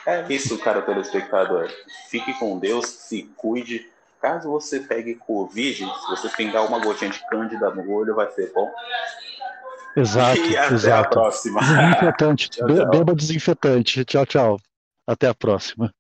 É 0.07 0.33
isso, 0.33 0.59
cara, 0.59 0.83
telespectador. 0.83 1.69
Fique 2.09 2.35
com 2.39 2.59
Deus, 2.59 2.87
se 2.87 3.23
cuide. 3.37 3.89
Caso 4.21 4.49
você 4.51 4.79
pegue 4.79 5.17
Covid, 5.17 5.77
se 5.77 6.11
você 6.11 6.29
pingar 6.29 6.65
uma 6.65 6.79
gotinha 6.79 7.11
de 7.11 7.19
cândida 7.27 7.71
no 7.71 7.91
olho, 7.91 8.15
vai 8.15 8.31
ser 8.31 8.53
bom. 8.53 8.71
Exato, 9.97 10.41
e 10.47 10.57
até 10.57 10.73
a 10.73 10.75
exato. 10.75 11.11
próxima. 11.11 11.61
Desinfetante. 11.61 12.49
Be-. 12.65 12.87
Beba 12.87 13.15
desinfetante. 13.15 14.05
Tchau, 14.05 14.27
tchau. 14.27 14.61
Até 15.07 15.27
a 15.27 15.35
próxima. 15.35 15.93